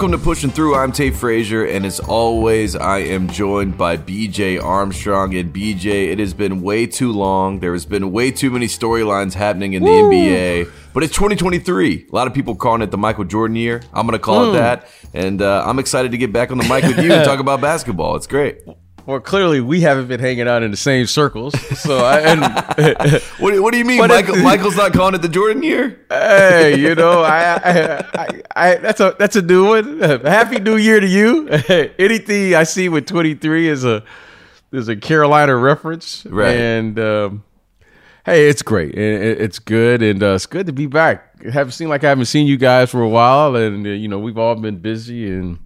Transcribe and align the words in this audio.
Welcome 0.00 0.18
to 0.18 0.24
Pushing 0.24 0.50
Through. 0.50 0.76
I'm 0.76 0.92
Tate 0.92 1.14
Frazier, 1.14 1.66
and 1.66 1.84
as 1.84 2.00
always, 2.00 2.74
I 2.74 3.00
am 3.00 3.28
joined 3.28 3.76
by 3.76 3.98
BJ 3.98 4.58
Armstrong. 4.58 5.34
And 5.34 5.52
BJ, 5.54 6.10
it 6.10 6.18
has 6.18 6.32
been 6.32 6.62
way 6.62 6.86
too 6.86 7.12
long. 7.12 7.60
There 7.60 7.74
has 7.74 7.84
been 7.84 8.10
way 8.10 8.30
too 8.30 8.50
many 8.50 8.64
storylines 8.64 9.34
happening 9.34 9.74
in 9.74 9.82
the 9.82 9.90
Woo. 9.90 10.10
NBA. 10.10 10.72
But 10.94 11.02
it's 11.02 11.12
2023. 11.12 12.06
A 12.10 12.16
lot 12.16 12.26
of 12.26 12.32
people 12.32 12.54
calling 12.54 12.80
it 12.80 12.90
the 12.90 12.96
Michael 12.96 13.24
Jordan 13.24 13.56
year. 13.56 13.82
I'm 13.92 14.06
going 14.06 14.18
to 14.18 14.24
call 14.24 14.46
mm. 14.46 14.48
it 14.48 14.52
that. 14.54 14.88
And 15.12 15.42
uh, 15.42 15.64
I'm 15.66 15.78
excited 15.78 16.12
to 16.12 16.16
get 16.16 16.32
back 16.32 16.50
on 16.50 16.56
the 16.56 16.64
mic 16.64 16.84
with 16.84 17.04
you 17.04 17.12
and 17.12 17.22
talk 17.26 17.38
about 17.38 17.60
basketball. 17.60 18.16
It's 18.16 18.26
great. 18.26 18.62
Well, 19.06 19.20
clearly 19.20 19.60
we 19.60 19.80
haven't 19.80 20.08
been 20.08 20.20
hanging 20.20 20.48
out 20.48 20.62
in 20.62 20.70
the 20.70 20.76
same 20.76 21.06
circles. 21.06 21.58
So, 21.78 21.98
I, 21.98 22.20
and 22.20 22.42
what, 23.38 23.60
what, 23.60 23.72
do 23.72 23.78
you 23.78 23.84
mean, 23.84 23.98
Michael, 23.98 24.36
it, 24.36 24.42
Michael's 24.42 24.76
not 24.76 24.92
calling 24.92 25.14
it 25.14 25.22
the 25.22 25.28
Jordan 25.28 25.62
year? 25.62 26.00
Hey, 26.08 26.78
you 26.78 26.94
know, 26.96 27.22
I, 27.22 27.54
I, 27.54 28.06
I, 28.14 28.42
I, 28.56 28.74
that's 28.76 29.00
a 29.00 29.16
that's 29.18 29.36
a 29.36 29.42
new 29.42 29.68
one. 29.68 30.00
Happy 30.00 30.58
New 30.60 30.76
Year 30.76 31.00
to 31.00 31.06
you. 31.06 31.48
Anything 31.98 32.54
I 32.54 32.64
see 32.64 32.88
with 32.88 33.06
twenty 33.06 33.34
three 33.34 33.68
is 33.68 33.84
a 33.84 34.04
is 34.72 34.88
a 34.88 34.96
Carolina 34.96 35.56
reference, 35.56 36.24
right? 36.26 36.56
And 36.56 36.98
um, 36.98 37.44
hey, 38.24 38.48
it's 38.48 38.62
great. 38.62 38.94
it's 38.94 39.58
good, 39.58 40.02
and 40.02 40.22
uh, 40.22 40.34
it's 40.34 40.46
good 40.46 40.66
to 40.66 40.72
be 40.72 40.86
back. 40.86 41.34
It 41.42 41.52
haven't 41.52 41.72
seemed 41.72 41.90
like 41.90 42.04
I 42.04 42.08
haven't 42.10 42.26
seen 42.26 42.46
you 42.46 42.56
guys 42.56 42.90
for 42.90 43.00
a 43.00 43.08
while, 43.08 43.56
and 43.56 43.86
uh, 43.86 43.90
you 43.90 44.08
know 44.08 44.18
we've 44.18 44.38
all 44.38 44.54
been 44.54 44.78
busy 44.78 45.30
and 45.30 45.58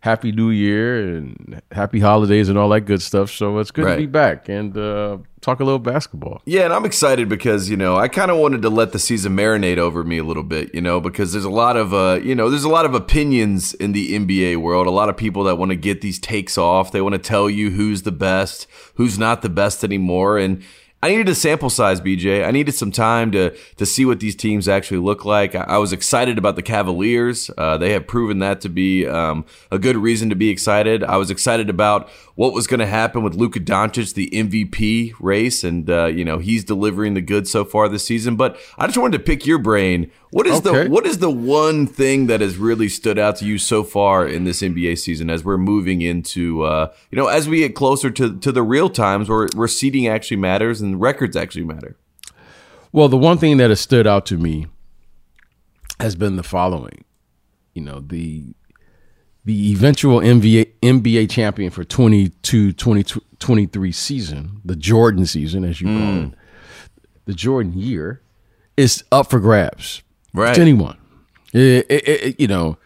happy 0.00 0.32
new 0.32 0.50
year 0.50 1.16
and 1.16 1.60
happy 1.72 2.00
holidays 2.00 2.48
and 2.48 2.58
all 2.58 2.68
that 2.70 2.82
good 2.82 3.02
stuff. 3.02 3.30
So 3.30 3.58
it's 3.58 3.70
good 3.70 3.84
right. 3.84 3.94
to 3.94 4.00
be 4.00 4.06
back 4.06 4.48
and 4.48 4.76
uh, 4.76 5.18
talk 5.40 5.60
a 5.60 5.64
little 5.64 5.78
basketball. 5.78 6.40
Yeah, 6.44 6.62
and 6.62 6.72
I'm 6.72 6.84
excited 6.84 7.28
because, 7.28 7.68
you 7.68 7.76
know, 7.76 7.96
I 7.96 8.08
kind 8.08 8.30
of 8.30 8.38
wanted 8.38 8.62
to 8.62 8.70
let 8.70 8.92
the 8.92 8.98
season 8.98 9.36
marinate 9.36 9.78
over 9.78 10.04
me 10.04 10.18
a 10.18 10.24
little 10.24 10.42
bit, 10.42 10.74
you 10.74 10.80
know, 10.80 11.00
because 11.00 11.32
there's 11.32 11.44
a 11.44 11.50
lot 11.50 11.76
of, 11.76 11.92
uh, 11.92 12.20
you 12.22 12.34
know, 12.34 12.50
there's 12.50 12.64
a 12.64 12.68
lot 12.68 12.84
of 12.84 12.94
opinions 12.94 13.74
in 13.74 13.92
the 13.92 14.14
NBA 14.18 14.58
world. 14.58 14.86
A 14.86 14.90
lot 14.90 15.08
of 15.08 15.16
people 15.16 15.44
that 15.44 15.56
want 15.56 15.70
to 15.70 15.76
get 15.76 16.00
these 16.00 16.18
takes 16.18 16.56
off. 16.56 16.92
They 16.92 17.00
want 17.00 17.14
to 17.14 17.18
tell 17.18 17.50
you 17.50 17.70
who's 17.70 18.02
the 18.02 18.12
best, 18.12 18.66
who's 18.94 19.18
not 19.18 19.42
the 19.42 19.48
best 19.48 19.82
anymore. 19.82 20.38
And, 20.38 20.62
I 21.00 21.10
needed 21.10 21.28
a 21.28 21.34
sample 21.34 21.70
size, 21.70 22.00
BJ. 22.00 22.44
I 22.44 22.50
needed 22.50 22.72
some 22.72 22.90
time 22.90 23.30
to 23.30 23.56
to 23.76 23.86
see 23.86 24.04
what 24.04 24.18
these 24.18 24.34
teams 24.34 24.68
actually 24.68 24.98
look 24.98 25.24
like. 25.24 25.54
I, 25.54 25.60
I 25.60 25.78
was 25.78 25.92
excited 25.92 26.38
about 26.38 26.56
the 26.56 26.62
Cavaliers. 26.62 27.50
Uh, 27.56 27.78
they 27.78 27.92
have 27.92 28.08
proven 28.08 28.40
that 28.40 28.60
to 28.62 28.68
be 28.68 29.06
um, 29.06 29.44
a 29.70 29.78
good 29.78 29.96
reason 29.96 30.28
to 30.30 30.34
be 30.34 30.50
excited. 30.50 31.04
I 31.04 31.16
was 31.16 31.30
excited 31.30 31.70
about 31.70 32.10
what 32.34 32.52
was 32.52 32.66
going 32.66 32.80
to 32.80 32.86
happen 32.86 33.22
with 33.22 33.34
Luka 33.34 33.60
Doncic, 33.60 34.14
the 34.14 34.28
MVP 34.30 35.14
race, 35.20 35.62
and 35.62 35.88
uh, 35.88 36.06
you 36.06 36.24
know 36.24 36.38
he's 36.38 36.64
delivering 36.64 37.14
the 37.14 37.20
goods 37.20 37.48
so 37.48 37.64
far 37.64 37.88
this 37.88 38.04
season. 38.04 38.34
But 38.34 38.58
I 38.76 38.86
just 38.86 38.98
wanted 38.98 39.18
to 39.18 39.24
pick 39.24 39.46
your 39.46 39.58
brain. 39.58 40.10
What 40.30 40.46
is 40.46 40.58
okay. 40.58 40.84
the 40.84 40.90
what 40.90 41.06
is 41.06 41.18
the 41.18 41.30
one 41.30 41.86
thing 41.86 42.26
that 42.26 42.40
has 42.40 42.56
really 42.58 42.88
stood 42.88 43.18
out 43.18 43.36
to 43.36 43.46
you 43.46 43.56
so 43.56 43.82
far 43.82 44.26
in 44.26 44.44
this 44.44 44.60
NBA 44.60 44.98
season 44.98 45.30
as 45.30 45.42
we're 45.42 45.56
moving 45.56 46.02
into 46.02 46.62
uh, 46.62 46.92
you 47.10 47.16
know 47.16 47.28
as 47.28 47.48
we 47.48 47.58
get 47.58 47.74
closer 47.74 48.10
to 48.10 48.38
to 48.38 48.52
the 48.52 48.62
real 48.62 48.90
times 48.90 49.28
where 49.28 49.48
where 49.54 49.68
seeding 49.68 50.06
actually 50.06 50.36
matters 50.36 50.80
and 50.80 51.00
records 51.00 51.36
actually 51.36 51.64
matter. 51.64 51.96
Well, 52.92 53.08
the 53.08 53.16
one 53.16 53.38
thing 53.38 53.56
that 53.58 53.70
has 53.70 53.80
stood 53.80 54.06
out 54.06 54.26
to 54.26 54.36
me 54.36 54.66
has 56.00 56.14
been 56.14 56.36
the 56.36 56.42
following. 56.42 57.04
You 57.72 57.82
know 57.82 58.00
the 58.00 58.54
the 59.48 59.72
eventual 59.72 60.20
NBA, 60.20 60.72
NBA 60.82 61.30
champion 61.30 61.70
for 61.70 61.82
22 61.82 62.72
23 62.72 63.92
season, 63.92 64.60
the 64.62 64.76
Jordan 64.76 65.24
season, 65.24 65.64
as 65.64 65.80
you 65.80 65.86
mm. 65.86 65.98
call 65.98 66.24
it, 66.24 66.38
the 67.24 67.32
Jordan 67.32 67.72
year, 67.72 68.20
is 68.76 69.02
up 69.10 69.30
for 69.30 69.40
grabs. 69.40 70.02
Right. 70.38 70.54
To 70.54 70.60
anyone. 70.60 70.96
It, 71.52 71.86
it, 71.88 72.08
it, 72.08 72.40
you 72.40 72.46
know, 72.46 72.78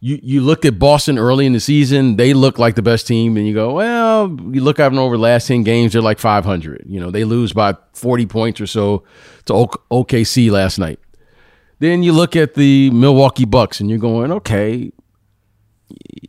you, 0.00 0.18
you 0.22 0.40
look 0.40 0.64
at 0.64 0.78
Boston 0.78 1.18
early 1.18 1.46
in 1.46 1.52
the 1.52 1.60
season, 1.60 2.16
they 2.16 2.34
look 2.34 2.58
like 2.58 2.74
the 2.74 2.82
best 2.82 3.06
team, 3.06 3.36
and 3.36 3.46
you 3.46 3.54
go, 3.54 3.74
well, 3.74 4.28
you 4.52 4.62
look 4.62 4.78
at 4.78 4.88
them 4.88 4.98
over 4.98 5.16
the 5.16 5.22
last 5.22 5.46
10 5.46 5.62
games, 5.62 5.92
they're 5.92 6.02
like 6.02 6.18
500. 6.18 6.84
You 6.86 7.00
know, 7.00 7.10
they 7.10 7.24
lose 7.24 7.52
by 7.52 7.74
40 7.92 8.26
points 8.26 8.60
or 8.60 8.66
so 8.66 9.04
to 9.46 9.52
OKC 9.52 10.50
last 10.50 10.78
night. 10.78 10.98
Then 11.78 12.02
you 12.02 12.12
look 12.12 12.36
at 12.36 12.54
the 12.54 12.90
Milwaukee 12.90 13.44
Bucks, 13.44 13.80
and 13.80 13.90
you're 13.90 13.98
going, 13.98 14.32
okay, 14.32 14.92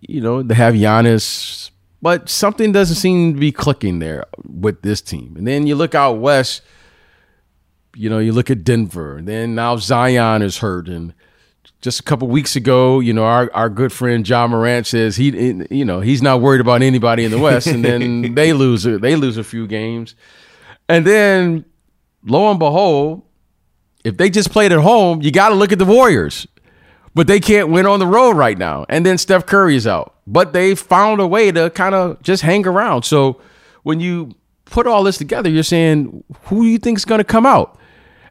you 0.02 0.22
know, 0.22 0.44
they 0.44 0.56
have 0.56 0.74
Giannis, 0.74 1.72
but 2.02 2.30
something 2.30 2.72
doesn't 2.72 2.96
seem 2.96 3.34
to 3.34 3.40
be 3.40 3.52
clicking 3.52 4.00
there 4.00 4.26
with 4.46 4.82
this 4.82 5.02
team. 5.02 5.36
And 5.38 5.48
then 5.48 5.68
you 5.68 5.76
look 5.76 5.96
out 5.96 6.14
west, 6.14 6.62
you 7.96 8.10
know, 8.10 8.20
you 8.20 8.32
look 8.34 8.50
at 8.50 8.64
Denver, 8.64 9.18
and 9.18 9.28
then 9.28 9.56
now 9.56 9.78
Zion 9.78 10.42
is 10.42 10.58
hurt. 10.60 10.88
And 10.88 11.14
just 11.82 12.00
a 12.00 12.04
couple 12.04 12.28
weeks 12.28 12.56
ago, 12.56 13.00
you 13.00 13.14
know, 13.14 13.24
our, 13.24 13.52
our 13.54 13.70
good 13.70 13.92
friend 13.92 14.28
Ja 14.28 14.48
Morant 14.48 14.88
says 14.88 15.16
he, 15.16 15.30
you 15.70 15.86
know, 15.86 16.02
he's 16.02 16.22
not 16.22 16.42
worried 16.42 16.62
about 16.62 16.82
anybody 16.82 17.24
in 17.24 17.32
the 17.32 17.40
West. 17.40 17.68
And 17.68 17.84
then 17.84 18.34
they 18.36 18.54
lose, 18.54 18.84
they 18.84 19.16
lose 19.16 19.38
a 19.38 19.44
few 19.44 19.68
games. 19.68 20.16
And 20.90 21.06
then 21.06 21.66
lo 22.24 22.50
and 22.50 22.60
behold, 22.60 23.24
if 24.04 24.18
they 24.18 24.30
just 24.30 24.52
played 24.52 24.72
at 24.72 24.80
home, 24.80 25.22
you 25.22 25.32
got 25.32 25.50
to 25.50 25.56
look 25.56 25.72
at 25.72 25.80
the 25.80 25.86
Warriors 25.86 26.48
but 27.18 27.26
they 27.26 27.40
can't 27.40 27.70
win 27.70 27.88
on 27.88 27.98
the 27.98 28.06
road 28.06 28.38
right 28.38 28.60
now. 28.60 28.86
And 28.90 29.04
then 29.04 29.18
Steph 29.18 29.48
Curry 29.48 29.76
is 29.76 29.88
out, 29.88 30.14
but 30.28 30.54
they 30.54 30.76
found 30.76 31.20
a 31.20 31.26
way 31.26 31.52
to 31.52 31.72
kind 31.72 31.96
of 31.96 32.22
just 32.22 32.44
hang 32.44 32.68
around. 32.68 33.06
So 33.06 33.42
when 33.82 34.00
you 34.00 34.36
put 34.70 34.88
all 34.88 35.04
this 35.04 35.18
together, 35.18 35.50
you're 35.50 35.64
saying, 35.64 36.24
who 36.44 36.64
do 36.64 36.68
you 36.68 36.78
think 36.78 36.98
is 36.98 37.06
going 37.06 37.20
to 37.20 37.26
come 37.26 37.46
out? 37.46 37.78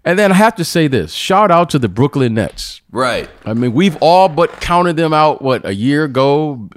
And 0.04 0.18
then 0.18 0.30
I 0.30 0.36
have 0.36 0.54
to 0.56 0.64
say 0.64 0.86
this 0.86 1.12
shout 1.12 1.50
out 1.50 1.68
to 1.70 1.78
the 1.78 1.88
Brooklyn 1.88 2.34
Nets. 2.34 2.80
Right. 2.92 3.28
I 3.44 3.54
mean, 3.54 3.72
we've 3.72 3.96
all 4.00 4.28
but 4.28 4.60
counted 4.60 4.96
them 4.96 5.12
out, 5.12 5.42
what, 5.42 5.66
a 5.66 5.74
year 5.74 6.04
ago, 6.04 6.70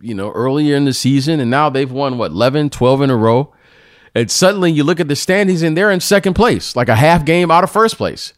you 0.00 0.14
know, 0.14 0.30
earlier 0.30 0.76
in 0.76 0.84
the 0.84 0.92
season. 0.92 1.40
And 1.40 1.50
now 1.50 1.68
they've 1.68 1.90
won, 1.90 2.18
what, 2.18 2.30
11, 2.30 2.70
12 2.70 3.02
in 3.02 3.10
a 3.10 3.16
row. 3.16 3.52
And 4.14 4.30
suddenly 4.30 4.70
you 4.70 4.84
look 4.84 5.00
at 5.00 5.08
the 5.08 5.16
standings 5.16 5.62
and 5.62 5.76
they're 5.76 5.90
in 5.90 6.00
second 6.00 6.34
place, 6.34 6.76
like 6.76 6.88
a 6.88 6.96
half 6.96 7.24
game 7.24 7.50
out 7.50 7.64
of 7.64 7.70
first 7.70 7.96
place. 7.96 8.32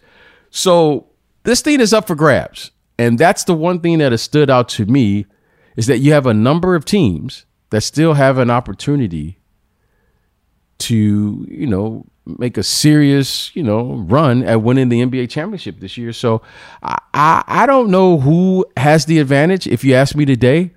So 0.50 1.08
this 1.42 1.60
thing 1.60 1.80
is 1.80 1.92
up 1.92 2.06
for 2.06 2.14
grabs. 2.14 2.70
And 2.98 3.18
that's 3.18 3.44
the 3.44 3.54
one 3.54 3.80
thing 3.80 3.98
that 3.98 4.12
has 4.12 4.22
stood 4.22 4.48
out 4.48 4.68
to 4.70 4.86
me 4.86 5.26
is 5.76 5.86
that 5.86 5.98
you 5.98 6.12
have 6.12 6.26
a 6.26 6.34
number 6.34 6.74
of 6.74 6.84
teams 6.84 7.44
that 7.70 7.80
still 7.82 8.14
have 8.14 8.38
an 8.38 8.50
opportunity 8.50 9.38
to, 10.78 11.46
you 11.48 11.66
know, 11.66 12.06
make 12.26 12.56
a 12.56 12.62
serious, 12.62 13.54
you 13.54 13.62
know, 13.62 14.04
run 14.08 14.42
at 14.42 14.62
winning 14.62 14.88
the 14.88 15.00
NBA 15.02 15.30
championship 15.30 15.80
this 15.80 15.98
year. 15.98 16.12
So 16.12 16.42
I, 16.82 16.98
I, 17.12 17.44
I 17.46 17.66
don't 17.66 17.90
know 17.90 18.18
who 18.18 18.66
has 18.76 19.06
the 19.06 19.18
advantage 19.18 19.66
if 19.66 19.84
you 19.84 19.94
ask 19.94 20.16
me 20.16 20.24
today, 20.24 20.72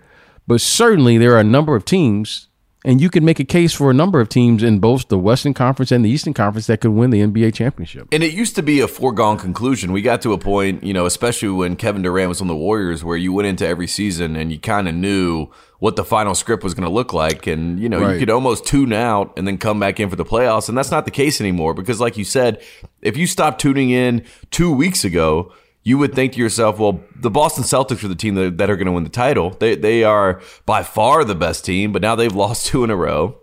but 0.46 0.62
certainly 0.62 1.18
there 1.18 1.34
are 1.34 1.40
a 1.40 1.46
number 1.46 1.76
of 1.76 1.86
teams 1.86 2.48
and 2.88 3.02
you 3.02 3.10
can 3.10 3.26
make 3.26 3.38
a 3.38 3.44
case 3.44 3.74
for 3.74 3.92
a 3.92 3.94
number 3.94 4.22
of 4.22 4.30
teams 4.30 4.64
in 4.64 4.80
both 4.80 5.10
the 5.10 5.20
Western 5.20 5.54
Conference 5.54 5.92
and 5.92 6.06
the 6.06 6.10
Eastern 6.10 6.34
Conference 6.34 6.68
that 6.68 6.80
could 6.80 6.92
win 6.92 7.10
the 7.10 7.20
NBA 7.20 7.54
championship. 7.54 8.08
And 8.14 8.24
it 8.24 8.32
used 8.32 8.56
to 8.56 8.64
be 8.64 8.80
a 8.80 8.88
foregone 8.88 9.38
conclusion. 9.38 9.92
We 9.92 10.02
got 10.02 10.22
to 10.22 10.32
a 10.32 10.38
point, 10.38 10.86
you 10.86 10.94
know, 10.94 11.06
especially 11.06 11.50
when 11.50 11.76
Kevin 11.76 12.02
Durant 12.02 12.30
was 12.30 12.40
on 12.40 12.48
the 12.48 12.56
Warriors, 12.56 13.04
where 13.04 13.18
you 13.18 13.34
went 13.34 13.50
into 13.50 13.68
every 13.68 13.88
season 13.88 14.38
and 14.38 14.54
you 14.54 14.60
kind 14.60 14.88
of 14.88 14.96
knew 14.96 15.50
what 15.80 15.98
the 15.98 16.06
final 16.06 16.34
script 16.34 16.64
was 16.64 16.74
going 16.74 16.88
to 16.88 16.94
look 16.94 17.12
like. 17.12 17.46
And, 17.46 17.78
you 17.78 17.90
know, 17.90 18.00
right. 18.00 18.14
you 18.14 18.20
could 18.20 18.30
almost 18.30 18.66
tune 18.66 18.94
out 18.94 19.38
and 19.38 19.46
then 19.46 19.58
come 19.58 19.82
back 19.82 20.00
in 20.00 20.10
for 20.10 20.16
the 20.16 20.24
playoffs. 20.24 20.70
And 20.70 20.78
that's 20.78 20.90
not 20.90 21.04
the 21.04 21.12
case 21.12 21.42
anymore 21.42 21.74
because, 21.74 22.00
like 22.00 22.16
you 22.16 22.24
said, 22.24 22.64
if 23.02 23.18
you 23.18 23.28
stopped 23.28 23.60
tuning 23.60 23.90
in 23.90 24.24
two 24.50 24.72
weeks 24.72 25.04
ago, 25.04 25.52
you 25.88 25.98
would 25.98 26.14
think 26.14 26.34
to 26.34 26.40
yourself, 26.40 26.80
well, 26.80 27.00
the 27.16 27.30
Boston 27.30 27.64
Celtics 27.64 28.04
are 28.04 28.10
the 28.10 28.16
team 28.16 28.36
that, 28.36 28.58
that 28.58 28.70
are 28.70 28.76
going 28.76 28.88
to 28.88 28.92
win 28.92 29.06
the 29.06 29.10
title. 29.10 29.52
They 29.52 29.74
they 29.74 30.04
are 30.04 30.42
by 30.66 30.84
far 30.84 31.24
the 31.24 31.34
best 31.34 31.64
team, 31.64 31.94
but 31.94 32.02
now 32.02 32.14
they've 32.14 32.36
lost 32.46 32.66
two 32.66 32.84
in 32.84 32.90
a 32.90 32.96
row. 32.98 33.38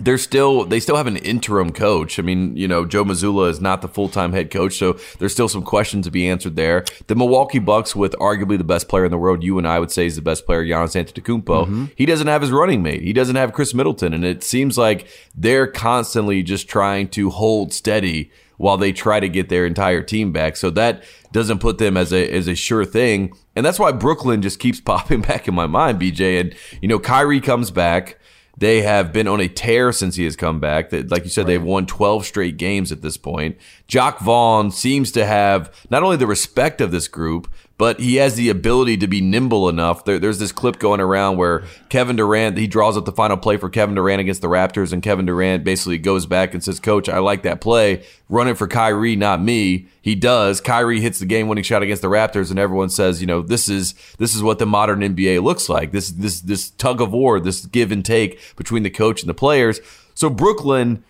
They're 0.00 0.16
still 0.16 0.64
they 0.64 0.80
still 0.80 0.96
have 0.96 1.06
an 1.06 1.18
interim 1.18 1.72
coach. 1.72 2.18
I 2.18 2.22
mean, 2.22 2.56
you 2.56 2.66
know, 2.66 2.86
Joe 2.86 3.04
Mazzulla 3.04 3.50
is 3.50 3.60
not 3.60 3.82
the 3.82 3.88
full 3.88 4.08
time 4.08 4.32
head 4.32 4.50
coach, 4.50 4.78
so 4.78 4.98
there's 5.18 5.34
still 5.34 5.46
some 5.46 5.62
questions 5.62 6.06
to 6.06 6.10
be 6.10 6.26
answered 6.26 6.56
there. 6.56 6.86
The 7.06 7.16
Milwaukee 7.16 7.58
Bucks, 7.58 7.94
with 7.94 8.12
arguably 8.12 8.56
the 8.56 8.64
best 8.64 8.88
player 8.88 9.04
in 9.04 9.10
the 9.10 9.18
world, 9.18 9.42
you 9.42 9.58
and 9.58 9.68
I 9.68 9.78
would 9.78 9.90
say 9.90 10.06
is 10.06 10.16
the 10.16 10.22
best 10.22 10.46
player, 10.46 10.64
Giannis 10.64 10.96
Antetokounmpo. 10.96 11.66
Mm-hmm. 11.66 11.84
He 11.96 12.06
doesn't 12.06 12.28
have 12.28 12.40
his 12.40 12.50
running 12.50 12.82
mate. 12.82 13.02
He 13.02 13.12
doesn't 13.12 13.36
have 13.36 13.52
Khris 13.52 13.74
Middleton, 13.74 14.14
and 14.14 14.24
it 14.24 14.42
seems 14.42 14.78
like 14.78 15.06
they're 15.34 15.66
constantly 15.66 16.42
just 16.42 16.66
trying 16.66 17.08
to 17.08 17.28
hold 17.28 17.74
steady 17.74 18.30
while 18.56 18.76
they 18.76 18.92
try 18.92 19.20
to 19.20 19.28
get 19.28 19.48
their 19.48 19.66
entire 19.66 20.02
team 20.02 20.32
back. 20.32 20.56
So 20.56 20.70
that 20.70 21.02
doesn't 21.34 21.58
put 21.58 21.78
them 21.78 21.96
as 21.98 22.12
a 22.12 22.30
as 22.30 22.48
a 22.48 22.54
sure 22.54 22.86
thing. 22.86 23.36
And 23.54 23.66
that's 23.66 23.78
why 23.78 23.92
Brooklyn 23.92 24.40
just 24.40 24.58
keeps 24.58 24.80
popping 24.92 25.20
back 25.20 25.46
in 25.46 25.54
my 25.54 25.66
mind, 25.66 26.00
BJ. 26.00 26.40
And 26.40 26.54
you 26.80 26.88
know, 26.88 26.98
Kyrie 26.98 27.42
comes 27.42 27.70
back. 27.70 28.18
They 28.56 28.82
have 28.82 29.12
been 29.12 29.26
on 29.26 29.40
a 29.40 29.48
tear 29.48 29.90
since 29.92 30.14
he 30.14 30.22
has 30.24 30.36
come 30.36 30.60
back. 30.60 30.90
That, 30.90 31.10
like 31.10 31.24
you 31.24 31.28
said, 31.28 31.42
right. 31.42 31.48
they've 31.48 31.62
won 31.62 31.86
12 31.86 32.24
straight 32.24 32.56
games 32.56 32.92
at 32.92 33.02
this 33.02 33.16
point. 33.16 33.58
Jacque 33.88 34.20
Vaughn 34.20 34.70
seems 34.70 35.10
to 35.10 35.26
have 35.26 35.74
not 35.90 36.04
only 36.04 36.16
the 36.16 36.28
respect 36.28 36.80
of 36.80 36.92
this 36.92 37.08
group, 37.08 37.52
but 37.76 37.98
he 37.98 38.16
has 38.16 38.36
the 38.36 38.48
ability 38.48 38.96
to 38.98 39.06
be 39.06 39.20
nimble 39.20 39.68
enough. 39.68 40.04
There, 40.04 40.18
there's 40.18 40.38
this 40.38 40.52
clip 40.52 40.78
going 40.78 41.00
around 41.00 41.36
where 41.36 41.64
Kevin 41.88 42.16
Durant, 42.16 42.56
he 42.56 42.66
draws 42.66 42.96
up 42.96 43.04
the 43.04 43.12
final 43.12 43.36
play 43.36 43.56
for 43.56 43.68
Kevin 43.68 43.96
Durant 43.96 44.20
against 44.20 44.42
the 44.42 44.48
Raptors, 44.48 44.92
and 44.92 45.02
Kevin 45.02 45.26
Durant 45.26 45.64
basically 45.64 45.98
goes 45.98 46.26
back 46.26 46.54
and 46.54 46.62
says, 46.62 46.78
Coach, 46.78 47.08
I 47.08 47.18
like 47.18 47.42
that 47.42 47.60
play. 47.60 48.04
Run 48.28 48.48
it 48.48 48.56
for 48.56 48.68
Kyrie, 48.68 49.16
not 49.16 49.42
me. 49.42 49.88
He 50.00 50.14
does. 50.14 50.60
Kyrie 50.60 51.00
hits 51.00 51.18
the 51.18 51.26
game 51.26 51.48
winning 51.48 51.64
shot 51.64 51.82
against 51.82 52.02
the 52.02 52.08
Raptors, 52.08 52.50
and 52.50 52.58
everyone 52.58 52.90
says, 52.90 53.20
you 53.20 53.26
know, 53.26 53.42
this 53.42 53.68
is 53.68 53.94
this 54.18 54.34
is 54.34 54.42
what 54.42 54.58
the 54.58 54.66
modern 54.66 55.00
NBA 55.00 55.42
looks 55.42 55.68
like. 55.68 55.92
This 55.92 56.10
this 56.10 56.40
this 56.40 56.70
tug 56.70 57.00
of 57.00 57.12
war, 57.12 57.40
this 57.40 57.66
give 57.66 57.90
and 57.90 58.04
take 58.04 58.40
between 58.56 58.82
the 58.82 58.90
coach 58.90 59.20
and 59.22 59.28
the 59.28 59.34
players. 59.34 59.80
So 60.14 60.30
Brooklyn 60.30 61.02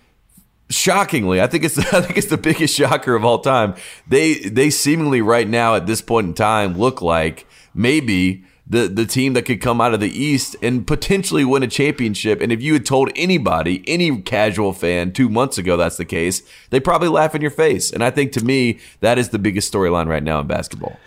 shockingly, 0.70 1.40
I 1.40 1.46
think 1.46 1.64
it's 1.64 1.78
I 1.93 2.00
think 2.00 2.19
it's 2.19 2.28
the 2.28 2.38
biggest 2.38 2.76
shocker 2.76 3.14
of 3.14 3.25
all 3.25 3.38
time. 3.38 3.75
They 4.06 4.34
they 4.34 4.70
seemingly 4.70 5.22
right 5.22 5.49
now 5.49 5.75
at 5.75 5.87
this 5.87 6.00
point 6.00 6.28
in 6.28 6.34
time 6.34 6.76
look 6.78 7.02
like 7.02 7.46
maybe 7.75 8.44
the 8.66 8.88
the 8.88 9.06
team 9.06 9.34
that 9.34 9.43
could 9.43 9.61
come 9.61 9.81
out 9.81 9.94
of 9.94 10.00
the 10.00 10.11
East 10.11 10.56
and 10.62 10.87
potentially 10.87 11.44
win 11.44 11.62
a 11.62 11.69
championship. 11.69 12.40
And 12.40 12.50
if 12.50 12.62
you 12.62 12.72
had 12.72 12.87
told 12.87 13.11
anybody, 13.16 13.84
any 13.87 14.20
casual 14.22 14.72
fan, 14.72 15.12
two 15.12 15.28
months 15.28 15.58
ago 15.58 15.76
that's 15.76 15.96
the 15.96 16.05
case, 16.05 16.43
they 16.70 16.81
probably 16.81 17.08
laugh 17.08 17.34
in 17.34 17.43
your 17.43 17.50
face. 17.50 17.93
And 17.93 18.02
I 18.02 18.11
think 18.11 18.32
to 18.32 18.44
me 18.44 18.78
that 19.00 19.19
is 19.19 19.31
the 19.31 19.38
biggest 19.38 19.72
storyline 19.72 20.06
right 20.06 20.22
now 20.22 20.40
in 20.40 20.46
basketball. 20.46 20.99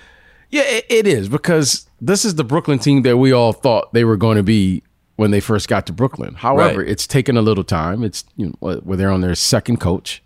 Yeah, 0.49 0.63
it 0.65 1.05
is 1.05 1.27
because 1.27 1.89
this 1.99 2.23
is 2.23 2.35
the 2.35 2.43
Brooklyn 2.45 2.79
team 2.79 3.01
that 3.01 3.17
we 3.17 3.33
all 3.33 3.51
thought 3.51 3.93
they 3.93 4.05
were 4.05 4.15
going 4.15 4.37
to 4.37 4.43
be 4.43 4.81
when 5.17 5.31
they 5.31 5.39
first 5.41 5.67
got 5.67 5.85
to 5.87 5.93
Brooklyn. 5.93 6.35
However, 6.35 6.79
right. 6.79 6.89
it's 6.89 7.05
taken 7.05 7.35
a 7.35 7.41
little 7.41 7.65
time. 7.65 8.03
It's 8.03 8.23
you 8.37 8.55
know 8.61 8.75
where 8.77 8.95
they're 8.95 9.11
on 9.11 9.21
their 9.21 9.35
second 9.35 9.81
coach, 9.81 10.23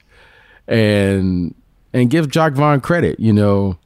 and 0.67 1.55
and 1.91 2.09
give 2.09 2.29
Jacque 2.29 2.53
Vaughn 2.53 2.79
credit. 2.81 3.19
You 3.19 3.33
know, 3.33 3.77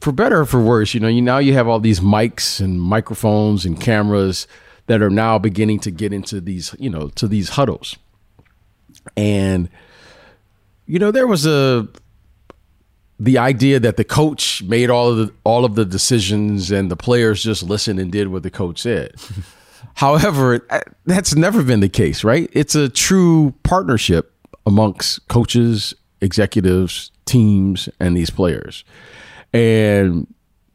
for 0.00 0.10
better 0.10 0.40
or 0.40 0.46
for 0.46 0.60
worse, 0.60 0.92
you 0.92 1.00
know, 1.00 1.08
you 1.08 1.22
now 1.22 1.38
you 1.38 1.52
have 1.54 1.68
all 1.68 1.78
these 1.78 2.00
mics 2.00 2.60
and 2.60 2.80
microphones 2.80 3.64
and 3.64 3.80
cameras 3.80 4.48
that 4.86 5.02
are 5.02 5.10
now 5.10 5.38
beginning 5.38 5.78
to 5.80 5.90
get 5.90 6.12
into 6.12 6.40
these 6.40 6.74
you 6.78 6.90
know 6.90 7.08
to 7.10 7.28
these 7.28 7.50
huddles, 7.50 7.96
and 9.16 9.68
you 10.86 10.98
know 10.98 11.10
there 11.10 11.26
was 11.26 11.46
a 11.46 11.86
the 13.20 13.36
idea 13.36 13.78
that 13.78 13.98
the 13.98 14.04
coach 14.04 14.62
made 14.62 14.88
all 14.88 15.10
of 15.10 15.18
the 15.18 15.32
all 15.44 15.66
of 15.66 15.74
the 15.74 15.84
decisions 15.84 16.70
and 16.70 16.90
the 16.90 16.96
players 16.96 17.42
just 17.42 17.62
listened 17.62 18.00
and 18.00 18.10
did 18.10 18.28
what 18.28 18.42
the 18.42 18.50
coach 18.50 18.80
said. 18.80 19.14
However, 19.94 20.66
that's 21.04 21.36
never 21.36 21.62
been 21.62 21.80
the 21.80 21.88
case, 21.88 22.24
right? 22.24 22.48
It's 22.52 22.74
a 22.74 22.88
true 22.88 23.54
partnership 23.62 24.32
amongst 24.64 25.28
coaches, 25.28 25.92
executives, 26.22 27.10
teams, 27.26 27.88
and 27.98 28.16
these 28.16 28.30
players. 28.30 28.84
And 29.52 30.32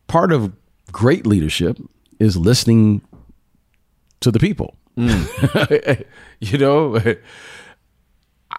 part 0.08 0.32
of 0.32 0.54
great 0.92 1.26
leadership 1.26 1.80
is 2.20 2.38
listening 2.38 3.02
to 4.20 4.30
the 4.30 4.40
people. 4.40 4.76
Mm. 4.98 6.06
you 6.40 6.58
know, 6.58 7.00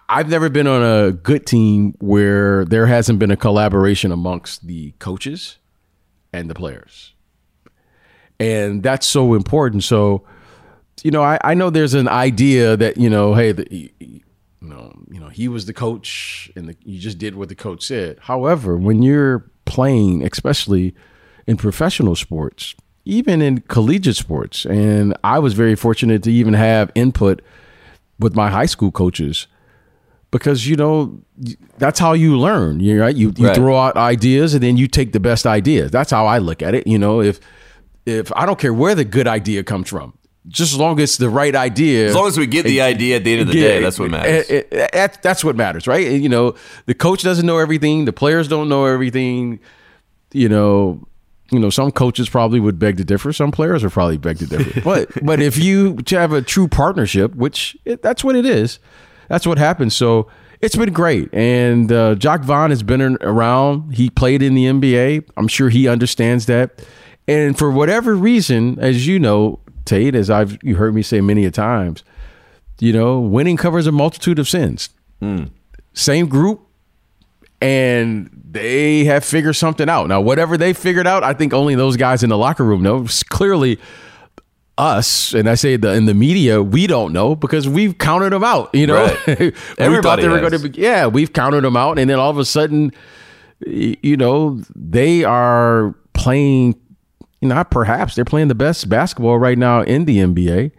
I've 0.09 0.29
never 0.29 0.49
been 0.49 0.67
on 0.67 0.83
a 0.83 1.11
good 1.11 1.45
team 1.45 1.93
where 1.99 2.63
there 2.65 2.85
hasn't 2.85 3.19
been 3.19 3.31
a 3.31 3.37
collaboration 3.37 4.11
amongst 4.11 4.65
the 4.65 4.91
coaches 4.99 5.57
and 6.31 6.49
the 6.49 6.55
players. 6.55 7.13
And 8.39 8.83
that's 8.83 9.05
so 9.05 9.33
important. 9.33 9.83
So, 9.83 10.23
you 11.03 11.11
know, 11.11 11.23
I, 11.23 11.39
I 11.43 11.53
know 11.55 11.69
there's 11.69 11.93
an 11.93 12.07
idea 12.07 12.77
that, 12.77 12.97
you 12.97 13.09
know, 13.09 13.33
hey, 13.33 13.51
the, 13.51 13.91
you 13.99 14.21
know, 14.61 14.93
you 15.09 15.19
know, 15.19 15.27
he 15.27 15.49
was 15.49 15.65
the 15.65 15.73
coach 15.73 16.51
and 16.55 16.69
the, 16.69 16.77
you 16.85 16.99
just 16.99 17.17
did 17.17 17.35
what 17.35 17.49
the 17.49 17.55
coach 17.55 17.83
said. 17.85 18.17
However, 18.21 18.77
when 18.77 19.01
you're 19.01 19.49
playing, 19.65 20.23
especially 20.23 20.95
in 21.45 21.57
professional 21.57 22.15
sports, 22.15 22.75
even 23.03 23.41
in 23.41 23.59
collegiate 23.61 24.15
sports, 24.15 24.65
and 24.65 25.17
I 25.23 25.39
was 25.39 25.53
very 25.53 25.75
fortunate 25.75 26.23
to 26.23 26.31
even 26.31 26.53
have 26.53 26.91
input 26.95 27.41
with 28.19 28.35
my 28.35 28.49
high 28.49 28.65
school 28.65 28.91
coaches 28.91 29.47
because 30.37 30.67
you 30.67 30.75
know 30.75 31.21
that's 31.77 31.99
how 31.99 32.13
you 32.13 32.37
learn. 32.37 32.79
You 32.79 33.01
right? 33.01 33.15
You 33.15 33.33
you 33.37 33.47
right. 33.47 33.55
throw 33.55 33.77
out 33.77 33.97
ideas 33.97 34.53
and 34.53 34.63
then 34.63 34.77
you 34.77 34.87
take 34.87 35.13
the 35.13 35.19
best 35.19 35.45
ideas. 35.45 35.91
That's 35.91 36.11
how 36.11 36.25
I 36.25 36.37
look 36.37 36.61
at 36.61 36.75
it. 36.75 36.87
You 36.87 36.97
know, 36.97 37.21
if 37.21 37.39
if 38.05 38.31
I 38.35 38.45
don't 38.45 38.59
care 38.59 38.73
where 38.73 38.95
the 38.95 39.05
good 39.05 39.27
idea 39.27 39.63
comes 39.63 39.89
from, 39.89 40.17
just 40.47 40.73
as 40.73 40.79
long 40.79 40.99
as 40.99 41.11
it's 41.11 41.17
the 41.17 41.29
right 41.29 41.55
idea. 41.55 42.07
As 42.07 42.15
long 42.15 42.27
as 42.27 42.37
we 42.37 42.47
get 42.47 42.65
the 42.65 42.81
idea 42.81 43.17
at 43.17 43.23
the 43.23 43.33
end 43.33 43.41
of 43.41 43.47
the 43.47 43.53
day, 43.53 43.81
that's 43.81 43.99
what 43.99 44.09
matters. 44.09 44.49
It, 44.49 44.67
it, 44.71 44.89
it, 44.93 45.21
that's 45.21 45.43
what 45.43 45.55
matters, 45.55 45.87
right? 45.87 46.09
You 46.09 46.29
know, 46.29 46.55
the 46.85 46.93
coach 46.93 47.23
doesn't 47.23 47.45
know 47.45 47.57
everything. 47.57 48.05
The 48.05 48.13
players 48.13 48.47
don't 48.47 48.69
know 48.69 48.85
everything. 48.85 49.59
You 50.31 50.49
know, 50.49 51.07
you 51.51 51.59
know, 51.59 51.69
some 51.69 51.91
coaches 51.91 52.29
probably 52.29 52.59
would 52.59 52.79
beg 52.79 52.97
to 52.97 53.03
differ. 53.03 53.33
Some 53.33 53.51
players 53.51 53.83
would 53.83 53.93
probably 53.93 54.17
beg 54.17 54.39
to 54.39 54.47
differ. 54.47 54.81
but 54.83 55.09
but 55.23 55.41
if 55.41 55.57
you 55.57 55.97
have 56.09 56.31
a 56.31 56.41
true 56.41 56.67
partnership, 56.67 57.35
which 57.35 57.77
eh, 57.85 57.97
that's 58.01 58.23
what 58.23 58.35
it 58.35 58.45
is 58.45 58.79
that's 59.27 59.45
what 59.45 59.57
happened. 59.57 59.93
So 59.93 60.27
it's 60.61 60.75
been 60.75 60.93
great. 60.93 61.33
And 61.33 61.91
uh, 61.91 62.15
Jacque 62.15 62.43
Vaughn 62.43 62.69
has 62.69 62.83
been 62.83 63.01
around. 63.21 63.95
He 63.95 64.09
played 64.09 64.41
in 64.41 64.55
the 64.55 64.65
NBA. 64.65 65.29
I'm 65.37 65.47
sure 65.47 65.69
he 65.69 65.87
understands 65.87 66.45
that. 66.47 66.83
And 67.27 67.57
for 67.57 67.69
whatever 67.69 68.15
reason, 68.15 68.79
as 68.79 69.05
you 69.05 69.19
know, 69.19 69.59
Tate, 69.85 70.15
as 70.15 70.29
I've 70.29 70.57
you 70.63 70.75
heard 70.75 70.95
me 70.95 71.01
say 71.01 71.21
many 71.21 71.45
a 71.45 71.51
times, 71.51 72.03
you 72.79 72.93
know, 72.93 73.19
winning 73.19 73.57
covers 73.57 73.87
a 73.87 73.91
multitude 73.91 74.39
of 74.39 74.47
sins. 74.47 74.89
Mm. 75.21 75.49
Same 75.93 76.27
group, 76.27 76.61
and 77.61 78.29
they 78.49 79.05
have 79.05 79.25
figured 79.25 79.55
something 79.55 79.89
out. 79.89 80.07
Now, 80.07 80.21
whatever 80.21 80.57
they 80.57 80.73
figured 80.73 81.07
out, 81.07 81.23
I 81.23 81.33
think 81.33 81.53
only 81.53 81.75
those 81.75 81.97
guys 81.97 82.23
in 82.23 82.29
the 82.29 82.37
locker 82.37 82.63
room 82.63 82.83
know. 82.83 83.07
Clearly, 83.29 83.79
us, 84.77 85.33
and 85.33 85.49
I 85.49 85.55
say 85.55 85.77
the 85.77 85.93
in 85.93 86.05
the 86.05 86.13
media, 86.13 86.61
we 86.61 86.87
don't 86.87 87.13
know 87.13 87.35
because 87.35 87.67
we've 87.67 87.97
counted 87.97 88.31
them 88.31 88.43
out. 88.43 88.73
You 88.73 88.87
know, 88.87 89.05
right. 89.05 89.39
we 89.39 90.01
thought 90.01 90.19
they 90.19 90.27
were 90.27 90.39
going 90.39 90.51
to 90.51 90.69
be. 90.69 90.79
Yeah, 90.79 91.07
we've 91.07 91.33
counted 91.33 91.61
them 91.61 91.75
out, 91.75 91.97
and 91.97 92.09
then 92.09 92.19
all 92.19 92.29
of 92.29 92.37
a 92.37 92.45
sudden, 92.45 92.91
you 93.65 94.17
know, 94.17 94.61
they 94.75 95.23
are 95.23 95.95
playing. 96.13 96.79
You 97.41 97.49
know, 97.49 97.63
perhaps 97.63 98.15
they're 98.15 98.25
playing 98.25 98.47
the 98.47 98.55
best 98.55 98.89
basketball 98.89 99.37
right 99.37 99.57
now 99.57 99.81
in 99.81 100.05
the 100.05 100.17
NBA, 100.17 100.71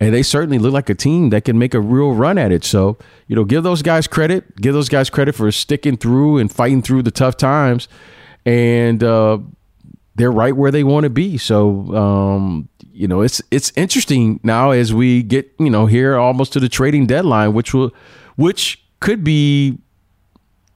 and 0.00 0.14
they 0.14 0.22
certainly 0.22 0.58
look 0.58 0.72
like 0.72 0.88
a 0.88 0.94
team 0.94 1.30
that 1.30 1.44
can 1.44 1.58
make 1.58 1.74
a 1.74 1.80
real 1.80 2.12
run 2.12 2.38
at 2.38 2.52
it. 2.52 2.64
So, 2.64 2.96
you 3.26 3.34
know, 3.34 3.44
give 3.44 3.64
those 3.64 3.82
guys 3.82 4.06
credit. 4.06 4.56
Give 4.56 4.72
those 4.72 4.88
guys 4.88 5.10
credit 5.10 5.34
for 5.34 5.50
sticking 5.50 5.96
through 5.96 6.38
and 6.38 6.50
fighting 6.50 6.82
through 6.82 7.02
the 7.02 7.10
tough 7.10 7.36
times, 7.36 7.88
and 8.44 9.02
uh, 9.02 9.38
they're 10.16 10.32
right 10.32 10.56
where 10.56 10.70
they 10.70 10.82
want 10.82 11.04
to 11.04 11.10
be. 11.10 11.38
So, 11.38 11.94
um, 11.94 12.68
you 12.92 13.06
know, 13.06 13.20
it's 13.20 13.42
it's 13.50 13.72
interesting 13.76 14.40
now 14.42 14.70
as 14.70 14.92
we 14.92 15.22
get 15.22 15.54
you 15.58 15.70
know 15.70 15.86
here 15.86 16.16
almost 16.16 16.52
to 16.54 16.60
the 16.60 16.68
trading 16.68 17.06
deadline, 17.06 17.52
which 17.52 17.72
will, 17.74 17.92
which 18.36 18.82
could 19.00 19.22
be, 19.22 19.78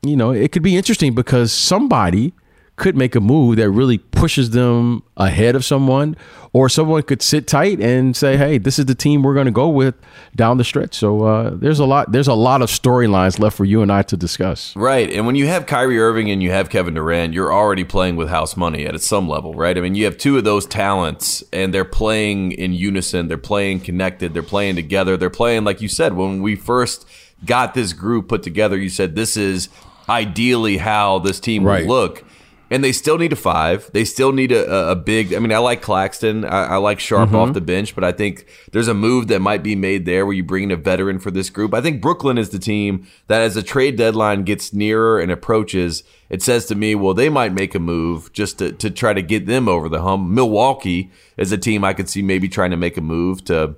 you 0.02 0.16
know, 0.16 0.30
it 0.30 0.52
could 0.52 0.62
be 0.62 0.76
interesting 0.76 1.14
because 1.14 1.52
somebody 1.52 2.34
could 2.80 2.96
make 2.96 3.14
a 3.14 3.20
move 3.20 3.56
that 3.56 3.70
really 3.70 3.98
pushes 3.98 4.50
them 4.50 5.02
ahead 5.18 5.54
of 5.54 5.64
someone, 5.64 6.16
or 6.54 6.66
someone 6.66 7.02
could 7.02 7.20
sit 7.20 7.46
tight 7.46 7.78
and 7.78 8.16
say, 8.16 8.38
"Hey, 8.38 8.56
this 8.56 8.78
is 8.78 8.86
the 8.86 8.94
team 8.94 9.22
we're 9.22 9.34
going 9.34 9.46
to 9.46 9.52
go 9.52 9.68
with 9.68 9.94
down 10.34 10.56
the 10.56 10.64
stretch." 10.64 10.94
So 10.94 11.22
uh, 11.24 11.50
there's 11.52 11.78
a 11.78 11.84
lot 11.84 12.10
there's 12.10 12.26
a 12.26 12.34
lot 12.34 12.62
of 12.62 12.70
storylines 12.70 13.38
left 13.38 13.56
for 13.56 13.66
you 13.66 13.82
and 13.82 13.92
I 13.92 14.02
to 14.04 14.16
discuss. 14.16 14.74
Right, 14.74 15.12
and 15.12 15.26
when 15.26 15.36
you 15.36 15.46
have 15.46 15.66
Kyrie 15.66 16.00
Irving 16.00 16.30
and 16.30 16.42
you 16.42 16.50
have 16.52 16.70
Kevin 16.70 16.94
Durant, 16.94 17.34
you're 17.34 17.52
already 17.52 17.84
playing 17.84 18.16
with 18.16 18.30
house 18.30 18.56
money 18.56 18.86
at 18.86 18.98
some 19.02 19.28
level, 19.28 19.52
right? 19.52 19.76
I 19.76 19.82
mean, 19.82 19.94
you 19.94 20.06
have 20.06 20.16
two 20.16 20.38
of 20.38 20.44
those 20.44 20.64
talents, 20.64 21.44
and 21.52 21.74
they're 21.74 21.84
playing 21.84 22.52
in 22.52 22.72
unison. 22.72 23.28
They're 23.28 23.36
playing 23.36 23.80
connected. 23.80 24.32
They're 24.32 24.42
playing 24.42 24.76
together. 24.76 25.18
They're 25.18 25.28
playing 25.28 25.64
like 25.64 25.82
you 25.82 25.88
said 25.88 26.14
when 26.14 26.40
we 26.40 26.56
first 26.56 27.06
got 27.44 27.74
this 27.74 27.92
group 27.92 28.28
put 28.28 28.42
together. 28.42 28.78
You 28.78 28.88
said 28.88 29.16
this 29.16 29.36
is 29.36 29.68
ideally 30.08 30.78
how 30.78 31.18
this 31.18 31.38
team 31.38 31.62
right. 31.62 31.86
will 31.86 31.94
look 31.94 32.24
and 32.70 32.84
they 32.84 32.92
still 32.92 33.18
need 33.18 33.32
a 33.32 33.36
five. 33.36 33.90
They 33.92 34.04
still 34.04 34.32
need 34.32 34.52
a, 34.52 34.90
a 34.90 34.96
big. 34.96 35.34
I 35.34 35.40
mean, 35.40 35.52
I 35.52 35.58
like 35.58 35.82
Claxton. 35.82 36.44
I, 36.44 36.64
I 36.64 36.76
like 36.76 37.00
Sharpe 37.00 37.30
mm-hmm. 37.30 37.36
off 37.36 37.52
the 37.52 37.60
bench, 37.60 37.94
but 37.94 38.04
I 38.04 38.12
think 38.12 38.46
there's 38.70 38.88
a 38.88 38.94
move 38.94 39.26
that 39.28 39.40
might 39.40 39.62
be 39.62 39.74
made 39.74 40.06
there 40.06 40.24
where 40.24 40.34
you 40.34 40.44
bring 40.44 40.64
in 40.64 40.70
a 40.70 40.76
veteran 40.76 41.18
for 41.18 41.30
this 41.30 41.50
group. 41.50 41.74
I 41.74 41.80
think 41.80 42.00
Brooklyn 42.00 42.38
is 42.38 42.50
the 42.50 42.58
team 42.60 43.06
that, 43.26 43.42
as 43.42 43.54
the 43.54 43.62
trade 43.62 43.96
deadline 43.96 44.44
gets 44.44 44.72
nearer 44.72 45.18
and 45.18 45.32
approaches, 45.32 46.04
it 46.28 46.42
says 46.42 46.66
to 46.66 46.76
me, 46.76 46.94
well, 46.94 47.12
they 47.12 47.28
might 47.28 47.52
make 47.52 47.74
a 47.74 47.80
move 47.80 48.32
just 48.32 48.58
to, 48.60 48.70
to 48.72 48.88
try 48.88 49.12
to 49.12 49.22
get 49.22 49.46
them 49.46 49.68
over 49.68 49.88
the 49.88 50.02
hump. 50.02 50.30
Milwaukee 50.30 51.10
is 51.36 51.50
a 51.50 51.58
team 51.58 51.82
I 51.82 51.92
could 51.92 52.08
see 52.08 52.22
maybe 52.22 52.48
trying 52.48 52.70
to 52.70 52.76
make 52.76 52.96
a 52.96 53.02
move 53.02 53.44
to 53.46 53.74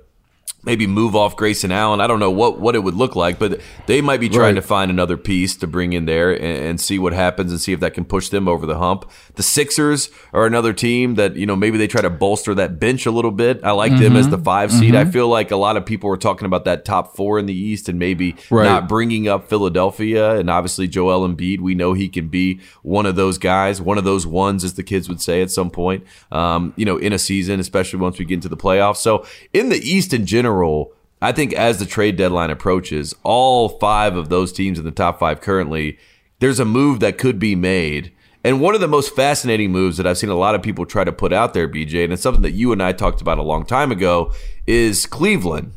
maybe 0.63 0.87
move 0.87 1.15
off 1.15 1.35
Grayson 1.35 1.71
Allen. 1.71 1.99
I 1.99 2.07
don't 2.07 2.19
know 2.19 2.31
what, 2.31 2.59
what 2.59 2.75
it 2.75 2.79
would 2.79 2.95
look 2.95 3.15
like, 3.15 3.37
but 3.37 3.59
they 3.85 4.01
might 4.01 4.19
be 4.19 4.29
trying 4.29 4.55
right. 4.55 4.61
to 4.61 4.61
find 4.61 4.89
another 4.89 5.17
piece 5.17 5.55
to 5.57 5.67
bring 5.67 5.93
in 5.93 6.05
there 6.05 6.31
and, 6.31 6.43
and, 6.43 6.83
see 6.83 6.99
what 6.99 7.13
happens 7.13 7.51
and 7.51 7.61
see 7.61 7.71
if 7.71 7.79
that 7.79 7.93
can 7.93 8.03
push 8.03 8.29
them 8.29 8.47
over 8.47 8.65
the 8.65 8.77
hump. 8.77 9.09
The 9.35 9.43
Sixers 9.43 10.09
are 10.33 10.45
another 10.45 10.73
team 10.73 11.15
that, 11.15 11.35
you 11.35 11.45
know, 11.45 11.55
maybe 11.55 11.77
they 11.77 11.87
try 11.87 12.01
to 12.01 12.09
bolster 12.09 12.53
that 12.55 12.79
bench 12.79 13.05
a 13.05 13.11
little 13.11 13.31
bit. 13.31 13.63
I 13.63 13.71
like 13.71 13.91
mm-hmm. 13.91 14.01
them 14.01 14.15
as 14.15 14.29
the 14.29 14.37
mm-hmm. 14.37 14.45
5 14.45 14.71
seed. 14.71 14.93
Mm-hmm. 14.93 15.07
I 15.07 15.11
feel 15.11 15.27
like 15.27 15.51
a 15.51 15.55
lot 15.55 15.77
of 15.77 15.85
people 15.85 16.09
were 16.09 16.17
talking 16.17 16.45
about 16.45 16.65
that 16.65 16.85
top 16.85 17.15
four 17.15 17.39
in 17.39 17.45
the 17.45 17.53
East 17.53 17.87
and 17.87 17.99
maybe 17.99 18.35
right. 18.49 18.65
not 18.65 18.89
bringing 18.89 19.27
up 19.27 19.49
Philadelphia. 19.49 20.37
And 20.37 20.49
obviously, 20.49 20.87
Joel 20.87 21.27
Embiid, 21.27 21.59
we 21.59 21.75
know 21.75 21.93
he 21.93 22.09
can 22.09 22.27
be 22.27 22.59
one 22.81 23.05
of 23.05 23.15
those 23.15 23.37
guys, 23.37 23.81
one 23.81 23.97
of 23.97 24.03
those 24.03 24.25
ones, 24.25 24.63
as 24.63 24.73
the 24.73 24.83
kids 24.83 25.07
would 25.07 25.21
say 25.21 25.41
at 25.41 25.51
some 25.51 25.69
point, 25.69 26.03
um, 26.31 26.73
you 26.75 26.85
know, 26.85 26.97
in 26.97 27.13
a 27.13 27.19
season, 27.19 27.59
especially 27.59 27.99
once 27.99 28.19
we 28.19 28.25
get 28.25 28.35
into 28.35 28.49
the 28.49 28.57
playoffs. 28.57 28.97
So 28.97 29.25
in 29.53 29.69
the 29.69 29.77
East 29.77 30.13
in 30.13 30.25
general, 30.25 30.52
general, 30.53 30.93
I 31.21 31.31
think 31.31 31.53
as 31.53 31.79
the 31.79 31.85
trade 31.85 32.15
deadline 32.15 32.51
approaches, 32.51 33.15
all 33.23 33.69
five 33.69 34.15
of 34.15 34.29
those 34.29 34.51
teams 34.51 34.77
in 34.77 34.85
the 34.85 34.91
top 34.91 35.19
five 35.19 35.41
currently, 35.41 35.97
there's 36.39 36.59
a 36.59 36.65
move 36.65 36.99
that 36.99 37.17
could 37.17 37.39
be 37.39 37.55
made. 37.55 38.11
And 38.43 38.59
one 38.59 38.75
of 38.75 38.81
the 38.81 38.89
most 38.89 39.15
fascinating 39.15 39.71
moves 39.71 39.97
that 39.97 40.05
I've 40.05 40.17
seen 40.17 40.29
a 40.29 40.35
lot 40.35 40.53
of 40.53 40.61
people 40.61 40.85
try 40.85 41.05
to 41.05 41.13
put 41.13 41.31
out 41.31 41.53
there, 41.53 41.67
BJ, 41.67 42.03
and 42.03 42.13
it's 42.13 42.21
something 42.21 42.43
that 42.43 42.51
you 42.51 42.71
and 42.73 42.83
I 42.83 42.91
talked 42.91 43.21
about 43.21 43.37
a 43.37 43.43
long 43.43 43.65
time 43.65 43.91
ago, 43.91 44.33
is 44.67 45.05
Cleveland. 45.05 45.71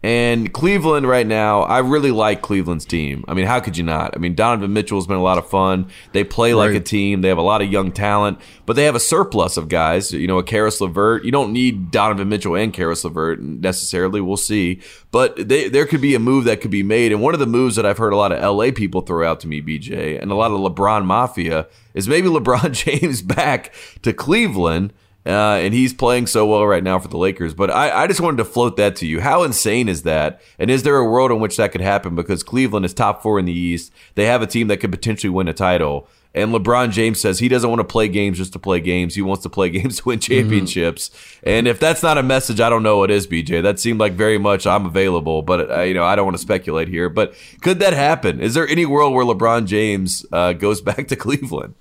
And 0.00 0.52
Cleveland 0.52 1.08
right 1.08 1.26
now, 1.26 1.62
I 1.62 1.80
really 1.80 2.12
like 2.12 2.40
Cleveland's 2.40 2.84
team. 2.84 3.24
I 3.26 3.34
mean, 3.34 3.46
how 3.46 3.58
could 3.58 3.76
you 3.76 3.82
not? 3.82 4.14
I 4.14 4.20
mean, 4.20 4.36
Donovan 4.36 4.72
Mitchell 4.72 4.96
has 4.96 5.08
been 5.08 5.16
a 5.16 5.22
lot 5.22 5.38
of 5.38 5.50
fun. 5.50 5.88
They 6.12 6.22
play 6.22 6.54
like 6.54 6.72
a 6.72 6.80
team. 6.80 7.20
They 7.20 7.28
have 7.28 7.38
a 7.38 7.42
lot 7.42 7.62
of 7.62 7.72
young 7.72 7.90
talent, 7.90 8.38
but 8.64 8.76
they 8.76 8.84
have 8.84 8.94
a 8.94 9.00
surplus 9.00 9.56
of 9.56 9.68
guys. 9.68 10.12
You 10.12 10.28
know, 10.28 10.38
a 10.38 10.44
Caris 10.44 10.80
LeVert. 10.80 11.24
You 11.24 11.32
don't 11.32 11.52
need 11.52 11.90
Donovan 11.90 12.28
Mitchell 12.28 12.54
and 12.54 12.72
Caris 12.72 13.02
LeVert 13.02 13.42
necessarily. 13.42 14.20
We'll 14.20 14.36
see. 14.36 14.80
But 15.10 15.48
they, 15.48 15.68
there 15.68 15.84
could 15.84 16.00
be 16.00 16.14
a 16.14 16.20
move 16.20 16.44
that 16.44 16.60
could 16.60 16.70
be 16.70 16.84
made. 16.84 17.10
And 17.10 17.20
one 17.20 17.34
of 17.34 17.40
the 17.40 17.46
moves 17.46 17.74
that 17.74 17.84
I've 17.84 17.98
heard 17.98 18.12
a 18.12 18.16
lot 18.16 18.30
of 18.30 18.40
LA 18.40 18.70
people 18.70 19.00
throw 19.00 19.28
out 19.28 19.40
to 19.40 19.48
me, 19.48 19.60
BJ, 19.60 20.22
and 20.22 20.30
a 20.30 20.36
lot 20.36 20.52
of 20.52 20.60
LeBron 20.60 21.06
Mafia 21.06 21.66
is 21.94 22.06
maybe 22.06 22.28
LeBron 22.28 22.70
James 22.70 23.20
back 23.20 23.74
to 24.02 24.12
Cleveland– 24.12 24.92
uh, 25.28 25.58
and 25.60 25.74
he's 25.74 25.92
playing 25.92 26.26
so 26.26 26.46
well 26.46 26.66
right 26.66 26.82
now 26.82 26.98
for 26.98 27.08
the 27.08 27.18
Lakers. 27.18 27.52
But 27.52 27.70
I, 27.70 28.04
I 28.04 28.06
just 28.06 28.20
wanted 28.20 28.38
to 28.38 28.44
float 28.46 28.76
that 28.78 28.96
to 28.96 29.06
you. 29.06 29.20
How 29.20 29.42
insane 29.42 29.88
is 29.88 30.02
that? 30.04 30.40
And 30.58 30.70
is 30.70 30.84
there 30.84 30.96
a 30.96 31.08
world 31.08 31.30
in 31.30 31.38
which 31.38 31.58
that 31.58 31.70
could 31.72 31.82
happen? 31.82 32.14
Because 32.14 32.42
Cleveland 32.42 32.86
is 32.86 32.94
top 32.94 33.22
four 33.22 33.38
in 33.38 33.44
the 33.44 33.52
East. 33.52 33.92
They 34.14 34.24
have 34.24 34.40
a 34.40 34.46
team 34.46 34.68
that 34.68 34.78
could 34.78 34.90
potentially 34.90 35.30
win 35.30 35.46
a 35.46 35.52
title. 35.52 36.08
And 36.34 36.52
LeBron 36.52 36.92
James 36.92 37.20
says 37.20 37.38
he 37.38 37.48
doesn't 37.48 37.68
want 37.68 37.80
to 37.80 37.84
play 37.84 38.06
games 38.06 38.38
just 38.38 38.52
to 38.52 38.58
play 38.58 38.80
games. 38.80 39.14
He 39.14 39.22
wants 39.22 39.42
to 39.42 39.48
play 39.48 39.70
games 39.70 39.98
to 39.98 40.04
win 40.04 40.18
mm-hmm. 40.18 40.32
championships. 40.32 41.08
Mm-hmm. 41.08 41.48
And 41.48 41.68
if 41.68 41.78
that's 41.78 42.02
not 42.02 42.16
a 42.16 42.22
message, 42.22 42.60
I 42.60 42.70
don't 42.70 42.82
know 42.82 42.98
what 42.98 43.10
is, 43.10 43.26
BJ. 43.26 43.62
That 43.62 43.78
seemed 43.78 44.00
like 44.00 44.12
very 44.12 44.38
much 44.38 44.66
I'm 44.66 44.86
available, 44.86 45.42
but 45.42 45.70
uh, 45.70 45.80
you 45.82 45.94
know 45.94 46.04
I 46.04 46.16
don't 46.16 46.24
want 46.24 46.36
to 46.36 46.42
speculate 46.42 46.88
here. 46.88 47.08
But 47.08 47.34
could 47.60 47.80
that 47.80 47.92
happen? 47.92 48.40
Is 48.40 48.54
there 48.54 48.66
any 48.66 48.86
world 48.86 49.14
where 49.14 49.24
LeBron 49.24 49.66
James 49.66 50.24
uh, 50.32 50.52
goes 50.52 50.80
back 50.88 51.08
to 51.08 51.16
Cleveland? 51.16 51.74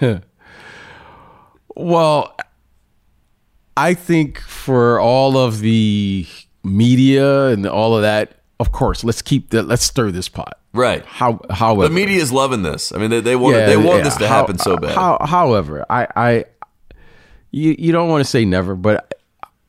Well, 1.74 2.36
I 3.76 3.94
think 3.94 4.40
for 4.40 5.00
all 5.00 5.36
of 5.36 5.60
the 5.60 6.26
media 6.62 7.48
and 7.48 7.66
all 7.66 7.96
of 7.96 8.02
that, 8.02 8.40
of 8.60 8.72
course, 8.72 9.02
let's 9.04 9.22
keep 9.22 9.50
that. 9.50 9.64
Let's 9.64 9.84
stir 9.84 10.10
this 10.10 10.28
pot. 10.28 10.58
Right. 10.72 11.04
How? 11.04 11.40
However, 11.50 11.88
the 11.88 11.94
media 11.94 12.20
is 12.20 12.32
loving 12.32 12.62
this. 12.62 12.92
I 12.92 12.98
mean, 12.98 13.10
they, 13.10 13.20
they 13.20 13.36
want 13.36 13.56
yeah, 13.56 13.66
they 13.66 13.76
want 13.76 13.98
yeah. 13.98 14.04
this 14.04 14.16
to 14.18 14.28
how, 14.28 14.40
happen 14.40 14.58
so 14.58 14.74
uh, 14.74 14.80
bad. 14.80 14.94
How, 14.94 15.18
however, 15.20 15.84
I, 15.90 16.06
I, 16.16 16.44
you, 17.50 17.74
you 17.78 17.92
don't 17.92 18.08
want 18.08 18.24
to 18.24 18.30
say 18.30 18.44
never, 18.44 18.74
but 18.74 19.12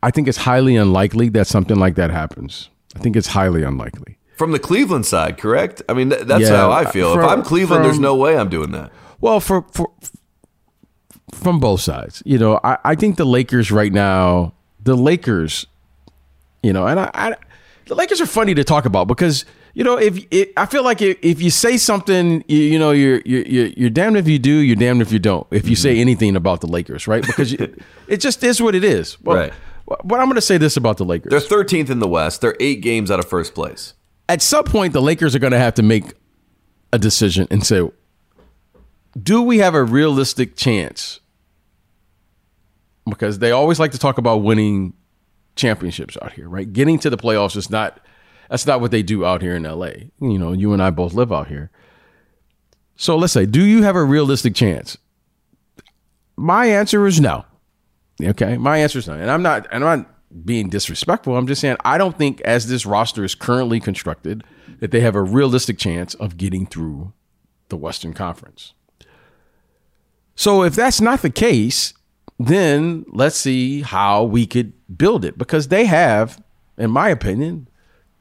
I 0.03 0.11
think 0.11 0.27
it's 0.27 0.37
highly 0.37 0.75
unlikely 0.75 1.29
that 1.29 1.47
something 1.47 1.77
like 1.77 1.95
that 1.95 2.11
happens. 2.11 2.69
I 2.95 2.99
think 2.99 3.15
it's 3.15 3.27
highly 3.27 3.63
unlikely. 3.63 4.17
From 4.37 4.51
the 4.51 4.59
Cleveland 4.59 5.05
side, 5.05 5.37
correct? 5.37 5.81
I 5.89 5.93
mean, 5.93 6.09
that's 6.09 6.43
yeah, 6.43 6.49
how 6.49 6.71
I 6.71 6.85
feel. 6.85 7.13
From, 7.13 7.23
if 7.23 7.29
I'm 7.29 7.43
Cleveland, 7.43 7.79
from, 7.79 7.83
there's 7.83 7.99
no 7.99 8.15
way 8.15 8.37
I'm 8.37 8.49
doing 8.49 8.71
that. 8.71 8.91
Well, 9.21 9.39
for 9.39 9.63
for 9.71 9.91
from 11.35 11.59
both 11.59 11.81
sides. 11.81 12.21
You 12.25 12.37
know, 12.37 12.59
I, 12.63 12.77
I 12.83 12.95
think 12.95 13.17
the 13.17 13.25
Lakers 13.25 13.71
right 13.71 13.91
now, 13.91 14.53
the 14.83 14.95
Lakers, 14.95 15.65
you 16.63 16.73
know, 16.73 16.87
and 16.87 16.99
I, 16.99 17.11
I 17.13 17.35
the 17.85 17.95
Lakers 17.95 18.21
are 18.21 18.25
funny 18.25 18.55
to 18.55 18.63
talk 18.63 18.85
about 18.85 19.07
because 19.07 19.45
you 19.73 19.83
know 19.83 19.97
if 19.97 20.25
it, 20.31 20.53
I 20.57 20.65
feel 20.65 20.83
like 20.83 21.01
if, 21.01 21.41
you 21.41 21.49
say 21.49 21.77
something, 21.77 22.43
you, 22.47 22.57
you 22.57 22.79
know, 22.79 22.91
you're 22.91 23.21
you're 23.25 23.67
you're 23.67 23.89
damned 23.89 24.17
if 24.17 24.27
you 24.27 24.39
do, 24.39 24.51
you're 24.51 24.75
damned 24.75 25.01
if 25.01 25.11
you 25.11 25.19
don't. 25.19 25.45
If 25.51 25.67
you 25.67 25.75
mm-hmm. 25.75 25.81
say 25.81 25.99
anything 25.99 26.35
about 26.35 26.61
the 26.61 26.67
Lakers, 26.67 27.07
right? 27.07 27.25
Because 27.25 27.51
you, 27.51 27.75
it 28.07 28.17
just 28.17 28.43
is 28.43 28.61
what 28.61 28.75
it 28.75 28.83
is. 28.83 29.21
Well, 29.21 29.37
right. 29.37 29.53
But 29.87 30.19
I'm 30.19 30.25
going 30.25 30.35
to 30.35 30.41
say 30.41 30.57
this 30.57 30.77
about 30.77 30.97
the 30.97 31.05
Lakers: 31.05 31.29
they're 31.29 31.63
13th 31.63 31.91
in 31.91 31.99
the 31.99 32.07
West. 32.07 32.41
They're 32.41 32.57
eight 32.59 32.81
games 32.81 33.11
out 33.11 33.19
of 33.19 33.27
first 33.27 33.53
place. 33.53 33.93
At 34.27 34.41
some 34.41 34.65
point, 34.65 34.93
the 34.93 35.01
Lakers 35.01 35.35
are 35.35 35.39
going 35.39 35.51
to 35.51 35.59
have 35.59 35.75
to 35.75 35.83
make 35.83 36.05
a 36.91 36.97
decision 36.97 37.47
and 37.51 37.63
say, 37.63 37.87
do 39.21 39.41
we 39.41 39.59
have 39.59 39.75
a 39.75 39.83
realistic 39.83 40.55
chance 40.55 41.19
because 43.09 43.39
they 43.39 43.51
always 43.51 43.79
like 43.79 43.91
to 43.91 43.99
talk 43.99 44.17
about 44.17 44.37
winning 44.37 44.93
championships 45.55 46.17
out 46.21 46.33
here, 46.33 46.49
right? 46.49 46.71
Getting 46.71 46.99
to 46.99 47.09
the 47.09 47.17
playoffs 47.17 47.55
is 47.55 47.69
not 47.69 47.99
that's 48.49 48.67
not 48.67 48.81
what 48.81 48.91
they 48.91 49.03
do 49.03 49.25
out 49.25 49.41
here 49.41 49.55
in 49.55 49.63
LA. 49.63 49.89
You 50.21 50.37
know, 50.37 50.51
you 50.51 50.73
and 50.73 50.81
I 50.81 50.91
both 50.91 51.13
live 51.13 51.31
out 51.31 51.47
here. 51.47 51.71
So 52.95 53.17
let's 53.17 53.33
say, 53.33 53.45
do 53.45 53.63
you 53.63 53.83
have 53.83 53.95
a 53.95 54.03
realistic 54.03 54.55
chance? 54.55 54.97
My 56.37 56.67
answer 56.67 57.05
is 57.07 57.19
no. 57.19 57.45
Okay, 58.21 58.57
my 58.57 58.77
answer 58.77 58.99
is 58.99 59.07
no, 59.07 59.15
and 59.15 59.29
I'm 59.29 59.41
not. 59.41 59.67
And 59.71 59.83
I'm 59.83 59.99
not 59.99 60.45
being 60.45 60.69
disrespectful. 60.69 61.35
I'm 61.35 61.47
just 61.47 61.61
saying 61.61 61.77
I 61.83 61.97
don't 61.97 62.17
think, 62.17 62.41
as 62.41 62.67
this 62.67 62.85
roster 62.85 63.23
is 63.23 63.35
currently 63.35 63.79
constructed, 63.79 64.43
that 64.79 64.91
they 64.91 65.01
have 65.01 65.15
a 65.15 65.21
realistic 65.21 65.77
chance 65.77 66.13
of 66.15 66.37
getting 66.37 66.65
through 66.65 67.13
the 67.69 67.77
Western 67.77 68.13
Conference. 68.13 68.73
So 70.35 70.63
if 70.63 70.75
that's 70.75 71.01
not 71.01 71.21
the 71.21 71.29
case, 71.29 71.93
then 72.39 73.05
let's 73.09 73.37
see 73.37 73.81
how 73.81 74.23
we 74.23 74.45
could 74.45 74.73
build 74.97 75.23
it 75.23 75.37
because 75.37 75.69
they 75.69 75.85
have, 75.85 76.41
in 76.77 76.91
my 76.91 77.09
opinion, 77.09 77.67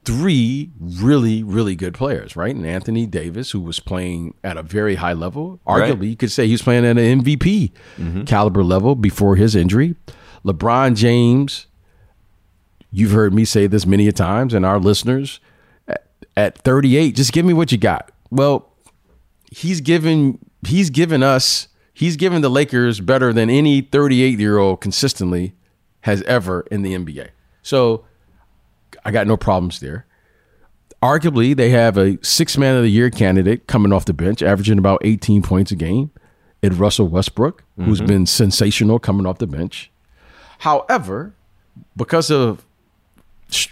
three 0.05 0.71
really, 0.79 1.43
really 1.43 1.75
good 1.75 1.95
players, 1.95 2.37
right? 2.37 2.55
And 2.55 2.67
Anthony 2.67 3.07
Davis, 3.07 3.51
who 3.51 3.61
was 3.61 3.81
playing 3.81 4.35
at 4.45 4.57
a 4.57 4.63
very 4.63 4.97
high 4.97 5.15
level, 5.15 5.61
arguably 5.67 6.01
right. 6.01 6.09
you 6.09 6.17
could 6.17 6.31
say 6.31 6.47
he 6.47 6.53
was 6.53 6.63
playing 6.63 6.85
at 6.85 6.99
an 6.99 7.23
MVP 7.23 7.73
mm-hmm. 7.97 8.25
caliber 8.25 8.63
level 8.63 8.95
before 8.95 9.37
his 9.37 9.57
injury. 9.57 9.97
LeBron 10.45 10.95
James, 10.95 11.67
you've 12.91 13.13
heard 13.13 13.33
me 13.33 13.45
say 13.45 13.67
this 13.67 13.87
many 13.87 14.07
a 14.07 14.13
times, 14.13 14.53
and 14.53 14.65
our 14.67 14.79
listeners 14.79 15.41
at, 15.89 16.07
at 16.37 16.59
38, 16.59 17.17
just 17.17 17.33
give 17.33 17.47
me 17.47 17.55
what 17.55 17.73
you 17.73 17.79
got. 17.79 18.13
Well, 18.31 18.71
he's 19.51 19.81
given 19.81 20.39
he's 20.67 20.91
given 20.91 21.23
us 21.23 21.69
he's 21.95 22.17
given 22.17 22.43
the 22.43 22.51
Lakers 22.51 23.01
better 23.01 23.33
than 23.33 23.49
any 23.49 23.81
38 23.81 24.39
year 24.39 24.59
old 24.59 24.81
consistently 24.81 25.55
has 26.03 26.23
ever 26.23 26.67
in 26.71 26.83
the 26.83 26.95
NBA. 26.95 27.31
So 27.63 28.05
I 29.05 29.11
got 29.11 29.27
no 29.27 29.37
problems 29.37 29.81
there. 29.81 30.07
Arguably, 31.03 31.57
they 31.57 31.71
have 31.71 31.97
a 31.97 32.19
six 32.23 32.59
man 32.59 32.77
of 32.77 32.83
the 32.83 32.91
year 32.91 33.11
candidate 33.11 33.67
coming 33.67 33.93
off 33.93 34.05
the 34.05 34.13
bench, 34.13 34.43
averaging 34.43 34.79
about 34.79 35.01
18 35.05 35.43
points 35.43 35.71
a 35.71 35.77
game. 35.77 36.11
Ed 36.63 36.75
Russell 36.75 37.09
Westbrook, 37.09 37.63
mm-hmm. 37.63 37.85
who's 37.85 38.01
been 38.01 38.25
sensational 38.25 38.99
coming 38.99 39.27
off 39.27 39.37
the 39.37 39.47
bench. 39.47 39.91
However, 40.61 41.35
because 41.95 42.31
of 42.31 42.65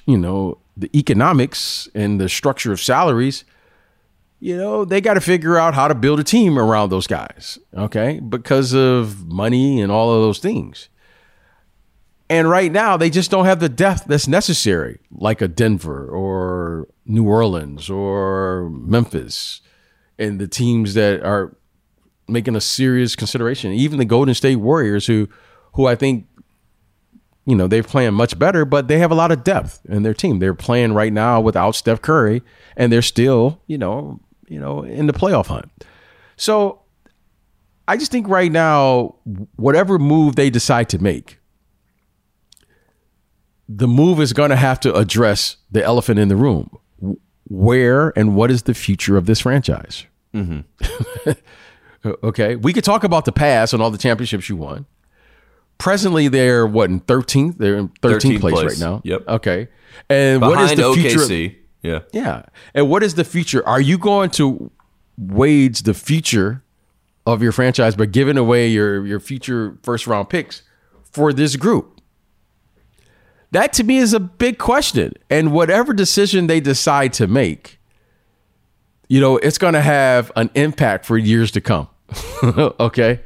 you 0.04 0.18
know 0.18 0.58
the 0.76 0.90
economics 0.96 1.88
and 1.94 2.20
the 2.20 2.28
structure 2.28 2.70
of 2.70 2.80
salaries, 2.80 3.44
you 4.42 4.56
know, 4.56 4.84
they 4.84 5.00
got 5.00 5.14
to 5.14 5.20
figure 5.20 5.56
out 5.56 5.72
how 5.72 5.86
to 5.86 5.94
build 5.94 6.18
a 6.18 6.24
team 6.24 6.58
around 6.58 6.90
those 6.90 7.06
guys, 7.06 7.60
okay? 7.74 8.18
Because 8.18 8.74
of 8.74 9.28
money 9.28 9.80
and 9.80 9.92
all 9.92 10.12
of 10.12 10.20
those 10.20 10.40
things. 10.40 10.88
And 12.28 12.50
right 12.50 12.72
now, 12.72 12.96
they 12.96 13.08
just 13.08 13.30
don't 13.30 13.44
have 13.44 13.60
the 13.60 13.68
depth 13.68 14.06
that's 14.06 14.26
necessary, 14.26 14.98
like 15.12 15.42
a 15.42 15.46
Denver 15.46 16.08
or 16.08 16.88
New 17.06 17.24
Orleans 17.24 17.88
or 17.88 18.68
Memphis, 18.68 19.60
and 20.18 20.40
the 20.40 20.48
teams 20.48 20.94
that 20.94 21.22
are 21.22 21.56
making 22.26 22.56
a 22.56 22.60
serious 22.60 23.14
consideration. 23.14 23.70
Even 23.70 24.00
the 24.00 24.04
Golden 24.04 24.34
State 24.34 24.56
Warriors, 24.56 25.06
who, 25.06 25.28
who 25.74 25.86
I 25.86 25.94
think, 25.94 26.26
you 27.46 27.54
know, 27.54 27.68
they're 27.68 27.84
playing 27.84 28.14
much 28.14 28.36
better, 28.36 28.64
but 28.64 28.88
they 28.88 28.98
have 28.98 29.12
a 29.12 29.16
lot 29.16 29.30
of 29.30 29.44
depth 29.44 29.78
in 29.88 30.02
their 30.02 30.14
team. 30.14 30.40
They're 30.40 30.52
playing 30.52 30.94
right 30.94 31.12
now 31.12 31.40
without 31.40 31.76
Steph 31.76 32.02
Curry, 32.02 32.42
and 32.76 32.92
they're 32.92 33.02
still, 33.02 33.60
you 33.68 33.78
know, 33.78 34.18
you 34.48 34.58
know, 34.58 34.82
in 34.82 35.06
the 35.06 35.12
playoff 35.12 35.46
hunt. 35.46 35.70
So 36.36 36.80
I 37.88 37.96
just 37.96 38.12
think 38.12 38.28
right 38.28 38.50
now, 38.50 39.16
whatever 39.56 39.98
move 39.98 40.36
they 40.36 40.50
decide 40.50 40.88
to 40.90 40.98
make, 40.98 41.38
the 43.68 43.88
move 43.88 44.20
is 44.20 44.32
going 44.32 44.50
to 44.50 44.56
have 44.56 44.80
to 44.80 44.94
address 44.94 45.56
the 45.70 45.82
elephant 45.82 46.18
in 46.18 46.28
the 46.28 46.36
room. 46.36 46.76
Where 47.48 48.12
and 48.18 48.34
what 48.34 48.50
is 48.50 48.62
the 48.62 48.74
future 48.74 49.16
of 49.16 49.26
this 49.26 49.40
franchise? 49.40 50.06
Mm-hmm. 50.34 51.30
okay. 52.24 52.56
We 52.56 52.72
could 52.72 52.84
talk 52.84 53.04
about 53.04 53.24
the 53.26 53.32
past 53.32 53.72
and 53.72 53.82
all 53.82 53.90
the 53.90 53.98
championships 53.98 54.48
you 54.48 54.56
won. 54.56 54.86
presently 55.78 56.28
they're 56.28 56.66
what 56.66 56.88
in 56.90 57.00
13th? 57.00 57.58
They're 57.58 57.76
in 57.76 57.88
13th, 57.88 58.20
13th 58.20 58.40
place, 58.40 58.54
place, 58.54 58.64
right 58.64 58.78
now. 58.78 59.00
Yep. 59.04 59.28
Okay. 59.28 59.68
And 60.08 60.40
Behind 60.40 60.56
what 60.56 60.70
is 60.70 60.76
the 60.78 60.94
future? 60.94 61.18
OKC. 61.18 61.56
Yeah. 61.82 62.00
Yeah. 62.12 62.44
And 62.74 62.88
what 62.88 63.02
is 63.02 63.14
the 63.14 63.24
future? 63.24 63.66
Are 63.66 63.80
you 63.80 63.98
going 63.98 64.30
to 64.30 64.70
wage 65.18 65.82
the 65.82 65.94
future 65.94 66.62
of 67.26 67.42
your 67.42 67.52
franchise 67.52 67.94
by 67.94 68.06
giving 68.06 68.36
away 68.36 68.68
your 68.68 69.06
your 69.06 69.20
future 69.20 69.78
first 69.82 70.06
round 70.06 70.28
picks 70.28 70.62
for 71.04 71.32
this 71.32 71.56
group? 71.56 72.00
That 73.50 73.72
to 73.74 73.84
me 73.84 73.98
is 73.98 74.14
a 74.14 74.20
big 74.20 74.58
question. 74.58 75.12
And 75.28 75.52
whatever 75.52 75.92
decision 75.92 76.46
they 76.46 76.60
decide 76.60 77.12
to 77.14 77.26
make, 77.26 77.78
you 79.08 79.20
know, 79.20 79.36
it's 79.36 79.58
going 79.58 79.74
to 79.74 79.82
have 79.82 80.32
an 80.36 80.50
impact 80.54 81.04
for 81.04 81.18
years 81.18 81.50
to 81.52 81.60
come. 81.60 81.88
okay? 82.80 83.20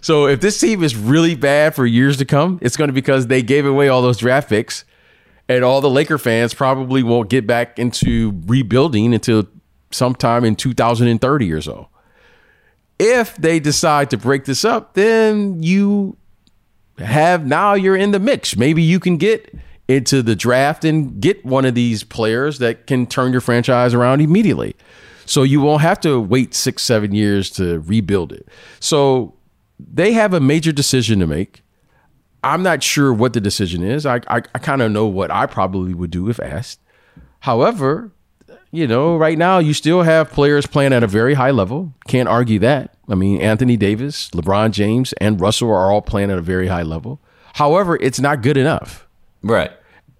So 0.00 0.26
if 0.26 0.40
this 0.40 0.58
team 0.58 0.82
is 0.82 0.96
really 0.96 1.36
bad 1.36 1.74
for 1.74 1.86
years 1.86 2.16
to 2.16 2.24
come, 2.24 2.58
it's 2.60 2.76
going 2.76 2.88
to 2.88 2.92
be 2.92 3.00
because 3.00 3.28
they 3.28 3.42
gave 3.42 3.66
away 3.66 3.88
all 3.88 4.02
those 4.02 4.18
draft 4.18 4.48
picks 4.48 4.84
and 5.48 5.64
all 5.64 5.80
the 5.80 5.90
Laker 5.90 6.18
fans 6.18 6.54
probably 6.54 7.02
won't 7.02 7.30
get 7.30 7.46
back 7.46 7.78
into 7.78 8.40
rebuilding 8.46 9.14
until 9.14 9.46
sometime 9.90 10.44
in 10.44 10.56
2030 10.56 11.52
or 11.52 11.60
so. 11.60 11.88
If 12.98 13.36
they 13.36 13.60
decide 13.60 14.10
to 14.10 14.16
break 14.16 14.46
this 14.46 14.64
up, 14.64 14.94
then 14.94 15.62
you 15.62 16.16
have 16.98 17.46
now 17.46 17.74
you're 17.74 17.96
in 17.96 18.10
the 18.10 18.18
mix. 18.18 18.56
Maybe 18.56 18.82
you 18.82 18.98
can 18.98 19.16
get 19.16 19.54
into 19.88 20.22
the 20.22 20.34
draft 20.34 20.84
and 20.84 21.20
get 21.20 21.44
one 21.44 21.64
of 21.64 21.74
these 21.74 22.02
players 22.02 22.58
that 22.58 22.86
can 22.86 23.06
turn 23.06 23.32
your 23.32 23.40
franchise 23.40 23.94
around 23.94 24.20
immediately. 24.20 24.74
So 25.26 25.42
you 25.42 25.60
won't 25.60 25.82
have 25.82 26.00
to 26.00 26.20
wait 26.20 26.54
six, 26.54 26.82
seven 26.82 27.14
years 27.14 27.50
to 27.50 27.80
rebuild 27.80 28.32
it. 28.32 28.48
So 28.80 29.34
they 29.78 30.12
have 30.12 30.32
a 30.32 30.40
major 30.40 30.72
decision 30.72 31.20
to 31.20 31.26
make. 31.26 31.62
I'm 32.46 32.62
not 32.62 32.82
sure 32.82 33.12
what 33.12 33.32
the 33.32 33.40
decision 33.40 33.82
is. 33.82 34.06
I, 34.06 34.20
I, 34.28 34.36
I 34.54 34.58
kind 34.60 34.80
of 34.80 34.92
know 34.92 35.06
what 35.06 35.32
I 35.32 35.46
probably 35.46 35.94
would 35.94 36.10
do 36.10 36.28
if 36.30 36.38
asked. 36.38 36.80
However, 37.40 38.12
you 38.70 38.86
know, 38.86 39.16
right 39.16 39.36
now 39.36 39.58
you 39.58 39.74
still 39.74 40.02
have 40.02 40.30
players 40.30 40.64
playing 40.64 40.92
at 40.92 41.02
a 41.02 41.08
very 41.08 41.34
high 41.34 41.50
level. 41.50 41.92
Can't 42.06 42.28
argue 42.28 42.60
that. 42.60 42.94
I 43.08 43.16
mean, 43.16 43.40
Anthony 43.40 43.76
Davis, 43.76 44.30
LeBron 44.30 44.70
James, 44.70 45.12
and 45.14 45.40
Russell 45.40 45.70
are 45.70 45.90
all 45.90 46.02
playing 46.02 46.30
at 46.30 46.38
a 46.38 46.42
very 46.42 46.68
high 46.68 46.84
level. 46.84 47.20
However, 47.54 47.96
it's 48.00 48.20
not 48.20 48.42
good 48.42 48.56
enough. 48.56 49.08
Right. 49.42 49.72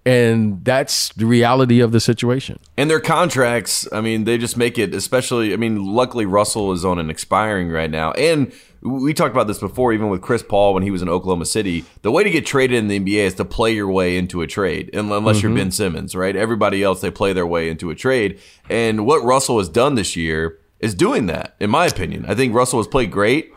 And 0.07 0.63
that's 0.63 1.11
the 1.15 1.25
reality 1.25 1.81
of 1.81 1.91
the 1.91 1.99
situation. 1.99 2.59
And 2.77 2.89
their 2.89 3.01
contracts, 3.01 3.85
I 3.91 3.99
mean, 3.99 4.23
they 4.23 4.37
just 4.37 4.55
make 4.55 4.77
it, 4.77 4.93
especially, 4.93 5.51
I 5.51 5.57
mean, 5.57 5.85
luckily 5.85 6.25
Russell 6.25 6.71
is 6.71 6.85
on 6.85 6.97
an 6.97 7.09
expiring 7.09 7.69
right 7.69 7.91
now. 7.91 8.13
And 8.13 8.53
we 8.81 9.13
talked 9.13 9.35
about 9.35 9.47
this 9.47 9.59
before, 9.59 9.91
even 9.91 10.07
with 10.07 10.21
Chris 10.21 10.43
Paul 10.43 10.73
when 10.73 10.83
he 10.83 10.91
was 10.91 11.01
in 11.01 11.09
Oklahoma 11.09 11.43
City. 11.43 11.83
The 12.03 12.11
way 12.11 12.23
to 12.23 12.29
get 12.29 12.45
traded 12.45 12.77
in 12.77 12.87
the 12.87 13.01
NBA 13.01 13.25
is 13.25 13.33
to 13.33 13.43
play 13.43 13.73
your 13.75 13.91
way 13.91 14.17
into 14.17 14.41
a 14.41 14.47
trade, 14.47 14.91
unless 14.93 15.39
mm-hmm. 15.39 15.47
you're 15.47 15.57
Ben 15.57 15.71
Simmons, 15.71 16.15
right? 16.15 16.37
Everybody 16.37 16.83
else, 16.83 17.01
they 17.01 17.11
play 17.11 17.33
their 17.33 17.45
way 17.45 17.69
into 17.69 17.89
a 17.89 17.95
trade. 17.95 18.39
And 18.69 19.05
what 19.05 19.25
Russell 19.25 19.57
has 19.57 19.67
done 19.67 19.95
this 19.95 20.15
year 20.15 20.57
is 20.79 20.95
doing 20.95 21.25
that, 21.25 21.57
in 21.59 21.69
my 21.69 21.85
opinion. 21.85 22.25
I 22.29 22.33
think 22.33 22.55
Russell 22.55 22.79
has 22.79 22.87
played 22.87 23.11
great. 23.11 23.51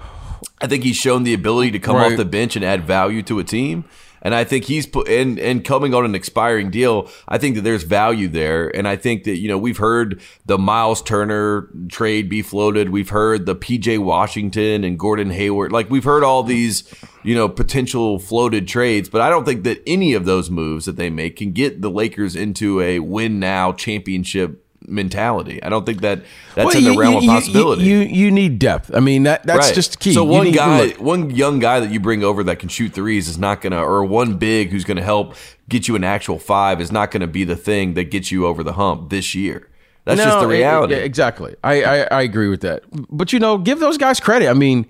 I 0.61 0.67
think 0.67 0.83
he's 0.83 0.97
shown 0.97 1.23
the 1.23 1.33
ability 1.33 1.71
to 1.71 1.79
come 1.79 1.95
right. 1.95 2.11
off 2.11 2.17
the 2.17 2.25
bench 2.25 2.57
and 2.57 2.65
add 2.65 2.83
value 2.83 3.23
to 3.23 3.39
a 3.39 3.45
team. 3.45 3.85
And 4.23 4.35
I 4.35 4.45
think 4.45 4.65
he's 4.65 4.87
put 4.87 5.09
and 5.09 5.39
and 5.39 5.65
coming 5.65 5.95
on 5.95 6.05
an 6.05 6.15
expiring 6.15 6.71
deal. 6.71 7.11
I 7.29 7.39
think 7.39 7.57
that 7.57 7.63
there's 7.63 7.83
value 7.83 8.29
there, 8.29 8.75
and 8.77 8.87
I 8.87 8.97
think 8.97 9.25
that 9.25 9.39
you 9.39 9.49
know 9.49 9.59
we've 9.59 9.79
heard 9.79 10.21
the 10.47 10.59
Miles 10.59 11.03
Turner 11.03 11.69
trade 11.89 12.29
be 12.29 12.43
floated. 12.43 12.91
We've 12.91 13.09
heard 13.09 13.47
the 13.47 13.57
PJ 13.57 13.99
Washington 13.99 14.85
and 14.85 14.99
Gordon 14.99 15.31
Hayward. 15.31 15.73
Like 15.73 15.91
we've 15.91 16.05
heard 16.05 16.23
all 16.23 16.43
these 16.43 16.85
you 17.23 17.35
know 17.35 17.49
potential 17.49 18.19
floated 18.19 18.69
trades, 18.69 19.09
but 19.09 19.21
I 19.21 19.31
don't 19.31 19.45
think 19.45 19.65
that 19.65 19.83
any 19.87 20.15
of 20.15 20.25
those 20.25 20.51
moves 20.51 20.85
that 20.85 20.97
they 20.97 21.11
make 21.11 21.37
can 21.37 21.53
get 21.53 21.81
the 21.81 21.91
Lakers 21.91 22.37
into 22.37 22.81
a 22.81 23.01
win 23.01 23.39
now 23.41 23.73
championship 23.73 24.65
mentality. 24.87 25.63
I 25.63 25.69
don't 25.69 25.85
think 25.85 26.01
that 26.01 26.23
that's 26.55 26.67
well, 26.67 26.77
in 26.77 26.85
the 26.85 26.93
you, 26.93 27.01
realm 27.01 27.15
you, 27.15 27.31
of 27.31 27.37
possibility. 27.37 27.85
You, 27.85 27.99
you, 27.99 28.05
you 28.07 28.31
need 28.31 28.59
depth. 28.59 28.95
I 28.95 29.01
mean 29.01 29.25
that 29.25 29.45
that's 29.45 29.69
right. 29.69 29.75
just 29.75 30.01
key. 30.01 30.13
So 30.13 30.25
one 30.25 30.53
guy, 30.53 30.91
one 30.93 31.31
young 31.31 31.59
guy 31.59 31.81
that 31.81 31.91
you 31.91 32.01
bring 32.01 32.25
over 32.25 32.43
that 32.45 32.59
can 32.59 32.69
shoot 32.69 32.93
threes 32.93 33.29
is 33.29 33.39
not 33.39 33.61
gonna, 33.61 33.83
or 33.83 34.05
one 34.05 34.37
big 34.39 34.71
who's 34.71 34.85
gonna 34.85 35.03
help 35.03 35.35
get 35.69 35.89
you 35.89 35.97
an 35.97 36.05
actual 36.05 36.39
five 36.39 36.81
is 36.81 36.91
not 36.91 37.11
gonna 37.11 37.27
be 37.27 37.45
the 37.45 37.57
thing 37.57 37.95
that 37.95 38.11
gets 38.11 38.31
you 38.31 38.47
over 38.47 38.63
the 38.63 38.75
hump 38.75 39.11
this 39.11 39.35
year. 39.35 39.69
That's 40.05 40.19
no, 40.19 40.25
just 40.25 40.41
the 40.41 40.49
reality. 40.49 40.95
It, 40.95 41.05
exactly. 41.05 41.55
I, 41.63 41.83
I 41.83 41.97
I 42.05 42.23
agree 42.23 42.49
with 42.49 42.63
that. 42.63 42.85
But 43.11 43.33
you 43.33 43.39
know, 43.39 43.59
give 43.59 43.81
those 43.81 43.99
guys 43.99 44.19
credit. 44.19 44.49
I 44.49 44.55
mean, 44.55 44.87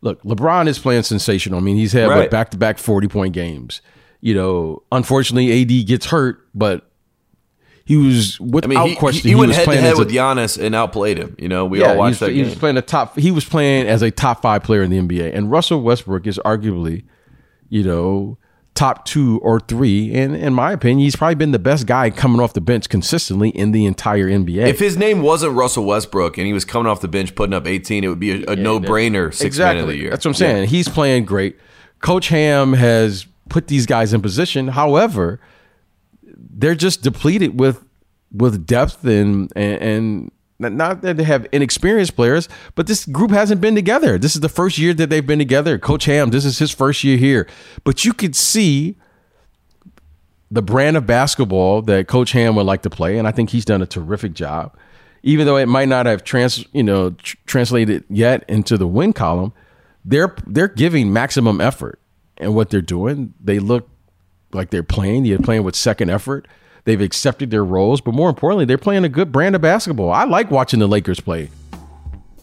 look, 0.00 0.22
LeBron 0.22 0.66
is 0.66 0.78
playing 0.78 1.02
sensational. 1.02 1.58
I 1.58 1.62
mean, 1.62 1.76
he's 1.76 1.92
had 1.92 2.08
right. 2.08 2.30
back 2.30 2.50
to 2.50 2.56
back 2.56 2.78
forty 2.78 3.08
point 3.08 3.34
games. 3.34 3.82
You 4.20 4.34
know, 4.34 4.82
unfortunately, 4.90 5.62
AD 5.62 5.86
gets 5.86 6.06
hurt, 6.06 6.48
but 6.54 6.90
he 7.86 7.96
was 7.96 8.40
without 8.40 8.76
I 8.76 8.80
mean, 8.80 8.88
he, 8.88 8.96
question. 8.96 9.22
He, 9.22 9.28
he, 9.28 9.34
he 9.34 9.40
went 9.40 9.52
head 9.52 9.64
to 9.64 9.80
head 9.80 9.96
with 9.96 10.10
Giannis 10.10 10.60
and 10.60 10.74
outplayed 10.74 11.18
him. 11.18 11.36
You 11.38 11.48
know, 11.48 11.64
we 11.66 11.80
yeah, 11.80 11.90
all 11.90 11.98
watched 11.98 12.18
that. 12.18 12.30
He 12.30 12.38
game. 12.38 12.46
was 12.46 12.56
playing 12.56 12.76
a 12.76 12.82
top. 12.82 13.16
He 13.16 13.30
was 13.30 13.44
playing 13.44 13.86
as 13.86 14.02
a 14.02 14.10
top 14.10 14.42
five 14.42 14.64
player 14.64 14.82
in 14.82 14.90
the 14.90 14.98
NBA, 14.98 15.32
and 15.32 15.52
Russell 15.52 15.80
Westbrook 15.80 16.26
is 16.26 16.36
arguably, 16.44 17.04
you 17.68 17.84
know, 17.84 18.38
top 18.74 19.04
two 19.04 19.38
or 19.40 19.60
three. 19.60 20.12
And 20.12 20.34
in 20.34 20.52
my 20.52 20.72
opinion, 20.72 20.98
he's 20.98 21.14
probably 21.14 21.36
been 21.36 21.52
the 21.52 21.60
best 21.60 21.86
guy 21.86 22.10
coming 22.10 22.40
off 22.40 22.54
the 22.54 22.60
bench 22.60 22.88
consistently 22.88 23.50
in 23.50 23.70
the 23.70 23.86
entire 23.86 24.26
NBA. 24.26 24.66
If 24.66 24.80
his 24.80 24.96
name 24.96 25.22
wasn't 25.22 25.54
Russell 25.54 25.84
Westbrook 25.84 26.38
and 26.38 26.46
he 26.48 26.52
was 26.52 26.64
coming 26.64 26.90
off 26.90 27.00
the 27.00 27.08
bench 27.08 27.36
putting 27.36 27.54
up 27.54 27.68
18, 27.68 28.02
it 28.02 28.08
would 28.08 28.18
be 28.18 28.32
a, 28.32 28.50
a 28.50 28.56
yeah, 28.56 28.62
no 28.62 28.80
brainer. 28.80 29.32
Six 29.32 29.44
exactly. 29.44 29.76
man 29.76 29.84
of 29.84 29.88
the 29.90 29.96
year. 29.96 30.10
That's 30.10 30.24
what 30.24 30.30
I'm 30.30 30.34
saying. 30.34 30.62
Yeah. 30.64 30.66
He's 30.66 30.88
playing 30.88 31.24
great. 31.24 31.56
Coach 32.00 32.30
Ham 32.30 32.72
has 32.72 33.26
put 33.48 33.68
these 33.68 33.86
guys 33.86 34.12
in 34.12 34.22
position. 34.22 34.66
However, 34.66 35.38
they're 36.36 36.74
just 36.74 37.02
depleted 37.02 37.58
with 37.58 37.84
with 38.32 38.66
depth 38.66 39.04
and 39.04 39.52
and, 39.56 39.82
and 39.82 40.30
not 40.58 41.02
that 41.02 41.16
they 41.18 41.24
have 41.24 41.46
inexperienced 41.52 42.16
players, 42.16 42.48
but 42.74 42.86
this 42.86 43.04
group 43.04 43.30
hasn't 43.30 43.60
been 43.60 43.74
together. 43.74 44.18
This 44.18 44.34
is 44.34 44.40
the 44.40 44.48
first 44.48 44.78
year 44.78 44.94
that 44.94 45.10
they've 45.10 45.26
been 45.26 45.38
together. 45.38 45.78
Coach 45.78 46.06
Ham, 46.06 46.30
this 46.30 46.44
is 46.44 46.58
his 46.58 46.70
first 46.70 47.04
year 47.04 47.18
here. 47.18 47.46
But 47.84 48.04
you 48.04 48.14
could 48.14 48.34
see 48.34 48.96
the 50.50 50.62
brand 50.62 50.96
of 50.96 51.06
basketball 51.06 51.82
that 51.82 52.08
Coach 52.08 52.32
Ham 52.32 52.56
would 52.56 52.66
like 52.66 52.82
to 52.82 52.90
play, 52.90 53.18
and 53.18 53.28
I 53.28 53.32
think 53.32 53.50
he's 53.50 53.64
done 53.64 53.82
a 53.82 53.86
terrific 53.86 54.32
job. 54.32 54.76
Even 55.22 55.44
though 55.44 55.56
it 55.56 55.66
might 55.66 55.88
not 55.88 56.06
have 56.06 56.24
trans, 56.24 56.64
you 56.72 56.82
know, 56.82 57.10
tr- 57.10 57.36
translated 57.46 58.04
yet 58.08 58.44
into 58.48 58.78
the 58.78 58.86
win 58.86 59.12
column, 59.12 59.52
they're 60.04 60.34
they're 60.46 60.68
giving 60.68 61.12
maximum 61.12 61.60
effort 61.60 62.00
in 62.36 62.54
what 62.54 62.70
they're 62.70 62.80
doing. 62.80 63.34
They 63.42 63.58
look 63.58 63.90
like 64.56 64.70
they're 64.70 64.82
playing. 64.82 65.24
They're 65.24 65.38
playing 65.38 65.62
with 65.62 65.76
second 65.76 66.10
effort. 66.10 66.48
They've 66.84 67.00
accepted 67.00 67.50
their 67.50 67.64
roles, 67.64 68.00
but 68.00 68.14
more 68.14 68.28
importantly, 68.28 68.64
they're 68.64 68.78
playing 68.78 69.04
a 69.04 69.08
good 69.08 69.32
brand 69.32 69.54
of 69.54 69.60
basketball. 69.60 70.10
I 70.10 70.24
like 70.24 70.50
watching 70.50 70.80
the 70.80 70.86
Lakers 70.86 71.20
play. 71.20 71.50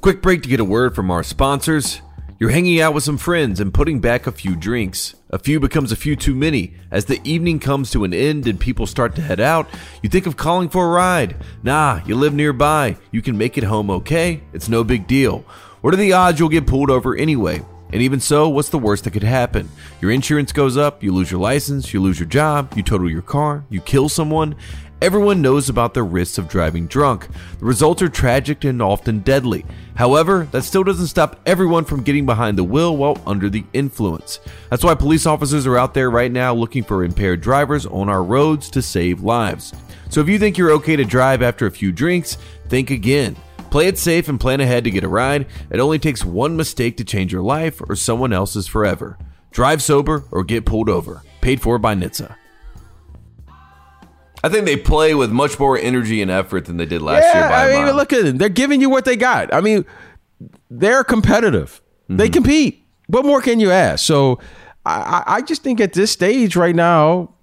Quick 0.01 0.21
break 0.21 0.43
to 0.43 0.49
get 0.49 0.59
a 0.59 0.65
word 0.65 0.95
from 0.95 1.09
our 1.09 1.23
sponsors. 1.23 2.01
You're 2.39 2.49
hanging 2.49 2.81
out 2.81 2.93
with 2.93 3.05
some 3.05 3.17
friends 3.17 3.61
and 3.61 3.73
putting 3.73 4.01
back 4.01 4.27
a 4.27 4.31
few 4.33 4.57
drinks. 4.57 5.15
A 5.29 5.39
few 5.39 5.61
becomes 5.61 5.93
a 5.93 5.95
few 5.95 6.17
too 6.17 6.35
many. 6.35 6.73
As 6.91 7.05
the 7.05 7.21
evening 7.23 7.59
comes 7.59 7.89
to 7.91 8.03
an 8.03 8.13
end 8.13 8.45
and 8.45 8.59
people 8.59 8.85
start 8.85 9.15
to 9.15 9.21
head 9.21 9.39
out, 9.39 9.69
you 10.01 10.09
think 10.09 10.27
of 10.27 10.35
calling 10.35 10.67
for 10.67 10.85
a 10.85 10.89
ride. 10.89 11.37
Nah, 11.63 12.01
you 12.05 12.15
live 12.15 12.33
nearby. 12.33 12.97
You 13.11 13.21
can 13.21 13.37
make 13.37 13.57
it 13.57 13.63
home 13.63 13.89
okay. 13.89 14.43
It's 14.51 14.67
no 14.67 14.83
big 14.83 15.07
deal. 15.07 15.45
What 15.79 15.93
are 15.93 15.97
the 15.97 16.11
odds 16.11 16.37
you'll 16.37 16.49
get 16.49 16.67
pulled 16.67 16.89
over 16.89 17.15
anyway? 17.15 17.61
And 17.93 18.01
even 18.01 18.19
so, 18.19 18.49
what's 18.49 18.69
the 18.69 18.79
worst 18.79 19.03
that 19.03 19.11
could 19.11 19.21
happen? 19.21 19.69
Your 20.01 20.09
insurance 20.09 20.51
goes 20.51 20.77
up, 20.77 21.03
you 21.03 21.13
lose 21.13 21.29
your 21.29 21.39
license, 21.39 21.93
you 21.93 22.01
lose 22.01 22.19
your 22.19 22.27
job, 22.27 22.73
you 22.75 22.81
total 22.81 23.07
your 23.07 23.21
car, 23.21 23.63
you 23.69 23.81
kill 23.81 24.09
someone. 24.09 24.55
Everyone 24.99 25.43
knows 25.43 25.69
about 25.69 25.93
the 25.93 26.01
risks 26.01 26.39
of 26.39 26.49
driving 26.49 26.87
drunk. 26.87 27.27
The 27.59 27.65
results 27.65 28.01
are 28.01 28.09
tragic 28.09 28.63
and 28.63 28.81
often 28.81 29.19
deadly. 29.19 29.63
However, 29.93 30.47
that 30.51 30.63
still 30.63 30.83
doesn't 30.83 31.05
stop 31.05 31.39
everyone 31.45 31.85
from 31.85 32.01
getting 32.01 32.25
behind 32.25 32.57
the 32.57 32.63
wheel 32.63 32.97
while 32.97 33.21
under 33.27 33.47
the 33.47 33.63
influence. 33.73 34.39
That's 34.71 34.83
why 34.83 34.95
police 34.95 35.27
officers 35.27 35.67
are 35.67 35.77
out 35.77 35.93
there 35.93 36.09
right 36.09 36.31
now 36.31 36.51
looking 36.55 36.83
for 36.83 37.03
impaired 37.03 37.41
drivers 37.41 37.85
on 37.85 38.09
our 38.09 38.23
roads 38.23 38.71
to 38.71 38.81
save 38.81 39.21
lives. 39.21 39.71
So 40.09 40.19
if 40.19 40.27
you 40.27 40.39
think 40.39 40.57
you're 40.57 40.71
okay 40.71 40.95
to 40.95 41.05
drive 41.05 41.43
after 41.43 41.67
a 41.67 41.71
few 41.71 41.91
drinks, 41.91 42.39
think 42.69 42.89
again. 42.89 43.35
Play 43.73 43.87
it 43.87 43.97
safe 43.97 44.29
and 44.29 44.39
plan 44.39 44.61
ahead 44.61 44.83
to 44.83 44.91
get 44.91 45.03
a 45.03 45.07
ride. 45.07 45.47
It 45.71 45.79
only 45.79 45.97
takes 45.97 46.23
one 46.23 46.55
mistake 46.55 46.95
to 46.97 47.03
change 47.03 47.33
your 47.33 47.41
life 47.41 47.81
or 47.89 47.95
someone 47.95 48.31
else's 48.31 48.67
forever. 48.67 49.17
Drive 49.49 49.81
sober 49.81 50.25
or 50.29 50.43
get 50.43 50.67
pulled 50.67 50.89
over. 50.89 51.23
Paid 51.41 51.59
for 51.59 51.79
by 51.79 51.95
NHTSA. 51.95 52.35
I 54.43 54.49
think 54.49 54.65
they 54.65 54.77
play 54.77 55.15
with 55.15 55.31
much 55.31 55.57
more 55.57 55.75
energy 55.75 56.21
and 56.21 56.29
effort 56.29 56.65
than 56.65 56.77
they 56.77 56.85
did 56.85 57.01
last 57.01 57.23
yeah, 57.23 57.39
year. 57.39 57.49
By 57.49 57.73
I 57.73 57.83
mean, 57.83 57.95
look 57.95 58.13
at 58.13 58.23
them; 58.23 58.37
they're 58.37 58.47
giving 58.47 58.79
you 58.79 58.91
what 58.91 59.05
they 59.05 59.15
got. 59.15 59.51
I 59.51 59.59
mean, 59.59 59.85
they're 60.69 61.03
competitive. 61.03 61.81
Mm-hmm. 62.03 62.17
They 62.17 62.29
compete. 62.29 62.85
What 63.07 63.25
more 63.25 63.41
can 63.41 63.59
you 63.59 63.71
ask? 63.71 64.05
So, 64.05 64.37
I, 64.85 65.23
I 65.25 65.41
just 65.41 65.63
think 65.63 65.81
at 65.81 65.93
this 65.93 66.11
stage 66.11 66.55
right 66.55 66.75
now, 66.75 67.33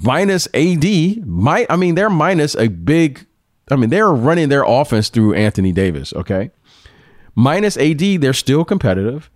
minus 0.00 0.48
AD 0.54 1.26
might. 1.26 1.66
I 1.68 1.76
mean, 1.76 1.94
they're 1.94 2.08
minus 2.08 2.54
a 2.54 2.68
big 2.68 3.26
I 3.70 3.76
mean, 3.76 3.90
they're 3.90 4.12
running 4.12 4.48
their 4.48 4.64
offense 4.64 5.08
through 5.08 5.34
Anthony 5.34 5.72
Davis, 5.72 6.12
okay? 6.12 6.50
Minus 7.34 7.76
AD, 7.76 7.98
they're 8.20 8.32
still 8.32 8.64
competitive. 8.64 9.30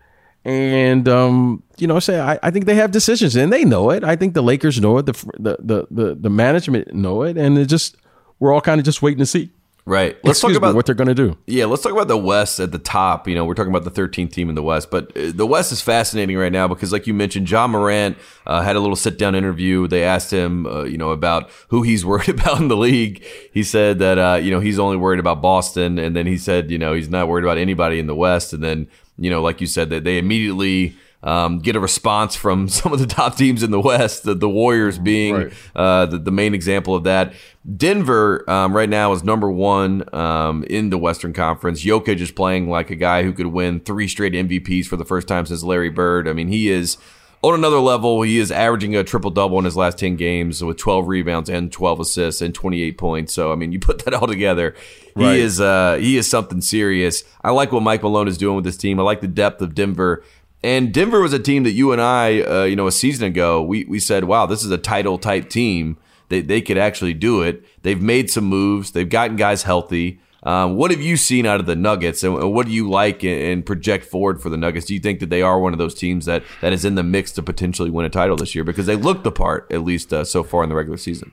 And 0.45 1.09
um, 1.09 1.63
you 1.77 1.87
know, 1.87 1.99
say 1.99 2.21
I, 2.21 2.39
I 2.43 2.51
think 2.51 2.67
they 2.67 2.77
have 2.77 2.91
decisions 2.91 3.37
and 3.37 3.53
they 3.53 3.65
know 3.65 3.91
it. 3.91 4.05
I 4.05 4.17
think 4.17 4.35
the 4.35 4.43
Lakers 4.43 4.81
know 4.81 4.99
it. 4.99 5.07
The 5.07 5.13
the 5.39 5.57
the 5.59 5.87
the, 5.91 6.15
the 6.15 6.31
management 6.31 6.95
know 6.95 7.23
it, 7.23 7.37
and 7.37 7.59
it 7.59 7.67
just 7.67 7.97
we're 8.39 8.53
all 8.55 8.61
kind 8.61 8.79
of 8.79 8.85
just 8.85 9.03
waiting 9.03 9.19
to 9.19 9.27
see. 9.27 9.51
Right. 9.89 10.19
Let's 10.23 10.39
Excuse 10.39 10.53
talk 10.53 10.59
about 10.59 10.73
me, 10.73 10.77
what 10.77 10.85
they're 10.85 10.95
going 10.95 11.09
to 11.09 11.15
do. 11.15 11.39
Yeah, 11.47 11.65
let's 11.65 11.83
talk 11.83 11.93
about 11.93 12.09
the 12.09 12.19
West 12.19 12.61
at 12.61 12.73
the 12.73 12.79
top. 12.79 13.27
You 13.27 13.35
know, 13.35 13.47
we're 13.47 13.55
talking 13.55 13.75
about 13.75 13.85
the 13.85 14.03
13th 14.03 14.31
team 14.33 14.51
in 14.51 14.55
the 14.55 14.63
West, 14.63 14.91
but 14.91 15.17
uh, 15.17 15.33
the 15.35 15.47
West 15.47 15.73
is 15.73 15.81
fascinating 15.81 16.37
right 16.37 16.53
now 16.53 16.69
because, 16.69 16.93
like 16.93 17.07
you 17.07 17.15
mentioned, 17.15 17.51
Ja 17.51 17.67
Morant 17.67 18.19
uh, 18.47 18.61
had 18.61 18.77
a 18.77 18.81
little 18.81 18.97
sit 18.97 19.17
down 19.17 19.35
interview. 19.35 19.89
They 19.89 20.05
asked 20.05 20.31
him, 20.31 20.67
uh, 20.67 20.83
you 20.83 20.99
know, 20.99 21.09
about 21.09 21.49
who 21.69 21.85
he's 21.85 22.05
worried 22.07 22.29
about 22.29 22.61
in 22.61 22.69
the 22.69 22.77
league. 22.77 23.25
He 23.51 23.63
said 23.63 23.99
that, 24.01 24.19
uh, 24.19 24.35
you 24.35 24.51
know, 24.51 24.61
he's 24.61 24.79
only 24.79 24.99
worried 24.99 25.21
about 25.21 25.41
Boston, 25.41 25.99
and 25.99 26.15
then 26.15 26.27
he 26.27 26.37
said, 26.37 26.71
you 26.71 26.77
know, 26.77 26.93
he's 26.93 27.09
not 27.09 27.27
worried 27.27 27.45
about 27.45 27.57
anybody 27.57 27.99
in 27.99 28.07
the 28.07 28.15
West. 28.15 28.53
And 28.53 28.63
then, 28.63 28.89
you 29.17 29.31
know, 29.31 29.41
like 29.41 29.63
you 29.63 29.67
said, 29.67 29.89
that 29.89 30.05
they 30.05 30.19
immediately 30.19 30.99
um, 31.23 31.59
get 31.59 31.75
a 31.77 31.81
response 31.81 32.37
from 32.37 32.69
some 32.69 32.93
of 32.93 32.99
the 32.99 33.07
top 33.07 33.37
teams 33.37 33.63
in 33.63 33.71
the 33.71 33.81
West, 33.81 34.23
the, 34.23 34.35
the 34.35 34.49
Warriors 34.49 34.99
being 34.99 35.35
right. 35.35 35.53
uh, 35.75 36.07
the, 36.07 36.19
the, 36.19 36.31
main 36.31 36.55
example 36.55 36.95
of 36.95 37.05
that. 37.05 37.33
Denver 37.77 38.49
um, 38.49 38.75
right 38.75 38.89
now 38.89 39.13
is 39.13 39.25
number 39.25 39.51
one 39.51 40.13
um, 40.15 40.65
in 40.65 40.91
the 40.91 40.99
Western 40.99 41.33
Conference. 41.33 41.85
Jokic 41.85 42.21
is 42.21 42.31
playing 42.31 42.71
like 42.71 42.91
a 42.91 42.97
guy 42.97 43.25
who 43.25 43.33
could 43.33 43.49
win 43.49 43.81
three 43.81 44.09
straight 44.09 44.33
MVPs 44.33 44.87
for 44.87 44.97
the 44.97 45.05
first 45.05 45.29
time 45.29 45.45
since 45.45 45.63
Larry 45.63 45.91
Bird. 45.91 46.29
I 46.29 46.33
mean, 46.33 46.49
he 46.49 46.71
is 46.71 46.97
on 47.43 47.55
another 47.55 47.79
level. 47.79 48.23
He 48.23 48.39
is 48.39 48.51
averaging 48.51 48.97
a 48.97 49.05
triple 49.05 49.31
double 49.31 49.59
in 49.59 49.65
his 49.65 49.77
last 49.77 49.99
10 49.99 50.17
games 50.17 50.63
with 50.63 50.77
12 50.77 51.09
rebounds 51.09 51.51
and 51.51 51.71
12 51.71 52.01
assists 52.01 52.43
and 52.43 52.55
28 52.55 52.99
points. 52.99 53.33
So, 53.33 53.53
I 53.53 53.57
mean, 53.57 53.73
you 53.73 53.79
put 53.79 54.05
that 54.05 54.15
all 54.15 54.27
together, 54.27 54.75
right. 55.15 55.35
he 55.35 55.41
is 55.41 55.61
uh, 55.61 55.99
he 56.01 56.17
is 56.17 56.29
something 56.29 56.61
serious. 56.61 57.25
I 57.43 57.51
like 57.51 57.73
what 57.73 57.83
Mike 57.83 58.03
Malone 58.03 58.29
is 58.29 58.39
doing 58.39 58.57
with 58.57 58.65
this 58.65 58.77
team. 58.77 58.99
I 58.99 59.03
like 59.03 59.21
the 59.21 59.29
depth 59.29 59.61
of 59.61 59.75
Denver. 59.75 60.25
And 60.63 60.93
Denver 60.93 61.21
was 61.21 61.33
a 61.33 61.39
team 61.39 61.63
that 61.63 61.73
you 61.73 61.93
and 61.93 62.01
I, 62.01 62.41
uh, 62.43 62.65
you 62.65 62.75
know, 62.75 62.87
a 62.87 62.93
season 62.93 63.27
ago, 63.27 63.63
we, 63.63 63.85
we 63.85 64.01
said, 64.01 64.25
wow, 64.25 64.47
this 64.47 64.65
is 64.65 64.71
a 64.71 64.79
title 64.79 65.19
type 65.19 65.49
team. 65.49 65.97
They, 66.29 66.41
they 66.41 66.61
could 66.61 66.79
actually 66.79 67.15
do 67.15 67.43
it. 67.43 67.65
They've 67.83 68.01
made 68.01 68.31
some 68.31 68.45
moves. 68.45 68.91
They've 68.91 69.09
gotten 69.09 69.37
guys 69.37 69.63
healthy. 69.63 70.21
Um, 70.43 70.77
what 70.77 70.91
have 70.91 71.01
you 71.01 71.17
seen 71.17 71.47
out 71.47 71.59
of 71.59 71.67
the 71.67 71.75
Nuggets, 71.75 72.23
and 72.23 72.53
what 72.53 72.67
do 72.67 72.73
you 72.73 72.89
like 72.89 73.25
and 73.25 73.67
project 73.67 74.05
forward 74.05 74.41
for 74.41 74.51
the 74.51 74.57
Nuggets? 74.57 74.87
Do 74.87 74.95
you 74.95 75.01
think 75.01 75.19
that 75.21 75.31
they 75.31 75.43
are 75.43 75.59
one 75.59 75.73
of 75.73 75.79
those 75.79 75.95
teams 75.95 76.27
that, 76.27 76.45
that 76.61 76.73
is 76.73 76.85
in 76.85 76.95
the 76.95 77.03
mix 77.03 77.33
to 77.33 77.43
potentially 77.43 77.91
win 77.91 78.07
a 78.07 78.09
title 78.09 78.37
this 78.37 78.55
year 78.55 78.63
because 78.63 78.87
they 78.87 78.95
look 78.95 79.25
the 79.25 79.33
part 79.33 79.67
at 79.73 79.83
least 79.83 80.13
uh, 80.13 80.25
so 80.25 80.45
far 80.45 80.63
in 80.63 80.69
the 80.69 80.77
regular 80.77 80.97
season? 80.97 81.33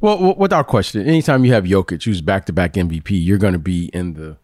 Well, 0.00 0.34
without 0.36 0.66
question, 0.66 1.06
anytime 1.06 1.44
you 1.44 1.52
have 1.52 1.64
Jokic, 1.64 2.04
who's 2.04 2.20
back 2.20 2.46
to 2.46 2.52
back 2.52 2.74
MVP, 2.74 3.10
you're 3.10 3.38
going 3.38 3.54
to 3.54 3.58
be 3.58 3.86
in 3.86 4.14
the 4.14 4.36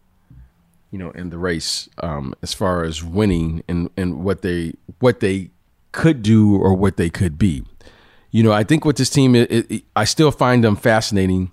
you 0.91 0.99
know, 0.99 1.11
in 1.11 1.29
the 1.29 1.37
race 1.37 1.89
um, 2.03 2.35
as 2.41 2.53
far 2.53 2.83
as 2.83 3.03
winning 3.03 3.63
and 3.67 3.89
and 3.97 4.23
what 4.23 4.41
they 4.41 4.73
what 4.99 5.21
they 5.21 5.49
could 5.93 6.21
do 6.21 6.55
or 6.55 6.73
what 6.73 6.97
they 6.97 7.09
could 7.09 7.37
be. 7.37 7.63
You 8.29 8.43
know, 8.43 8.51
I 8.51 8.63
think 8.63 8.85
with 8.85 8.95
this 8.95 9.09
team, 9.09 9.35
it, 9.35 9.51
it, 9.51 9.83
I 9.95 10.05
still 10.05 10.31
find 10.31 10.63
them 10.63 10.75
fascinating 10.75 11.51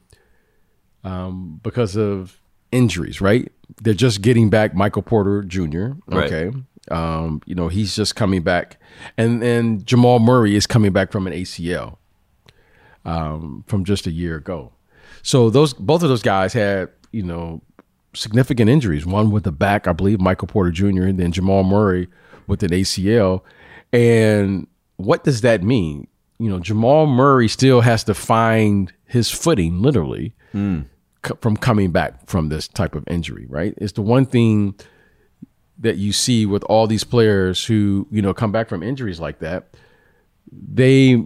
um, 1.03 1.61
because 1.63 1.97
of 1.97 2.41
injuries. 2.71 3.21
Right? 3.21 3.51
They're 3.83 3.95
just 3.95 4.23
getting 4.23 4.51
back 4.51 4.75
Michael 4.75 5.03
Porter 5.03 5.43
Jr. 5.43 5.93
Okay, 6.13 6.47
right. 6.47 6.55
um, 6.91 7.41
you 7.47 7.55
know 7.55 7.69
he's 7.69 7.95
just 7.95 8.17
coming 8.17 8.43
back, 8.43 8.81
and 9.17 9.43
and 9.43 9.87
Jamal 9.87 10.19
Murray 10.19 10.57
is 10.57 10.67
coming 10.67 10.93
back 10.93 11.13
from 11.13 11.27
an 11.29 11.33
ACL 11.33 11.99
um, 13.05 13.65
from 13.67 13.85
just 13.85 14.07
a 14.07 14.11
year 14.11 14.37
ago. 14.37 14.73
So 15.23 15.49
those 15.51 15.75
both 15.75 16.03
of 16.03 16.09
those 16.09 16.23
guys 16.23 16.53
had 16.53 16.91
you 17.13 17.23
know 17.23 17.63
significant 18.15 18.71
injuries. 18.71 19.07
One 19.07 19.31
with 19.31 19.45
the 19.45 19.53
back, 19.53 19.87
I 19.87 19.93
believe, 19.93 20.21
Michael 20.21 20.49
Porter 20.49 20.71
Jr., 20.71 21.05
and 21.05 21.19
then 21.19 21.33
Jamal 21.33 21.65
Murray 21.65 22.09
with 22.47 22.63
an 22.63 22.71
ACL. 22.71 23.43
And 23.93 24.67
what 24.97 25.25
does 25.25 25.41
that 25.43 25.63
mean? 25.63 26.09
You 26.39 26.51
know, 26.51 26.59
Jamal 26.59 27.07
Murray 27.07 27.49
still 27.49 27.81
has 27.81 28.05
to 28.05 28.15
find 28.15 28.93
his 29.07 29.31
footing, 29.31 29.83
literally, 29.83 30.35
mm. 30.55 30.85
c- 31.27 31.35
from 31.41 31.57
coming 31.57 31.91
back 31.91 32.27
from 32.29 32.49
this 32.49 32.69
type 32.69 32.95
of 32.95 33.05
injury, 33.09 33.47
right? 33.49 33.75
It's 33.79 33.93
the 33.93 34.03
one 34.03 34.25
thing 34.25 34.75
that 35.79 35.97
you 35.97 36.13
see 36.13 36.47
with 36.47 36.63
all 36.65 36.87
these 36.87 37.05
players 37.05 37.65
who, 37.65 38.07
you 38.11 38.23
know, 38.23 38.35
come 38.35 38.53
back 38.53 38.69
from 38.69 38.83
injuries 38.83 39.21
like 39.21 39.39
that. 39.41 39.75
They 40.51 41.25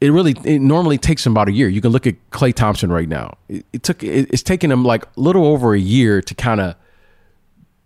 it 0.00 0.10
really 0.10 0.36
it 0.44 0.60
normally 0.60 0.98
takes 0.98 1.26
him 1.26 1.32
about 1.32 1.48
a 1.48 1.52
year. 1.52 1.68
You 1.68 1.80
can 1.80 1.90
look 1.90 2.06
at 2.06 2.14
Klay 2.30 2.54
Thompson 2.54 2.90
right 2.90 3.08
now. 3.08 3.36
It, 3.48 3.66
it 3.72 3.82
took 3.82 4.02
it, 4.02 4.28
it's 4.30 4.42
taken 4.42 4.70
him 4.70 4.84
like 4.84 5.04
a 5.04 5.08
little 5.16 5.46
over 5.46 5.74
a 5.74 5.80
year 5.80 6.22
to 6.22 6.34
kind 6.34 6.60
of 6.60 6.76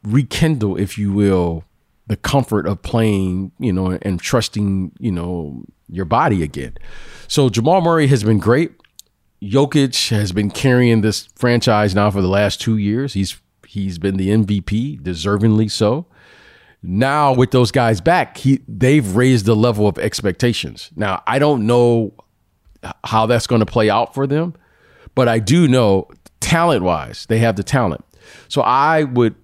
rekindle, 0.02 0.76
if 0.76 0.98
you 0.98 1.12
will, 1.12 1.64
the 2.06 2.16
comfort 2.16 2.66
of 2.66 2.82
playing, 2.82 3.52
you 3.58 3.72
know, 3.72 3.98
and 4.02 4.20
trusting, 4.20 4.92
you 4.98 5.12
know, 5.12 5.64
your 5.88 6.04
body 6.04 6.42
again. 6.42 6.76
So 7.28 7.48
Jamal 7.48 7.80
Murray 7.80 8.08
has 8.08 8.24
been 8.24 8.38
great. 8.38 8.72
Jokic 9.42 10.10
has 10.10 10.32
been 10.32 10.50
carrying 10.50 11.00
this 11.00 11.28
franchise 11.34 11.94
now 11.94 12.10
for 12.10 12.20
the 12.20 12.28
last 12.28 12.60
two 12.60 12.76
years. 12.76 13.14
He's 13.14 13.40
he's 13.66 13.98
been 13.98 14.18
the 14.18 14.28
MVP, 14.28 15.00
deservingly 15.00 15.70
so 15.70 16.06
now 16.82 17.32
with 17.32 17.50
those 17.50 17.70
guys 17.70 18.00
back, 18.00 18.36
he 18.38 18.60
they've 18.66 19.14
raised 19.14 19.46
the 19.46 19.56
level 19.56 19.86
of 19.86 19.98
expectations. 19.98 20.90
Now 20.96 21.22
I 21.26 21.38
don't 21.38 21.66
know 21.66 22.14
how 23.04 23.26
that's 23.26 23.46
going 23.46 23.60
to 23.60 23.66
play 23.66 23.88
out 23.88 24.14
for 24.14 24.26
them, 24.26 24.54
but 25.14 25.28
I 25.28 25.38
do 25.38 25.68
know 25.68 26.08
talent 26.40 26.82
wise 26.82 27.26
they 27.26 27.38
have 27.38 27.56
the 27.56 27.62
talent. 27.62 28.04
So 28.48 28.62
I 28.62 29.04
would 29.04 29.34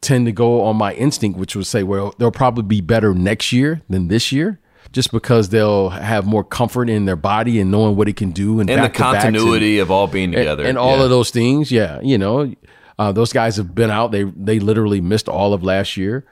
tend 0.00 0.26
to 0.26 0.32
go 0.32 0.62
on 0.62 0.76
my 0.76 0.92
instinct, 0.94 1.38
which 1.38 1.56
would 1.56 1.66
say, 1.66 1.82
well, 1.82 2.14
they'll 2.18 2.30
probably 2.30 2.64
be 2.64 2.80
better 2.80 3.14
next 3.14 3.52
year 3.52 3.82
than 3.88 4.08
this 4.08 4.32
year. 4.32 4.58
Just 4.90 5.10
because 5.10 5.48
they'll 5.48 5.88
have 5.88 6.26
more 6.26 6.44
comfort 6.44 6.90
in 6.90 7.06
their 7.06 7.16
body 7.16 7.60
and 7.60 7.70
knowing 7.70 7.96
what 7.96 8.08
it 8.08 8.16
can 8.16 8.30
do, 8.30 8.60
and, 8.60 8.68
and 8.68 8.84
the 8.84 8.90
continuity 8.90 9.78
and, 9.78 9.82
of 9.82 9.90
all 9.90 10.06
being 10.06 10.32
together, 10.32 10.64
and, 10.64 10.70
and 10.70 10.78
all 10.78 10.98
yeah. 10.98 11.04
of 11.04 11.08
those 11.08 11.30
things. 11.30 11.72
Yeah, 11.72 11.98
you 12.02 12.18
know, 12.18 12.52
uh, 12.98 13.12
those 13.12 13.32
guys 13.32 13.56
have 13.56 13.74
been 13.74 13.90
out. 13.90 14.12
They 14.12 14.24
they 14.24 14.58
literally 14.58 15.00
missed 15.00 15.28
all 15.28 15.54
of 15.54 15.62
last 15.62 15.96
year. 15.96 16.24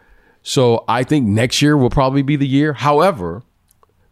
So 0.43 0.85
I 0.89 1.03
think 1.05 1.27
next 1.27 1.61
year 1.61 1.77
will 1.77 1.91
probably 1.91 2.23
be 2.23 2.37
the 2.37 2.49
year. 2.49 2.73
However, 2.73 3.43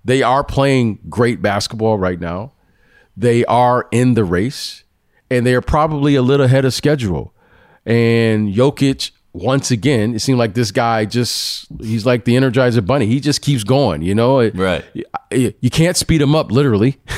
they 0.04 0.22
are 0.22 0.44
playing 0.44 0.98
great 1.08 1.40
basketball 1.42 1.98
right 1.98 2.20
now. 2.20 2.52
They 3.16 3.44
are 3.46 3.88
in 3.90 4.14
the 4.14 4.24
race, 4.24 4.84
and 5.30 5.46
they 5.46 5.54
are 5.54 5.61
probably 5.61 6.14
a 6.14 6.22
little 6.22 6.46
ahead 6.46 6.64
of 6.64 6.74
schedule. 6.74 7.34
And 7.84 8.54
Jokic 8.54 9.12
once 9.32 9.70
again, 9.70 10.14
it 10.14 10.20
seemed 10.20 10.38
like 10.38 10.54
this 10.54 10.70
guy 10.70 11.04
just 11.04 11.66
he's 11.80 12.06
like 12.06 12.24
the 12.24 12.34
Energizer 12.34 12.84
Bunny. 12.84 13.06
He 13.06 13.20
just 13.20 13.42
keeps 13.42 13.62
going, 13.64 14.02
you 14.02 14.14
know. 14.14 14.48
Right. 14.50 14.84
You 15.30 15.70
can't 15.70 15.96
speed 15.96 16.22
him 16.22 16.34
up, 16.34 16.50
literally. 16.50 16.98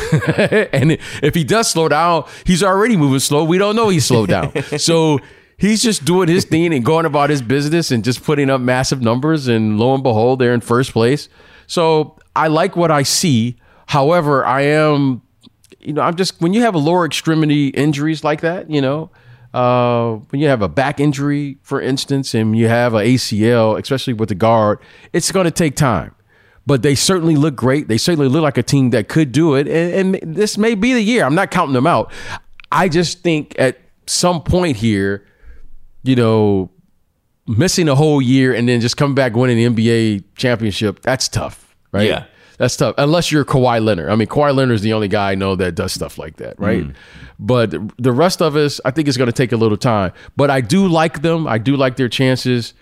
and 0.72 0.98
if 1.22 1.34
he 1.34 1.44
does 1.44 1.70
slow 1.70 1.88
down, 1.88 2.24
he's 2.44 2.62
already 2.62 2.96
moving 2.96 3.20
slow. 3.20 3.44
We 3.44 3.58
don't 3.58 3.76
know 3.76 3.88
he's 3.88 4.06
slowed 4.06 4.28
down. 4.28 4.52
so 4.78 5.20
he's 5.56 5.82
just 5.82 6.04
doing 6.04 6.28
his 6.28 6.44
thing 6.44 6.74
and 6.74 6.84
going 6.84 7.06
about 7.06 7.30
his 7.30 7.42
business 7.42 7.92
and 7.92 8.02
just 8.02 8.24
putting 8.24 8.50
up 8.50 8.60
massive 8.60 9.00
numbers. 9.00 9.46
And 9.46 9.78
lo 9.78 9.94
and 9.94 10.02
behold, 10.02 10.40
they're 10.40 10.54
in 10.54 10.60
first 10.60 10.92
place. 10.92 11.28
So 11.68 12.18
I 12.34 12.48
like 12.48 12.74
what 12.74 12.90
I 12.90 13.04
see. 13.04 13.56
However, 13.86 14.44
I 14.44 14.62
am, 14.62 15.22
you 15.78 15.92
know, 15.92 16.02
I'm 16.02 16.16
just 16.16 16.40
when 16.40 16.52
you 16.52 16.62
have 16.62 16.74
a 16.74 16.78
lower 16.78 17.06
extremity 17.06 17.68
injuries 17.68 18.24
like 18.24 18.40
that, 18.40 18.68
you 18.68 18.80
know 18.80 19.10
uh, 19.52 20.12
when 20.30 20.40
you 20.40 20.48
have 20.48 20.62
a 20.62 20.68
back 20.68 21.00
injury, 21.00 21.58
for 21.62 21.80
instance, 21.80 22.34
and 22.34 22.56
you 22.56 22.68
have 22.68 22.94
an 22.94 23.04
ACL, 23.04 23.80
especially 23.80 24.12
with 24.12 24.28
the 24.28 24.34
guard, 24.34 24.78
it's 25.12 25.32
going 25.32 25.44
to 25.44 25.50
take 25.50 25.76
time. 25.76 26.14
But 26.66 26.82
they 26.82 26.94
certainly 26.94 27.36
look 27.36 27.56
great. 27.56 27.88
They 27.88 27.98
certainly 27.98 28.28
look 28.28 28.42
like 28.42 28.58
a 28.58 28.62
team 28.62 28.90
that 28.90 29.08
could 29.08 29.32
do 29.32 29.54
it. 29.54 29.66
And, 29.66 30.14
and 30.14 30.36
this 30.36 30.56
may 30.56 30.74
be 30.74 30.92
the 30.92 31.00
year. 31.00 31.24
I'm 31.24 31.34
not 31.34 31.50
counting 31.50 31.72
them 31.74 31.86
out. 31.86 32.12
I 32.70 32.88
just 32.88 33.22
think 33.22 33.54
at 33.58 33.80
some 34.06 34.42
point 34.42 34.76
here, 34.76 35.26
you 36.04 36.14
know, 36.14 36.70
missing 37.46 37.88
a 37.88 37.94
whole 37.94 38.22
year 38.22 38.54
and 38.54 38.68
then 38.68 38.80
just 38.80 38.96
coming 38.96 39.14
back 39.14 39.34
winning 39.34 39.56
the 39.56 39.82
NBA 39.82 40.24
championship, 40.36 41.00
that's 41.00 41.28
tough, 41.28 41.74
right? 41.90 42.06
Yeah. 42.08 42.26
That's 42.60 42.76
tough. 42.76 42.94
Unless 42.98 43.32
you're 43.32 43.46
Kawhi 43.46 43.82
Leonard. 43.82 44.10
I 44.10 44.16
mean, 44.16 44.28
Kawhi 44.28 44.54
Leonard 44.54 44.74
is 44.74 44.82
the 44.82 44.92
only 44.92 45.08
guy 45.08 45.32
I 45.32 45.34
know 45.34 45.56
that 45.56 45.74
does 45.74 45.94
stuff 45.94 46.18
like 46.18 46.36
that, 46.36 46.60
right? 46.60 46.84
Mm. 46.84 46.94
But 47.38 47.70
the 47.96 48.12
rest 48.12 48.42
of 48.42 48.54
us, 48.54 48.82
I 48.84 48.90
think 48.90 49.08
it's 49.08 49.16
going 49.16 49.28
to 49.28 49.32
take 49.32 49.52
a 49.52 49.56
little 49.56 49.78
time. 49.78 50.12
But 50.36 50.50
I 50.50 50.60
do 50.60 50.86
like 50.86 51.22
them. 51.22 51.46
I 51.46 51.56
do 51.56 51.74
like 51.74 51.96
their 51.96 52.10
chances. 52.10 52.74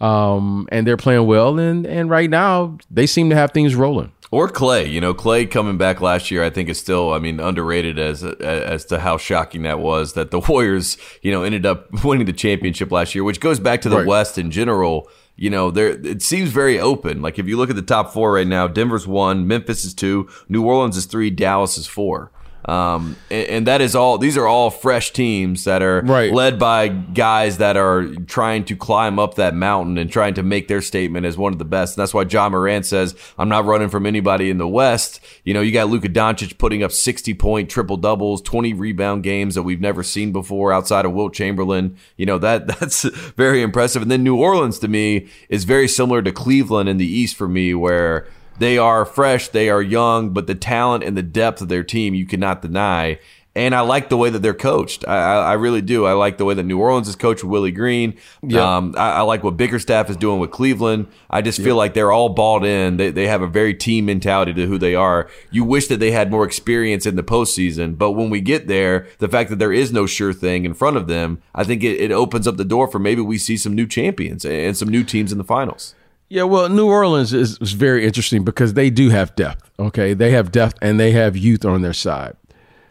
Um, 0.00 0.66
and 0.72 0.86
they're 0.86 0.96
playing 0.96 1.26
well. 1.26 1.58
And, 1.58 1.86
and 1.86 2.08
right 2.08 2.30
now, 2.30 2.78
they 2.90 3.06
seem 3.06 3.28
to 3.28 3.36
have 3.36 3.52
things 3.52 3.74
rolling. 3.74 4.10
Or 4.30 4.48
Klay. 4.48 4.90
you 4.90 5.02
know, 5.02 5.12
Klay 5.12 5.50
coming 5.50 5.76
back 5.76 6.00
last 6.00 6.30
year, 6.30 6.42
I 6.42 6.48
think 6.48 6.70
is 6.70 6.78
still, 6.78 7.12
I 7.12 7.18
mean, 7.18 7.38
underrated 7.38 7.98
as 7.98 8.24
as 8.24 8.86
to 8.86 8.98
how 8.98 9.18
shocking 9.18 9.62
that 9.62 9.80
was 9.80 10.14
that 10.14 10.30
the 10.30 10.40
Warriors, 10.48 10.96
you 11.20 11.30
know, 11.30 11.42
ended 11.42 11.66
up 11.66 11.88
winning 12.04 12.24
the 12.24 12.32
championship 12.32 12.90
last 12.90 13.14
year, 13.14 13.22
which 13.22 13.38
goes 13.38 13.60
back 13.60 13.82
to 13.82 13.90
the 13.90 13.98
right. 13.98 14.06
West 14.06 14.38
in 14.38 14.50
general 14.50 15.10
you 15.36 15.50
know, 15.50 15.70
there 15.70 15.88
it 15.88 16.22
seems 16.22 16.50
very 16.50 16.80
open. 16.80 17.20
Like 17.22 17.38
if 17.38 17.46
you 17.46 17.56
look 17.56 17.70
at 17.70 17.76
the 17.76 17.82
top 17.82 18.12
four 18.12 18.32
right 18.32 18.46
now, 18.46 18.66
Denver's 18.66 19.06
one, 19.06 19.46
Memphis 19.46 19.84
is 19.84 19.94
two, 19.94 20.28
New 20.48 20.64
Orleans 20.64 20.96
is 20.96 21.04
three, 21.04 21.30
Dallas 21.30 21.76
is 21.76 21.86
four. 21.86 22.32
Um, 22.66 23.16
and, 23.30 23.48
and, 23.48 23.66
that 23.68 23.80
is 23.80 23.94
all. 23.94 24.18
These 24.18 24.36
are 24.36 24.46
all 24.46 24.70
fresh 24.70 25.12
teams 25.12 25.62
that 25.64 25.82
are 25.82 26.00
right. 26.00 26.32
led 26.32 26.58
by 26.58 26.88
guys 26.88 27.58
that 27.58 27.76
are 27.76 28.06
trying 28.26 28.64
to 28.64 28.76
climb 28.76 29.20
up 29.20 29.36
that 29.36 29.54
mountain 29.54 29.96
and 29.98 30.10
trying 30.10 30.34
to 30.34 30.42
make 30.42 30.66
their 30.66 30.80
statement 30.80 31.26
as 31.26 31.38
one 31.38 31.52
of 31.52 31.60
the 31.60 31.64
best. 31.64 31.96
And 31.96 32.02
that's 32.02 32.12
why 32.12 32.24
Ja 32.24 32.48
Morant 32.48 32.84
says, 32.84 33.14
"I'm 33.38 33.48
not 33.48 33.66
running 33.66 33.88
from 33.88 34.04
anybody 34.04 34.50
in 34.50 34.58
the 34.58 34.66
West." 34.66 35.20
You 35.44 35.54
know, 35.54 35.60
you 35.60 35.70
got 35.70 35.88
Luka 35.88 36.08
Doncic 36.08 36.58
putting 36.58 36.82
up 36.82 36.90
60 36.90 37.34
point 37.34 37.70
triple 37.70 37.96
doubles, 37.96 38.42
20 38.42 38.74
rebound 38.74 39.22
games 39.22 39.54
that 39.54 39.62
we've 39.62 39.80
never 39.80 40.02
seen 40.02 40.32
before 40.32 40.72
outside 40.72 41.04
of 41.04 41.12
Wilt 41.12 41.34
Chamberlain. 41.34 41.96
You 42.16 42.26
know 42.26 42.38
that 42.38 42.66
that's 42.80 43.02
very 43.36 43.62
impressive. 43.62 44.02
And 44.02 44.10
then 44.10 44.24
New 44.24 44.36
Orleans 44.36 44.80
to 44.80 44.88
me 44.88 45.28
is 45.48 45.62
very 45.62 45.86
similar 45.86 46.20
to 46.20 46.32
Cleveland 46.32 46.88
in 46.88 46.96
the 46.96 47.06
East 47.06 47.36
for 47.36 47.46
me, 47.46 47.74
where 47.74 48.26
they 48.58 48.78
are 48.78 49.04
fresh, 49.04 49.48
they 49.48 49.68
are 49.68 49.82
young, 49.82 50.30
but 50.30 50.46
the 50.46 50.54
talent 50.54 51.04
and 51.04 51.16
the 51.16 51.22
depth 51.22 51.60
of 51.60 51.68
their 51.68 51.84
team 51.84 52.14
you 52.14 52.26
cannot 52.26 52.62
deny. 52.62 53.18
And 53.56 53.74
I 53.74 53.80
like 53.80 54.10
the 54.10 54.18
way 54.18 54.28
that 54.28 54.40
they're 54.40 54.52
coached. 54.52 55.08
I, 55.08 55.16
I, 55.16 55.52
really 55.54 55.80
do. 55.80 56.04
I 56.04 56.12
like 56.12 56.36
the 56.36 56.44
way 56.44 56.52
that 56.52 56.62
New 56.64 56.78
Orleans 56.78 57.08
is 57.08 57.16
coached 57.16 57.42
with 57.42 57.50
Willie 57.50 57.72
Green. 57.72 58.18
Yep. 58.42 58.60
Um, 58.60 58.94
I, 58.98 59.12
I, 59.12 59.20
like 59.22 59.42
what 59.42 59.56
Bickerstaff 59.56 60.10
is 60.10 60.18
doing 60.18 60.40
with 60.40 60.50
Cleveland. 60.50 61.06
I 61.30 61.40
just 61.40 61.62
feel 61.62 61.74
like 61.74 61.94
they're 61.94 62.12
all 62.12 62.28
balled 62.28 62.66
in. 62.66 62.98
They, 62.98 63.10
they 63.10 63.26
have 63.28 63.40
a 63.40 63.46
very 63.46 63.72
team 63.72 64.04
mentality 64.04 64.52
to 64.52 64.66
who 64.66 64.76
they 64.76 64.94
are. 64.94 65.30
You 65.50 65.64
wish 65.64 65.86
that 65.86 66.00
they 66.00 66.10
had 66.10 66.30
more 66.30 66.44
experience 66.44 67.06
in 67.06 67.16
the 67.16 67.22
postseason, 67.22 67.96
but 67.96 68.10
when 68.10 68.28
we 68.28 68.42
get 68.42 68.68
there, 68.68 69.06
the 69.20 69.28
fact 69.28 69.48
that 69.48 69.58
there 69.58 69.72
is 69.72 69.90
no 69.90 70.04
sure 70.04 70.34
thing 70.34 70.66
in 70.66 70.74
front 70.74 70.98
of 70.98 71.06
them, 71.06 71.40
I 71.54 71.64
think 71.64 71.82
it, 71.82 71.98
it 71.98 72.12
opens 72.12 72.46
up 72.46 72.58
the 72.58 72.64
door 72.64 72.88
for 72.88 72.98
maybe 72.98 73.22
we 73.22 73.38
see 73.38 73.56
some 73.56 73.74
new 73.74 73.86
champions 73.86 74.44
and 74.44 74.76
some 74.76 74.88
new 74.88 75.02
teams 75.02 75.32
in 75.32 75.38
the 75.38 75.44
finals. 75.44 75.94
Yeah, 76.28 76.42
well, 76.42 76.68
New 76.68 76.88
Orleans 76.88 77.32
is, 77.32 77.58
is 77.58 77.72
very 77.72 78.04
interesting 78.04 78.42
because 78.44 78.74
they 78.74 78.90
do 78.90 79.10
have 79.10 79.34
depth. 79.36 79.70
Okay, 79.78 80.12
they 80.12 80.32
have 80.32 80.50
depth 80.50 80.76
and 80.82 80.98
they 80.98 81.12
have 81.12 81.36
youth 81.36 81.64
on 81.64 81.82
their 81.82 81.92
side. 81.92 82.36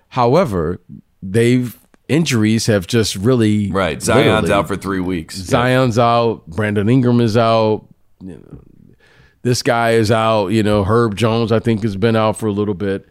However, 0.10 0.80
they've 1.22 1.78
injuries 2.08 2.68
have 2.68 2.88
just 2.88 3.16
really 3.16 3.72
right. 3.72 4.02
Zion's 4.02 4.50
out 4.50 4.68
for 4.68 4.78
three 4.78 5.00
weeks. 5.00 5.36
Zion's 5.36 5.98
yeah. 5.98 6.06
out. 6.06 6.48
Brandon 6.48 6.88
Ingram 6.88 7.20
is 7.20 7.36
out. 7.36 7.88
You 8.22 8.38
know, 8.38 8.96
this 9.42 9.62
guy 9.62 9.92
is 9.92 10.12
out. 10.12 10.48
You 10.48 10.64
know, 10.64 10.84
Herb 10.84 11.16
Jones 11.16 11.52
I 11.52 11.60
think 11.60 11.84
has 11.84 11.98
been 11.98 12.16
out 12.16 12.38
for 12.38 12.48
a 12.48 12.54
little 12.54 12.74
bit. 12.74 13.08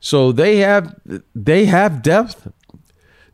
So 0.00 0.30
they 0.30 0.58
have 0.58 0.94
they 1.34 1.64
have 1.64 2.02
depth. 2.02 2.48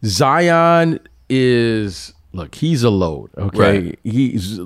Zion 0.05 1.01
is 1.29 2.14
look, 2.35 2.55
he's 2.55 2.83
a 2.83 2.91
load. 2.91 3.31
Okay, 3.39 3.81
right. 3.81 3.99
he's 4.05 4.61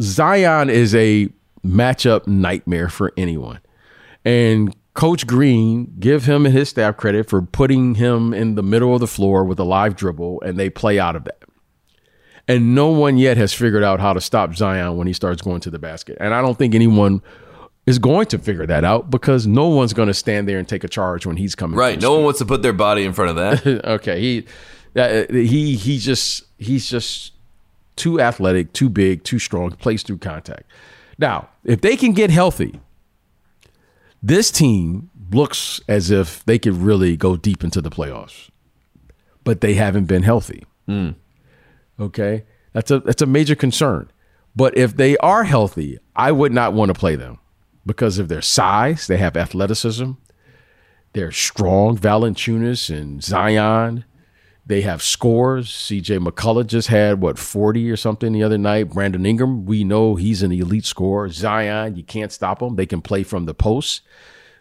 Zion 0.00 0.70
is 0.70 0.94
a 0.94 1.28
matchup 1.64 2.26
nightmare 2.26 2.88
for 2.88 3.12
anyone, 3.16 3.60
and 4.24 4.74
Coach 4.94 5.26
Green 5.26 5.94
give 5.98 6.24
him 6.24 6.46
and 6.46 6.54
his 6.54 6.68
staff 6.68 6.96
credit 6.96 7.28
for 7.28 7.42
putting 7.42 7.96
him 7.96 8.32
in 8.32 8.54
the 8.54 8.62
middle 8.62 8.94
of 8.94 9.00
the 9.00 9.06
floor 9.06 9.44
with 9.44 9.58
a 9.58 9.64
live 9.64 9.96
dribble, 9.96 10.40
and 10.42 10.58
they 10.58 10.70
play 10.70 10.98
out 10.98 11.16
of 11.16 11.24
that. 11.24 11.42
And 12.48 12.74
no 12.74 12.88
one 12.88 13.16
yet 13.16 13.36
has 13.36 13.52
figured 13.52 13.84
out 13.84 14.00
how 14.00 14.12
to 14.12 14.20
stop 14.20 14.54
Zion 14.54 14.96
when 14.96 15.06
he 15.06 15.12
starts 15.12 15.40
going 15.40 15.60
to 15.60 15.70
the 15.70 15.78
basket. 15.78 16.16
And 16.20 16.34
I 16.34 16.42
don't 16.42 16.58
think 16.58 16.74
anyone 16.74 17.22
is 17.86 17.98
going 17.98 18.26
to 18.26 18.38
figure 18.38 18.66
that 18.66 18.84
out 18.84 19.08
because 19.08 19.46
no 19.46 19.68
one's 19.68 19.92
going 19.92 20.08
to 20.08 20.14
stand 20.14 20.48
there 20.48 20.58
and 20.58 20.68
take 20.68 20.82
a 20.82 20.88
charge 20.88 21.26
when 21.26 21.36
he's 21.36 21.54
coming. 21.54 21.78
Right. 21.78 22.00
No 22.00 22.14
one 22.14 22.24
wants 22.24 22.40
to 22.40 22.44
put 22.44 22.62
their 22.62 22.72
body 22.72 23.04
in 23.04 23.12
front 23.12 23.38
of 23.38 23.62
that. 23.64 23.84
okay. 23.84 24.20
He 24.20 24.46
uh, 24.96 25.24
he 25.30 25.76
he 25.76 25.98
just 25.98 26.44
he's 26.58 26.88
just 26.88 27.32
too 27.96 28.20
athletic, 28.20 28.72
too 28.72 28.88
big, 28.88 29.24
too 29.24 29.38
strong, 29.38 29.72
plays 29.72 30.02
through 30.02 30.18
contact. 30.18 30.64
Now, 31.18 31.50
if 31.64 31.80
they 31.82 31.96
can 31.96 32.12
get 32.12 32.30
healthy, 32.30 32.80
this 34.22 34.50
team 34.50 35.10
looks 35.30 35.80
as 35.88 36.10
if 36.10 36.44
they 36.44 36.58
could 36.58 36.76
really 36.76 37.16
go 37.16 37.36
deep 37.36 37.62
into 37.62 37.80
the 37.80 37.90
playoffs. 37.90 38.50
But 39.44 39.60
they 39.60 39.74
haven't 39.74 40.06
been 40.06 40.22
healthy. 40.22 40.64
Mm. 40.88 41.14
Okay? 41.98 42.44
That's 42.72 42.90
a 42.90 43.00
that's 43.00 43.22
a 43.22 43.26
major 43.26 43.54
concern. 43.54 44.10
But 44.56 44.76
if 44.76 44.96
they 44.96 45.16
are 45.18 45.44
healthy, 45.44 45.98
I 46.16 46.32
would 46.32 46.52
not 46.52 46.72
want 46.72 46.88
to 46.88 46.98
play 46.98 47.16
them 47.16 47.38
because 47.86 48.18
of 48.18 48.28
their 48.28 48.42
size. 48.42 49.06
They 49.06 49.16
have 49.16 49.36
athleticism. 49.36 50.12
They're 51.12 51.32
strong. 51.32 51.96
Valanciunas 51.98 52.94
and 52.94 53.22
Zion. 53.22 54.04
They 54.70 54.82
have 54.82 55.02
scores. 55.02 55.68
CJ 55.68 56.24
McCullough 56.24 56.64
just 56.64 56.86
had 56.86 57.20
what 57.20 57.40
40 57.40 57.90
or 57.90 57.96
something 57.96 58.32
the 58.32 58.44
other 58.44 58.56
night. 58.56 58.90
Brandon 58.90 59.26
Ingram, 59.26 59.64
we 59.66 59.82
know 59.82 60.14
he's 60.14 60.44
an 60.44 60.52
elite 60.52 60.84
scorer. 60.84 61.28
Zion, 61.28 61.96
you 61.96 62.04
can't 62.04 62.30
stop 62.30 62.62
him. 62.62 62.76
They 62.76 62.86
can 62.86 63.02
play 63.02 63.24
from 63.24 63.46
the 63.46 63.52
post. 63.52 64.02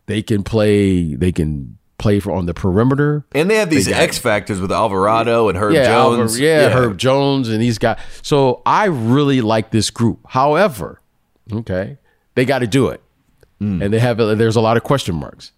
They 0.08 0.24
can 0.24 0.42
play. 0.42 1.14
They 1.14 1.32
can 1.32 1.78
play 2.00 2.20
for 2.20 2.32
on 2.32 2.48
the 2.48 2.56
perimeter. 2.56 3.24
And 3.34 3.52
they 3.52 3.58
have 3.58 3.70
these 3.70 3.88
X 3.88 4.18
factors 4.18 4.60
with 4.60 4.72
Alvarado 4.72 5.48
and 5.48 5.56
Herb 5.56 5.74
yeah, 5.74 5.86
Jones. 5.86 6.34
Alvar, 6.34 6.44
yeah, 6.44 6.62
yeah, 6.62 6.70
Herb 6.70 6.98
Jones 6.98 7.48
and 7.48 7.62
these 7.62 7.78
guys. 7.78 8.00
So 8.24 8.64
I 8.66 8.86
really 8.86 9.42
like 9.42 9.70
this 9.70 9.92
group. 9.92 10.22
However, 10.26 11.00
okay, 11.54 12.00
they 12.34 12.46
got 12.46 12.60
to 12.60 12.68
do 12.68 12.88
it, 12.88 13.04
mm. 13.62 13.84
and 13.84 13.94
they 13.94 14.00
have. 14.00 14.18
There's 14.18 14.56
a 14.56 14.62
lot 14.62 14.76
of 14.76 14.82
question 14.82 15.14
marks. 15.14 15.52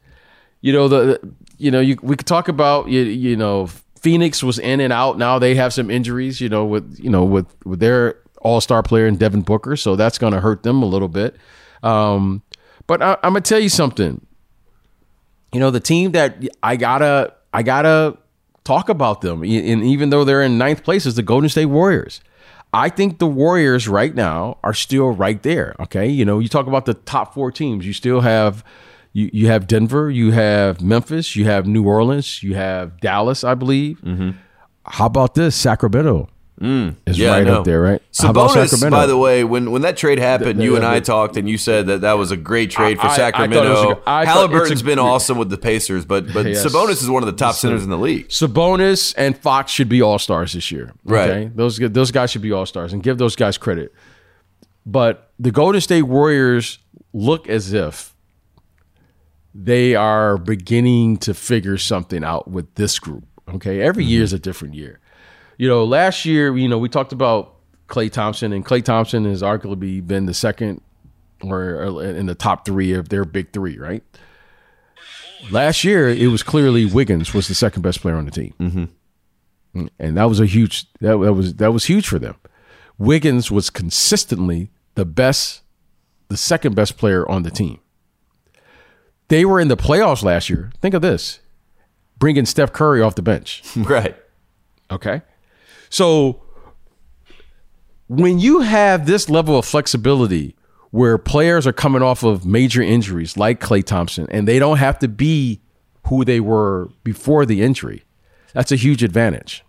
You 0.60 0.74
know 0.74 0.90
the. 0.90 1.22
You 1.58 1.72
know 1.72 1.80
you, 1.80 1.96
we 2.02 2.18
could 2.18 2.28
talk 2.28 2.50
about 2.50 2.90
you, 2.90 3.02
you 3.04 3.38
know 3.38 3.70
Phoenix 4.02 4.44
was 4.44 4.60
in 4.60 4.80
and 4.80 4.92
out. 4.92 5.18
Now 5.18 5.40
they 5.40 5.56
have 5.56 5.74
some 5.74 5.90
injuries, 5.90 6.42
you 6.42 6.50
know, 6.50 6.66
with 6.66 7.00
you 7.00 7.10
know 7.10 7.24
with 7.24 7.48
with 7.66 7.80
their 7.80 8.20
All 8.42 8.60
Star 8.60 8.84
player 8.84 9.06
and 9.06 9.18
Devin 9.18 9.42
Booker, 9.42 9.76
so 9.76 9.96
that's 9.96 10.18
going 10.18 10.34
to 10.34 10.42
hurt 10.42 10.64
them 10.64 10.82
a 10.82 10.88
little 10.88 11.08
bit. 11.08 11.36
Um, 11.84 12.42
but 12.88 13.02
I, 13.02 13.14
I'm 13.24 13.34
gonna 13.34 13.42
tell 13.42 13.60
you 13.60 13.70
something. 13.70 14.26
You 15.54 15.60
know, 15.60 15.72
the 15.72 15.80
team 15.80 16.12
that 16.12 16.44
I 16.64 16.76
gotta 16.76 17.34
I 17.54 17.64
gotta 17.64 18.18
talk 18.64 18.90
about 18.90 19.22
them, 19.22 19.44
and 19.44 19.84
even 19.84 20.10
though 20.10 20.24
they're 20.24 20.44
in 20.44 20.58
ninth 20.58 20.84
place, 20.84 21.06
is 21.06 21.16
the 21.16 21.24
Golden 21.24 21.50
State 21.50 21.68
Warriors. 21.68 22.22
I 22.74 22.90
think 22.90 23.20
the 23.20 23.28
Warriors 23.28 23.88
right 23.88 24.16
now 24.16 24.58
are 24.64 24.74
still 24.74 25.12
right 25.12 25.42
there. 25.44 25.76
Okay, 25.80 26.08
you 26.08 26.26
know, 26.26 26.40
you 26.40 26.48
talk 26.48 26.68
about 26.68 26.86
the 26.86 26.94
top 26.94 27.34
four 27.34 27.52
teams. 27.52 27.86
You 27.86 27.94
still 27.94 28.22
have 28.22 28.64
you 29.14 29.30
you 29.34 29.48
have 29.48 29.68
Denver, 29.68 30.10
you 30.10 30.32
have 30.32 30.82
Memphis, 30.82 31.36
you 31.36 31.46
have 31.46 31.68
New 31.68 31.86
Orleans, 31.86 32.44
you 32.44 32.56
have 32.56 33.00
Dallas, 33.00 33.44
I 33.44 33.56
believe. 33.56 34.00
Mm-hmm. 34.02 34.32
How 34.86 35.06
about 35.06 35.36
this 35.36 35.56
Sacramento? 35.56 36.30
Mm, 36.62 36.96
is 37.08 37.18
yeah, 37.18 37.30
right 37.30 37.48
up 37.48 37.66
there, 37.66 37.82
right? 37.82 38.04
Sabonis, 38.12 38.92
by 38.92 39.08
the 39.08 39.18
way, 39.18 39.44
when 39.44 39.72
when 39.72 39.82
that 39.82 39.98
trade 39.98 40.20
happened, 40.20 40.52
the, 40.52 40.54
the, 40.54 40.64
you 40.64 40.76
and 40.76 40.84
the, 40.84 40.90
I 40.90 41.00
talked, 41.00 41.36
and 41.36 41.50
you 41.50 41.58
said 41.58 41.88
that 41.88 42.02
that 42.02 42.14
was 42.14 42.30
a 42.30 42.38
great 42.38 42.70
trade 42.70 43.00
for 43.00 43.08
I, 43.08 43.16
Sacramento. 43.16 44.04
I, 44.06 44.22
I 44.22 44.26
Halliburton's 44.26 44.82
a, 44.82 44.86
been 44.86 45.00
awesome 45.00 45.40
with 45.40 45.50
the 45.50 45.58
Pacers, 45.58 46.06
but 46.06 46.32
but 46.32 46.46
yes. 46.46 46.64
Sabonis 46.64 47.02
is 47.02 47.10
one 47.10 47.24
of 47.24 47.28
the 47.28 47.36
top 47.36 47.56
centers 47.56 47.84
in 47.84 47.90
the 47.90 47.98
league. 47.98 48.28
Sabonis 48.28 49.16
and 49.18 49.36
Fox 49.36 49.72
should 49.72 49.90
be 49.90 50.04
all 50.04 50.20
stars 50.20 50.54
this 50.54 50.72
year. 50.72 50.94
Okay? 51.08 51.46
Right? 51.46 51.58
Those 51.58 51.80
those 51.80 52.12
guys 52.12 52.30
should 52.30 52.44
be 52.44 52.52
all 52.52 52.68
stars, 52.68 52.94
and 52.94 53.02
give 53.02 53.18
those 53.18 53.36
guys 53.36 53.58
credit. 53.58 53.92
But 54.86 55.32
the 55.40 55.52
Golden 55.52 55.82
State 55.82 56.04
Warriors 56.04 56.78
look 57.12 57.50
as 57.50 57.74
if 57.74 58.11
they 59.54 59.96
are 59.96 60.38
beginning 60.38 61.18
to 61.18 61.34
figure 61.34 61.78
something 61.78 62.24
out 62.24 62.50
with 62.50 62.74
this 62.76 63.00
group. 63.00 63.26
Okay, 63.50 63.82
every 63.82 64.04
mm-hmm. 64.04 64.12
year 64.12 64.24
is 64.24 64.34
a 64.34 64.40
different 64.40 64.76
year. 64.76 65.00
You 65.58 65.68
know, 65.68 65.84
last 65.84 66.26
year, 66.26 66.56
you 66.58 66.68
know, 66.68 66.78
we 66.78 66.90
talked 66.90 67.12
about 67.12 67.56
Klay 67.88 68.12
Thompson, 68.12 68.54
and 68.54 68.66
Klay 68.66 68.84
Thompson 68.84 69.26
has 69.26 69.42
arguably 69.42 70.06
been 70.06 70.26
the 70.26 70.34
second 70.34 70.82
or 71.44 72.02
in 72.02 72.28
the 72.28 72.36
top 72.36 72.66
three 72.66 72.94
of 72.94 73.10
their 73.10 73.26
big 73.26 73.52
three, 73.52 73.78
right? 73.78 74.04
Last 75.50 75.84
year, 75.84 76.08
it 76.08 76.28
was 76.28 76.44
clearly 76.44 76.86
Wiggins 76.86 77.34
was 77.34 77.48
the 77.48 77.56
second 77.56 77.82
best 77.82 78.02
player 78.02 78.16
on 78.16 78.26
the 78.26 78.32
team, 78.32 78.54
mm-hmm. 78.60 79.86
and 80.00 80.18
that 80.18 80.26
was 80.26 80.40
a 80.40 80.46
huge 80.46 80.92
that, 81.00 81.18
that 81.18 81.34
was 81.34 81.56
that 81.56 81.74
was 81.74 81.86
huge 81.86 82.08
for 82.08 82.20
them. 82.20 82.36
Wiggins 82.98 83.50
was 83.52 83.70
consistently 83.72 84.72
the 84.96 85.06
best, 85.06 85.64
the 86.28 86.38
second 86.38 86.76
best 86.76 86.98
player 86.98 87.28
on 87.28 87.42
the 87.44 87.52
team. 87.52 87.80
They 89.32 89.46
were 89.46 89.62
in 89.62 89.70
the 89.70 89.78
playoffs 89.78 90.24
last 90.24 90.50
year. 90.50 90.74
Think 90.82 90.94
of 90.94 91.02
this 91.02 91.40
bringing 92.18 92.46
Steph 92.46 92.74
Curry 92.74 93.02
off 93.02 93.16
the 93.16 93.22
bench. 93.22 93.64
Right. 93.78 94.18
Okay. 94.92 95.22
So 95.90 96.44
when 98.10 98.40
you 98.40 98.60
have 98.60 99.06
this 99.06 99.30
level 99.30 99.58
of 99.58 99.64
flexibility 99.64 100.54
where 100.90 101.18
players 101.18 101.66
are 101.66 101.72
coming 101.72 102.02
off 102.02 102.24
of 102.24 102.46
major 102.46 102.82
injuries 102.82 103.38
like 103.38 103.62
Klay 103.62 103.86
Thompson 103.86 104.28
and 104.30 104.50
they 104.50 104.60
don't 104.60 104.80
have 104.80 105.00
to 105.00 105.08
be 105.08 105.62
who 106.08 106.26
they 106.26 106.42
were 106.42 106.90
before 107.06 107.46
the 107.46 107.62
injury, 107.62 108.04
that's 108.52 108.74
a 108.74 108.76
huge 108.76 109.02
advantage. 109.02 109.64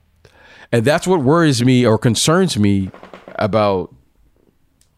And 0.73 0.85
that's 0.85 1.07
what 1.07 1.21
worries 1.21 1.65
me 1.65 1.87
or 1.87 1.99
concerns 1.99 2.59
me 2.59 2.91
about, 3.37 3.95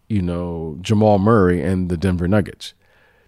you 0.09 0.22
know, 0.22 0.79
Jamal 0.81 1.18
Murray 1.18 1.62
and 1.62 1.90
the 1.90 1.98
Denver 1.98 2.27
Nuggets. 2.27 2.72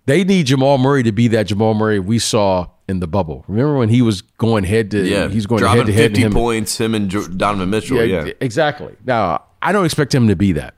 They 0.07 0.23
need 0.23 0.47
Jamal 0.47 0.79
Murray 0.79 1.03
to 1.03 1.12
be 1.12 1.29
that 1.29 1.49
Jamal 1.49 1.75
Murray 1.75 1.99
we 1.99 2.19
saw 2.19 2.69
in 2.88 3.01
the 3.01 3.09
bubble. 3.09 3.45
Remember 3.49 3.77
when 3.77 3.88
he 3.88 4.03
was 4.03 4.23
going 4.23 4.64
head 4.64 4.90
to 4.92 5.05
yeah, 5.05 5.29
he's 5.29 5.47
going 5.47 5.62
head 5.62 5.87
to 5.87 5.92
head 5.92 6.12
fifty 6.12 6.23
him. 6.23 6.33
points. 6.33 6.79
Him 6.79 6.95
and 6.95 7.11
Donovan 7.37 7.71
Mitchell. 7.71 7.99
Yeah, 8.05 8.25
yeah, 8.25 8.33
exactly. 8.40 8.97
Now 9.05 9.45
I 9.61 9.73
don't 9.73 9.85
expect 9.85 10.14
him 10.14 10.29
to 10.29 10.37
be 10.37 10.53
that. 10.53 10.75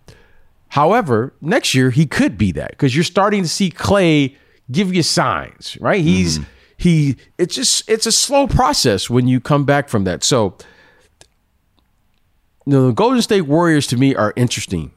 However, 0.68 1.34
next 1.40 1.74
year 1.74 1.90
he 1.90 2.06
could 2.06 2.36
be 2.38 2.52
that 2.52 2.70
because 2.70 2.94
you're 2.94 3.04
starting 3.04 3.42
to 3.42 3.48
see 3.48 3.70
Klay 3.70 4.34
give 4.70 4.94
you 4.94 5.02
signs. 5.02 5.76
Right? 5.80 6.02
He's 6.02 6.38
mm-hmm. 6.38 6.50
he 6.78 7.16
it's 7.36 7.54
just 7.54 7.88
it's 7.88 8.06
a 8.06 8.12
slow 8.12 8.46
process 8.46 9.10
when 9.10 9.28
you 9.28 9.40
come 9.40 9.64
back 9.64 9.90
from 9.90 10.04
that. 10.04 10.24
So 10.24 10.56
you 12.64 12.72
know, 12.72 12.86
the 12.86 12.92
Golden 12.92 13.20
State 13.20 13.42
Warriors 13.42 13.86
to 13.88 13.96
me 13.98 14.14
are 14.14 14.32
interesting 14.36 14.90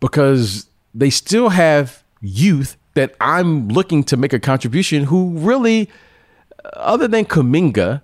because 0.00 0.68
they 0.94 1.10
still 1.10 1.50
have 1.50 2.02
youth 2.20 2.76
that 2.94 3.14
I'm 3.20 3.68
looking 3.68 4.04
to 4.04 4.16
make 4.16 4.32
a 4.32 4.40
contribution 4.40 5.04
who 5.04 5.30
really 5.38 5.88
other 6.74 7.08
than 7.08 7.24
Kuminga 7.24 8.02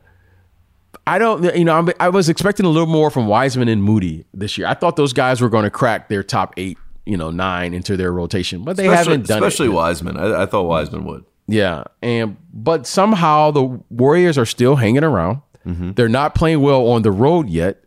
I 1.07 1.19
don't, 1.19 1.43
you 1.57 1.65
know, 1.65 1.75
I'm, 1.75 1.89
i 2.01 2.11
was 2.11 2.29
expecting 2.29 2.67
a 2.67 2.69
little 2.69 2.87
more 2.87 3.11
from 3.11 3.27
Wiseman 3.27 3.69
and 3.69 3.83
Moody 3.83 4.27
this 4.35 4.59
year. 4.59 4.67
I 4.67 4.75
thought 4.75 4.97
those 4.97 5.15
guys 5.15 5.41
were 5.41 5.49
going 5.49 5.65
to 5.65 5.71
crack 5.71 6.09
their 6.09 6.23
top 6.23 6.53
eight, 6.59 6.77
you 7.07 7.17
know, 7.17 7.31
nine 7.31 7.73
into 7.73 7.97
their 7.97 8.13
rotation, 8.13 8.63
but 8.63 8.77
they 8.77 8.87
especially, 8.87 9.13
haven't 9.13 9.27
done 9.27 9.39
especially 9.39 9.69
it. 9.69 9.71
Wiseman. 9.71 10.19
I, 10.19 10.43
I, 10.43 10.47
thought 10.47 10.65
Wiseman 10.65 11.05
would. 11.07 11.25
Yeah, 11.47 11.85
and 12.03 12.37
but 12.53 12.87
somehow 12.87 13.51
the 13.51 13.63
Warriors 13.89 14.37
are 14.37 14.45
still 14.45 14.77
hanging 14.77 15.03
around. 15.03 15.41
Mm-hmm. 15.67 15.93
They're 15.93 16.11
not 16.11 16.35
playing 16.35 16.61
well 16.61 16.87
on 16.89 17.01
the 17.01 17.11
road 17.11 17.49
yet, 17.49 17.83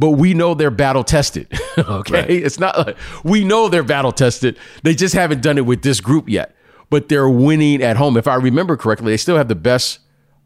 but 0.00 0.12
we 0.12 0.32
know 0.32 0.54
they're 0.54 0.70
battle 0.70 1.04
tested. 1.04 1.46
okay, 1.78 2.14
right. 2.14 2.30
it's 2.30 2.58
not 2.58 2.76
like 2.78 2.96
we 3.22 3.44
know 3.44 3.68
they're 3.68 3.82
battle 3.82 4.12
tested. 4.12 4.58
They 4.82 4.94
just 4.94 5.14
haven't 5.14 5.42
done 5.42 5.58
it 5.58 5.66
with 5.66 5.82
this 5.82 6.00
group 6.00 6.26
yet, 6.26 6.56
but 6.88 7.10
they're 7.10 7.28
winning 7.28 7.82
at 7.82 7.98
home. 7.98 8.16
If 8.16 8.26
I 8.26 8.36
remember 8.36 8.78
correctly, 8.78 9.12
they 9.12 9.18
still 9.18 9.36
have 9.36 9.48
the 9.48 9.54
best 9.54 10.00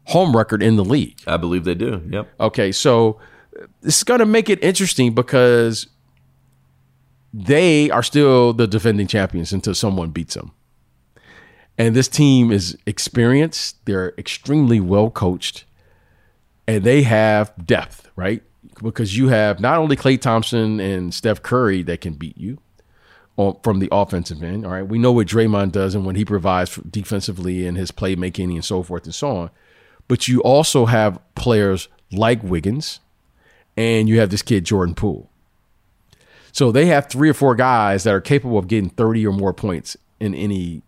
home 0.07 0.35
record 0.35 0.61
in 0.61 0.75
the 0.75 0.83
league. 0.83 1.21
I 1.25 1.37
believe 1.37 1.63
they 1.63 1.73
do. 1.73 2.03
Yep. 2.09 2.33
Okay, 2.37 2.73
so 2.73 3.17
this 3.81 3.97
is 3.97 4.03
going 4.03 4.19
to 4.19 4.25
make 4.25 4.49
it 4.49 4.61
interesting 4.61 5.15
because 5.15 5.87
they 7.33 7.89
are 7.91 8.03
still 8.03 8.51
the 8.51 8.67
defending 8.67 9.07
champions 9.07 9.53
until 9.53 9.73
someone 9.73 10.09
beats 10.09 10.33
them. 10.33 10.51
And 11.77 11.95
this 11.95 12.09
team 12.09 12.51
is 12.51 12.77
experienced, 12.85 13.85
they're 13.85 14.13
extremely 14.17 14.81
well 14.81 15.09
coached, 15.09 15.63
and 16.67 16.83
they 16.83 17.03
have 17.03 17.53
depth, 17.65 18.09
right? 18.17 18.43
Because 18.81 19.17
you 19.17 19.29
have 19.29 19.59
not 19.59 19.77
only 19.77 19.95
Klay 19.95 20.19
Thompson 20.19 20.79
and 20.79 21.13
Steph 21.13 21.41
Curry 21.41 21.81
that 21.83 22.01
can 22.01 22.13
beat 22.13 22.37
you 22.37 22.59
from 23.35 23.79
the 23.79 23.89
offensive 23.91 24.41
end. 24.43 24.65
All 24.65 24.71
right. 24.71 24.87
We 24.87 24.97
know 24.97 25.11
what 25.11 25.27
Draymond 25.27 25.71
does 25.71 25.95
and 25.95 26.05
when 26.05 26.15
he 26.15 26.23
provides 26.23 26.75
defensively 26.75 27.65
and 27.67 27.77
his 27.77 27.91
playmaking 27.91 28.53
and 28.53 28.63
so 28.63 28.83
forth 28.83 29.05
and 29.05 29.15
so 29.15 29.35
on 29.35 29.49
but 30.07 30.27
you 30.27 30.41
also 30.41 30.85
have 30.85 31.19
players 31.35 31.87
like 32.11 32.43
Wiggins 32.43 32.99
and 33.75 34.07
you 34.07 34.19
have 34.19 34.29
this 34.29 34.41
kid 34.41 34.65
Jordan 34.65 34.95
Poole. 34.95 35.29
So 36.51 36.71
they 36.71 36.85
have 36.85 37.09
three 37.09 37.29
or 37.29 37.33
four 37.33 37.55
guys 37.55 38.03
that 38.03 38.13
are 38.13 38.21
capable 38.21 38.57
of 38.57 38.67
getting 38.67 38.89
30 38.89 39.27
or 39.27 39.33
more 39.33 39.53
points 39.53 39.97
in 40.19 40.33
any 40.33 40.83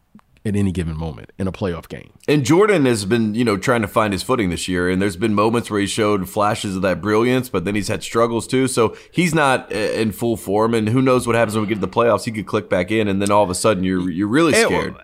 at 0.48 0.56
any 0.56 0.72
given 0.72 0.98
moment 0.98 1.32
in 1.38 1.48
a 1.48 1.52
playoff 1.52 1.88
game. 1.88 2.14
And 2.28 2.46
Jordan 2.46 2.86
has 2.86 3.06
been, 3.06 3.36
you 3.36 3.44
know, 3.44 3.58
trying 3.58 3.82
to 3.82 3.88
find 3.88 4.14
his 4.14 4.24
footing 4.24 4.50
this 4.50 4.68
year 4.68 4.90
and 4.90 5.02
there's 5.02 5.18
been 5.18 5.34
moments 5.34 5.70
where 5.70 5.80
he 5.80 5.88
showed 5.88 6.30
flashes 6.30 6.76
of 6.76 6.82
that 6.82 7.02
brilliance, 7.02 7.50
but 7.50 7.66
then 7.66 7.76
he's 7.76 7.88
had 7.88 8.04
struggles 8.04 8.48
too. 8.48 8.68
So 8.68 8.96
he's 9.12 9.34
not 9.34 9.72
uh, 9.72 9.76
in 9.76 10.12
full 10.12 10.38
form 10.38 10.74
and 10.74 10.90
who 10.90 11.02
knows 11.02 11.28
what 11.28 11.36
happens 11.36 11.56
when 11.56 11.64
we 11.64 11.68
get 11.68 11.76
to 11.76 11.82
the 11.82 11.88
playoffs. 11.88 12.24
He 12.24 12.32
could 12.32 12.48
click 12.48 12.70
back 12.70 12.92
in 12.92 13.08
and 13.08 13.22
then 13.22 13.32
all 13.32 13.44
of 13.44 13.50
a 13.50 13.56
sudden 13.56 13.84
you're 13.84 14.10
you're 14.10 14.28
really 14.28 14.54
scared. 14.54 14.96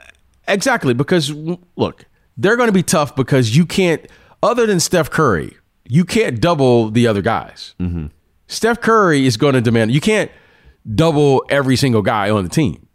Exactly, 0.47 0.93
because 0.93 1.31
look, 1.31 2.05
they're 2.37 2.57
going 2.57 2.67
to 2.67 2.73
be 2.73 2.83
tough 2.83 3.15
because 3.15 3.55
you 3.55 3.65
can't, 3.65 4.05
other 4.41 4.65
than 4.65 4.79
Steph 4.79 5.09
Curry, 5.09 5.57
you 5.87 6.05
can't 6.05 6.41
double 6.41 6.89
the 6.89 7.07
other 7.07 7.21
guys. 7.21 7.75
Mm-hmm. 7.79 8.07
Steph 8.47 8.81
Curry 8.81 9.25
is 9.25 9.37
going 9.37 9.53
to 9.53 9.61
demand, 9.61 9.91
you 9.91 10.01
can't 10.01 10.31
double 10.95 11.45
every 11.49 11.75
single 11.75 12.01
guy 12.01 12.29
on 12.29 12.43
the 12.43 12.49
team. 12.49 12.87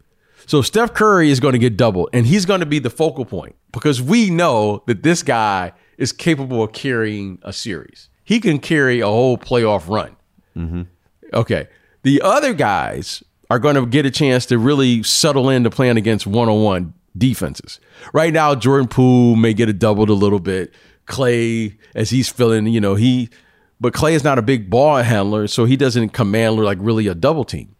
So 0.49 0.63
Steph 0.63 0.95
Curry 0.95 1.29
is 1.29 1.39
going 1.39 1.51
to 1.51 1.59
get 1.59 1.77
doubled, 1.77 2.09
and 2.11 2.25
he's 2.25 2.43
going 2.43 2.61
to 2.61 2.65
be 2.65 2.79
the 2.79 2.89
focal 2.89 3.23
point 3.23 3.55
because 3.71 4.01
we 4.01 4.31
know 4.31 4.81
that 4.87 5.03
this 5.03 5.21
guy 5.21 5.73
is 5.99 6.11
capable 6.11 6.63
of 6.63 6.73
carrying 6.73 7.37
a 7.43 7.53
series. 7.53 8.09
He 8.23 8.39
can 8.39 8.57
carry 8.57 8.99
a 8.99 9.05
whole 9.05 9.37
playoff 9.37 9.87
run. 9.87 10.15
Mm-hmm. 10.57 10.81
Okay. 11.35 11.67
The 12.01 12.23
other 12.23 12.55
guys 12.55 13.23
are 13.51 13.59
going 13.59 13.75
to 13.75 13.85
get 13.85 14.07
a 14.07 14.09
chance 14.09 14.47
to 14.47 14.57
really 14.57 15.03
settle 15.03 15.51
into 15.51 15.69
playing 15.69 15.97
against 15.97 16.25
one 16.25 16.49
on 16.49 16.63
one 16.63 16.95
defenses. 17.15 17.79
Right 18.11 18.33
now, 18.33 18.55
Jordan 18.55 18.87
Poole 18.87 19.35
may 19.35 19.53
get 19.53 19.69
it 19.69 19.77
doubled 19.77 20.09
a 20.09 20.13
little 20.13 20.39
bit. 20.39 20.73
Klay, 21.05 21.77
as 21.93 22.09
he's 22.09 22.27
feeling, 22.27 22.65
you 22.65 22.81
know, 22.81 22.95
he, 22.95 23.29
but 23.79 23.93
Klay 23.93 24.13
is 24.13 24.23
not 24.23 24.39
a 24.39 24.41
big 24.41 24.67
ball 24.67 24.97
handler, 24.97 25.45
so 25.45 25.65
he 25.65 25.77
doesn't 25.77 26.09
command 26.09 26.55
like 26.55 26.79
really 26.81 27.05
a 27.05 27.13
double 27.13 27.45
team. 27.45 27.75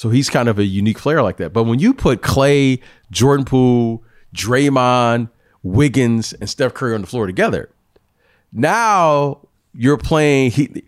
So 0.00 0.08
he's 0.08 0.30
kind 0.30 0.48
of 0.48 0.58
a 0.58 0.64
unique 0.64 0.96
player 0.96 1.20
like 1.20 1.36
that. 1.36 1.52
But 1.52 1.64
when 1.64 1.78
you 1.78 1.92
put 1.92 2.22
Klay, 2.22 2.80
Jordan 3.10 3.44
Poole, 3.44 4.02
Draymond, 4.34 5.28
Wiggins, 5.62 6.32
and 6.32 6.48
Steph 6.48 6.72
Curry 6.72 6.94
on 6.94 7.02
the 7.02 7.06
floor 7.06 7.26
together, 7.26 7.68
now 8.50 9.46
you're 9.74 9.98
playing. 9.98 10.52
He, 10.52 10.84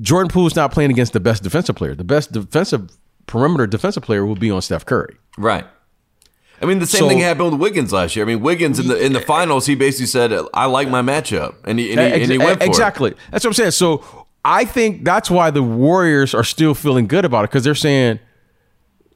Jordan 0.00 0.28
Poole's 0.28 0.56
not 0.56 0.72
playing 0.72 0.90
against 0.90 1.12
the 1.12 1.20
best 1.20 1.44
defensive 1.44 1.76
player. 1.76 1.94
The 1.94 2.02
best 2.02 2.32
defensive 2.32 2.90
perimeter 3.26 3.68
defensive 3.68 4.02
player 4.02 4.26
will 4.26 4.34
be 4.34 4.50
on 4.50 4.60
Steph 4.62 4.84
Curry. 4.84 5.16
Right. 5.38 5.64
I 6.60 6.64
mean, 6.66 6.80
the 6.80 6.88
same 6.88 7.02
so, 7.02 7.08
thing 7.08 7.20
happened 7.20 7.52
with 7.52 7.60
Wiggins 7.60 7.92
last 7.92 8.16
year. 8.16 8.24
I 8.24 8.26
mean, 8.26 8.40
Wiggins 8.40 8.80
in 8.80 8.88
the 8.88 9.00
in 9.00 9.12
the 9.12 9.20
finals, 9.20 9.66
he 9.66 9.76
basically 9.76 10.06
said, 10.06 10.32
"I 10.52 10.66
like 10.66 10.88
my 10.88 11.02
matchup," 11.02 11.54
and 11.62 11.78
he 11.78 11.92
and 11.92 12.00
he, 12.00 12.22
and 12.22 12.32
he 12.32 12.38
went 12.38 12.58
for 12.58 12.66
exactly. 12.66 13.12
It. 13.12 13.16
That's 13.30 13.44
what 13.44 13.50
I'm 13.50 13.54
saying. 13.54 13.70
So 13.70 14.26
I 14.44 14.64
think 14.64 15.04
that's 15.04 15.30
why 15.30 15.52
the 15.52 15.62
Warriors 15.62 16.34
are 16.34 16.42
still 16.42 16.74
feeling 16.74 17.06
good 17.06 17.24
about 17.24 17.44
it 17.44 17.50
because 17.50 17.62
they're 17.62 17.76
saying 17.76 18.18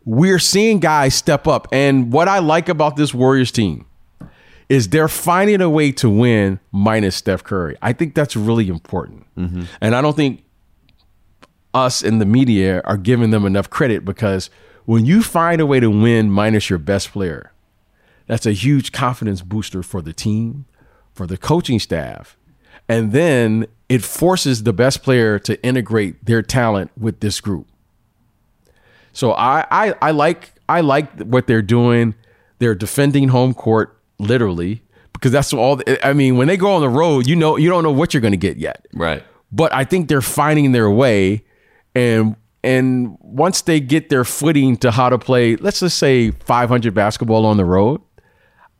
we're 0.04 0.38
seeing 0.38 0.78
guys 0.78 1.14
step 1.14 1.46
up. 1.46 1.68
And 1.72 2.12
what 2.12 2.28
I 2.28 2.38
like 2.38 2.68
about 2.68 2.96
this 2.96 3.12
Warriors 3.12 3.52
team 3.52 3.86
is 4.68 4.88
they're 4.88 5.08
finding 5.08 5.60
a 5.60 5.68
way 5.68 5.92
to 5.92 6.08
win 6.08 6.60
minus 6.72 7.16
Steph 7.16 7.42
Curry. 7.42 7.76
I 7.82 7.92
think 7.92 8.14
that's 8.14 8.36
really 8.36 8.68
important, 8.68 9.26
mm-hmm. 9.36 9.64
and 9.80 9.94
I 9.94 10.00
don't 10.00 10.16
think 10.16 10.44
us 11.74 12.02
in 12.02 12.18
the 12.18 12.26
media 12.26 12.80
are 12.84 12.96
giving 12.96 13.30
them 13.30 13.44
enough 13.44 13.68
credit 13.70 14.04
because 14.04 14.50
when 14.84 15.06
you 15.06 15.22
find 15.22 15.60
a 15.60 15.66
way 15.66 15.80
to 15.80 15.90
win 15.90 16.30
minus 16.30 16.70
your 16.70 16.78
best 16.78 17.12
player, 17.12 17.52
that's 18.26 18.46
a 18.46 18.52
huge 18.52 18.92
confidence 18.92 19.42
booster 19.42 19.82
for 19.82 20.02
the 20.02 20.12
team, 20.12 20.66
for 21.12 21.26
the 21.26 21.36
coaching 21.36 21.78
staff. 21.78 22.36
And 22.88 23.12
then 23.12 23.66
it 23.88 24.02
forces 24.02 24.62
the 24.62 24.72
best 24.72 25.02
player 25.02 25.38
to 25.40 25.62
integrate 25.64 26.24
their 26.24 26.42
talent 26.42 26.90
with 26.96 27.20
this 27.20 27.40
group. 27.40 27.66
So 29.12 29.32
I, 29.32 29.66
I, 29.70 29.94
I 30.00 30.10
like 30.12 30.52
I 30.68 30.80
like 30.80 31.20
what 31.22 31.46
they're 31.46 31.62
doing. 31.62 32.14
They're 32.58 32.74
defending 32.74 33.28
home 33.28 33.54
court 33.54 33.98
literally 34.18 34.82
because 35.12 35.32
that's 35.32 35.52
all. 35.52 35.80
I 36.02 36.12
mean, 36.12 36.36
when 36.36 36.48
they 36.48 36.56
go 36.56 36.72
on 36.72 36.80
the 36.80 36.88
road, 36.88 37.26
you 37.26 37.36
know 37.36 37.56
you 37.56 37.68
don't 37.68 37.82
know 37.82 37.92
what 37.92 38.14
you're 38.14 38.20
going 38.20 38.32
to 38.32 38.38
get 38.38 38.56
yet. 38.56 38.86
Right. 38.94 39.24
But 39.52 39.74
I 39.74 39.84
think 39.84 40.08
they're 40.08 40.22
finding 40.22 40.72
their 40.72 40.90
way, 40.90 41.44
and 41.94 42.36
and 42.62 43.16
once 43.20 43.62
they 43.62 43.80
get 43.80 44.10
their 44.10 44.24
footing 44.24 44.76
to 44.78 44.90
how 44.90 45.08
to 45.08 45.18
play, 45.18 45.56
let's 45.56 45.80
just 45.80 45.98
say 45.98 46.30
500 46.30 46.94
basketball 46.94 47.46
on 47.46 47.56
the 47.56 47.64
road, 47.64 48.00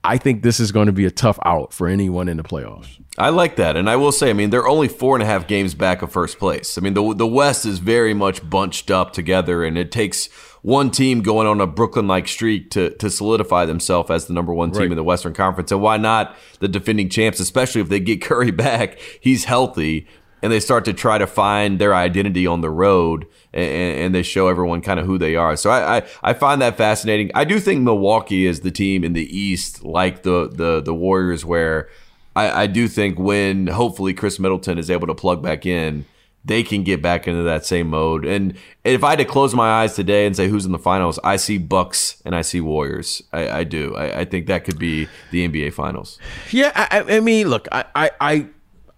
I 0.02 0.16
think 0.16 0.42
this 0.42 0.60
is 0.60 0.72
going 0.72 0.86
to 0.86 0.92
be 0.92 1.04
a 1.04 1.10
tough 1.10 1.38
out 1.44 1.72
for 1.72 1.86
anyone 1.86 2.28
in 2.28 2.38
the 2.38 2.42
playoffs. 2.42 2.98
I 3.18 3.28
like 3.28 3.56
that, 3.56 3.76
and 3.76 3.90
I 3.90 3.96
will 3.96 4.12
say, 4.12 4.30
I 4.30 4.32
mean, 4.32 4.48
they're 4.48 4.66
only 4.66 4.88
four 4.88 5.14
and 5.14 5.22
a 5.22 5.26
half 5.26 5.46
games 5.46 5.74
back 5.74 6.00
of 6.00 6.10
first 6.10 6.38
place. 6.38 6.78
I 6.78 6.80
mean, 6.80 6.94
the 6.94 7.14
the 7.14 7.26
West 7.26 7.66
is 7.66 7.78
very 7.78 8.14
much 8.14 8.48
bunched 8.48 8.90
up 8.90 9.12
together, 9.12 9.62
and 9.62 9.76
it 9.76 9.92
takes 9.92 10.28
one 10.62 10.90
team 10.90 11.22
going 11.22 11.46
on 11.46 11.60
a 11.60 11.66
Brooklyn 11.66 12.06
like 12.06 12.28
streak 12.28 12.70
to 12.70 12.90
to 12.96 13.10
solidify 13.10 13.66
themselves 13.66 14.10
as 14.10 14.26
the 14.26 14.32
number 14.32 14.54
one 14.54 14.70
team 14.70 14.80
right. 14.80 14.90
in 14.92 14.96
the 14.96 15.04
Western 15.04 15.34
Conference. 15.34 15.70
And 15.70 15.82
why 15.82 15.98
not 15.98 16.34
the 16.60 16.68
defending 16.68 17.10
champs, 17.10 17.40
especially 17.40 17.82
if 17.82 17.88
they 17.90 18.00
get 18.00 18.22
Curry 18.22 18.52
back? 18.52 18.98
He's 19.20 19.44
healthy 19.44 20.06
and 20.42 20.52
they 20.52 20.60
start 20.60 20.84
to 20.86 20.92
try 20.92 21.18
to 21.18 21.26
find 21.26 21.78
their 21.78 21.94
identity 21.94 22.46
on 22.46 22.60
the 22.60 22.70
road 22.70 23.26
and, 23.52 23.98
and 23.98 24.14
they 24.14 24.22
show 24.22 24.48
everyone 24.48 24.80
kind 24.80 25.00
of 25.00 25.06
who 25.06 25.18
they 25.18 25.36
are. 25.36 25.56
So 25.56 25.70
I, 25.70 25.98
I, 25.98 26.02
I, 26.22 26.32
find 26.32 26.62
that 26.62 26.76
fascinating. 26.76 27.30
I 27.34 27.44
do 27.44 27.60
think 27.60 27.82
Milwaukee 27.82 28.46
is 28.46 28.60
the 28.60 28.70
team 28.70 29.04
in 29.04 29.12
the 29.12 29.36
East, 29.36 29.84
like 29.84 30.22
the 30.22 30.48
the, 30.48 30.80
the 30.80 30.94
Warriors, 30.94 31.44
where 31.44 31.88
I, 32.34 32.62
I 32.62 32.66
do 32.66 32.88
think 32.88 33.18
when 33.18 33.66
hopefully 33.66 34.14
Khris 34.14 34.38
Middleton 34.38 34.78
is 34.78 34.90
able 34.90 35.06
to 35.08 35.14
plug 35.14 35.42
back 35.42 35.66
in, 35.66 36.06
they 36.44 36.62
can 36.62 36.82
get 36.84 37.02
back 37.02 37.28
into 37.28 37.42
that 37.42 37.66
same 37.66 37.88
mode. 37.88 38.24
And 38.24 38.54
if 38.84 39.04
I 39.04 39.10
had 39.10 39.18
to 39.18 39.24
close 39.24 39.54
my 39.54 39.82
eyes 39.82 39.94
today 39.94 40.26
and 40.26 40.34
say 40.34 40.48
who's 40.48 40.64
in 40.64 40.72
the 40.72 40.78
finals, 40.78 41.18
I 41.22 41.36
see 41.36 41.58
Bucks 41.58 42.22
and 42.24 42.34
I 42.34 42.42
see 42.42 42.60
Warriors. 42.60 43.22
I, 43.32 43.50
I 43.50 43.64
do. 43.64 43.94
I, 43.94 44.20
I, 44.20 44.24
think 44.24 44.46
that 44.46 44.64
could 44.64 44.78
be 44.78 45.06
the 45.32 45.46
NBA 45.46 45.74
finals. 45.74 46.18
Yeah, 46.50 46.72
I, 46.74 47.16
I 47.16 47.20
mean, 47.20 47.48
look, 47.48 47.68
I, 47.70 48.10
I 48.20 48.46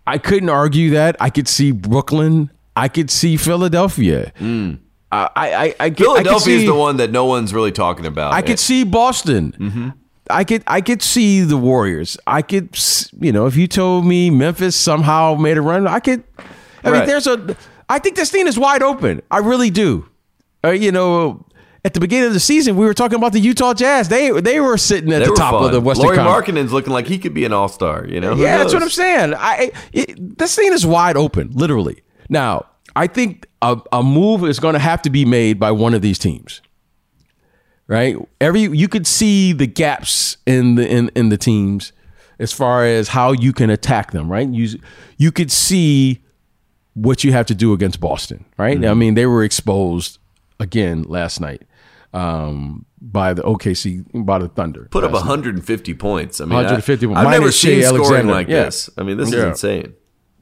I 0.06 0.18
couldn't 0.18 0.48
argue 0.48 0.90
that. 0.90 1.16
I 1.20 1.30
could 1.30 1.48
see 1.48 1.70
Brooklyn. 1.70 2.50
I 2.74 2.88
could 2.88 3.10
see 3.10 3.36
Philadelphia. 3.36 4.32
Mm. 4.38 4.78
I, 5.12 5.28
I, 5.36 5.74
I, 5.78 5.90
Philadelphia 5.90 6.56
is 6.56 6.64
the 6.64 6.74
one 6.74 6.96
that 6.96 7.10
no 7.10 7.26
one's 7.26 7.52
really 7.52 7.72
talking 7.72 8.06
about. 8.06 8.32
I 8.32 8.40
could 8.40 8.58
see 8.58 8.82
Boston. 8.82 9.54
Mm-hmm. 9.58 9.88
I 10.30 10.44
could 10.44 10.62
I 10.66 10.80
could 10.80 11.02
see 11.02 11.42
the 11.42 11.58
Warriors. 11.58 12.16
I 12.26 12.40
could 12.40 12.78
you 13.20 13.32
know 13.32 13.46
if 13.46 13.56
you 13.56 13.66
told 13.66 14.06
me 14.06 14.30
Memphis 14.30 14.74
somehow 14.74 15.34
made 15.34 15.58
a 15.58 15.60
run, 15.60 15.86
I 15.86 16.00
could. 16.00 16.24
I 16.82 16.90
right. 16.90 16.98
mean, 16.98 17.06
there's 17.06 17.26
a. 17.26 17.56
I 17.90 17.98
think 17.98 18.16
this 18.16 18.30
thing 18.30 18.46
is 18.46 18.58
wide 18.58 18.82
open. 18.82 19.20
I 19.30 19.38
really 19.38 19.68
do. 19.68 20.08
Uh, 20.64 20.70
you 20.70 20.92
know, 20.92 21.44
at 21.84 21.94
the 21.94 22.00
beginning 22.00 22.28
of 22.28 22.32
the 22.32 22.40
season, 22.40 22.76
we 22.76 22.86
were 22.86 22.94
talking 22.94 23.16
about 23.16 23.32
the 23.32 23.40
Utah 23.40 23.74
Jazz. 23.74 24.08
They 24.08 24.30
they 24.40 24.60
were 24.60 24.78
sitting 24.78 25.12
at 25.12 25.20
They 25.20 25.26
the 25.26 25.34
top 25.34 25.54
fun. 25.54 25.64
of 25.64 25.72
the 25.72 25.80
Western 25.80 26.06
Laurie 26.06 26.16
Conference. 26.16 26.58
Markkanen's 26.58 26.72
looking 26.72 26.92
like 26.92 27.06
he 27.08 27.18
could 27.18 27.34
be 27.34 27.44
an 27.44 27.52
all 27.52 27.68
star. 27.68 28.06
You 28.06 28.20
know? 28.20 28.34
Who 28.34 28.42
Yeah, 28.42 28.58
that's 28.58 28.72
what 28.72 28.82
I'm 28.82 28.88
saying. 28.88 29.34
I 29.34 29.72
it, 29.92 30.38
this 30.38 30.54
thing 30.54 30.72
is 30.72 30.86
wide 30.86 31.16
open, 31.16 31.50
literally. 31.52 32.02
Now, 32.28 32.66
I 32.94 33.08
think 33.08 33.46
a, 33.62 33.80
a 33.90 34.02
move 34.02 34.44
is 34.44 34.60
going 34.60 34.74
to 34.74 34.78
have 34.78 35.02
to 35.02 35.10
be 35.10 35.24
made 35.24 35.58
by 35.58 35.72
one 35.72 35.92
of 35.94 36.02
these 36.02 36.18
teams. 36.18 36.62
Right? 37.88 38.16
Every 38.40 38.62
you 38.62 38.88
could 38.88 39.06
see 39.06 39.52
the 39.52 39.66
gaps 39.66 40.36
in 40.46 40.76
the 40.76 40.88
in, 40.88 41.10
in 41.16 41.28
the 41.30 41.36
teams 41.36 41.92
as 42.38 42.52
far 42.52 42.86
as 42.86 43.08
how 43.08 43.32
you 43.32 43.52
can 43.52 43.70
attack 43.70 44.12
them, 44.12 44.30
right? 44.30 44.48
You 44.48 44.78
you 45.16 45.32
could 45.32 45.50
see 45.50 46.22
what 46.94 47.24
you 47.24 47.32
have 47.32 47.46
to 47.46 47.54
do 47.56 47.72
against 47.72 47.98
Boston, 47.98 48.44
right? 48.56 48.78
Mm-hmm. 48.78 48.90
I 48.90 48.94
mean, 48.94 49.14
they 49.14 49.26
were 49.26 49.42
exposed 49.42 50.18
again 50.60 51.02
last 51.02 51.40
night 51.40 51.62
um, 52.12 52.84
by 53.00 53.34
the 53.34 53.42
OKC 53.42 54.04
by 54.24 54.38
the 54.38 54.48
Thunder. 54.48 54.88
Put 54.90 55.04
up 55.04 55.12
last 55.12 55.24
night. 55.24 55.30
150 55.30 55.94
points. 55.94 56.40
I 56.40 56.44
mean, 56.44 56.54
150 56.54 57.06
I, 57.06 57.12
I've 57.12 57.30
never 57.30 57.50
Shea 57.50 57.80
seen 57.80 57.82
scoring 57.84 58.02
Alexander. 58.02 58.32
like 58.32 58.48
Yeah. 58.48 58.64
this. 58.64 58.90
I 58.96 59.02
mean, 59.02 59.16
this 59.16 59.32
is 59.32 59.42
insane. 59.42 59.94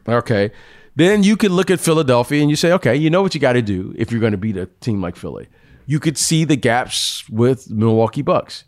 Okay. 0.08 0.50
Then 0.96 1.22
you 1.22 1.36
could 1.36 1.52
look 1.52 1.70
at 1.70 1.80
Philadelphia 1.80 2.40
and 2.40 2.50
you 2.50 2.56
say, 2.56 2.72
okay, 2.72 2.96
you 2.96 3.10
know 3.10 3.22
what 3.22 3.34
you 3.34 3.40
got 3.40 3.52
to 3.52 3.62
do 3.62 3.94
if 3.96 4.10
you're 4.10 4.20
going 4.20 4.32
to 4.32 4.38
beat 4.38 4.56
a 4.56 4.66
team 4.80 5.00
like 5.00 5.16
Philly. 5.16 5.48
You 5.86 6.00
could 6.00 6.18
see 6.18 6.44
the 6.44 6.56
gaps 6.56 7.28
with 7.28 7.70
Milwaukee 7.70 8.22
Bucks. 8.22 8.64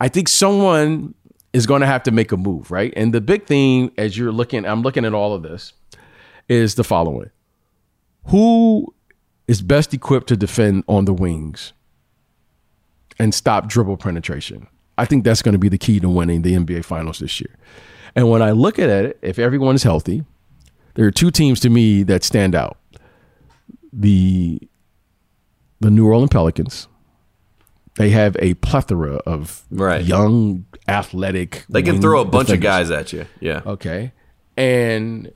I 0.00 0.08
think 0.08 0.28
someone 0.28 1.14
is 1.52 1.66
going 1.66 1.80
to 1.80 1.86
have 1.86 2.02
to 2.04 2.10
make 2.10 2.32
a 2.32 2.36
move, 2.36 2.70
right? 2.70 2.92
And 2.96 3.14
the 3.14 3.20
big 3.20 3.46
thing 3.46 3.90
as 3.96 4.16
you're 4.16 4.32
looking, 4.32 4.66
I'm 4.66 4.82
looking 4.82 5.04
at 5.04 5.14
all 5.14 5.34
of 5.34 5.42
this, 5.42 5.72
is 6.48 6.74
the 6.74 6.84
following 6.84 7.30
Who 8.26 8.94
is 9.46 9.62
best 9.62 9.94
equipped 9.94 10.28
to 10.28 10.36
defend 10.36 10.84
on 10.88 11.04
the 11.04 11.14
wings 11.14 11.72
and 13.18 13.34
stop 13.34 13.68
dribble 13.68 13.96
penetration? 13.98 14.66
I 14.98 15.04
think 15.04 15.24
that's 15.24 15.42
going 15.42 15.52
to 15.52 15.58
be 15.58 15.68
the 15.68 15.78
key 15.78 16.00
to 16.00 16.08
winning 16.08 16.42
the 16.42 16.54
NBA 16.54 16.84
Finals 16.84 17.18
this 17.18 17.40
year. 17.40 17.54
And 18.14 18.30
when 18.30 18.40
I 18.42 18.52
look 18.52 18.78
at 18.78 18.88
it, 18.88 19.18
if 19.20 19.38
everyone 19.38 19.74
is 19.74 19.82
healthy, 19.82 20.24
there 20.94 21.06
are 21.06 21.10
two 21.10 21.30
teams 21.30 21.60
to 21.60 21.68
me 21.70 22.02
that 22.04 22.24
stand 22.24 22.54
out. 22.54 22.78
The 23.92 24.60
the 25.80 25.90
New 25.90 26.06
Orleans 26.06 26.30
Pelicans. 26.30 26.88
They 27.96 28.10
have 28.10 28.36
a 28.40 28.54
plethora 28.54 29.16
of 29.26 29.64
Right. 29.70 30.02
young, 30.04 30.66
athletic. 30.88 31.64
They 31.68 31.82
can 31.82 32.00
throw 32.00 32.20
a 32.20 32.24
bunch 32.24 32.50
of 32.50 32.60
guys 32.60 32.90
at 32.90 33.12
you. 33.12 33.26
Yeah. 33.40 33.60
Okay, 33.66 34.12
and 34.56 35.30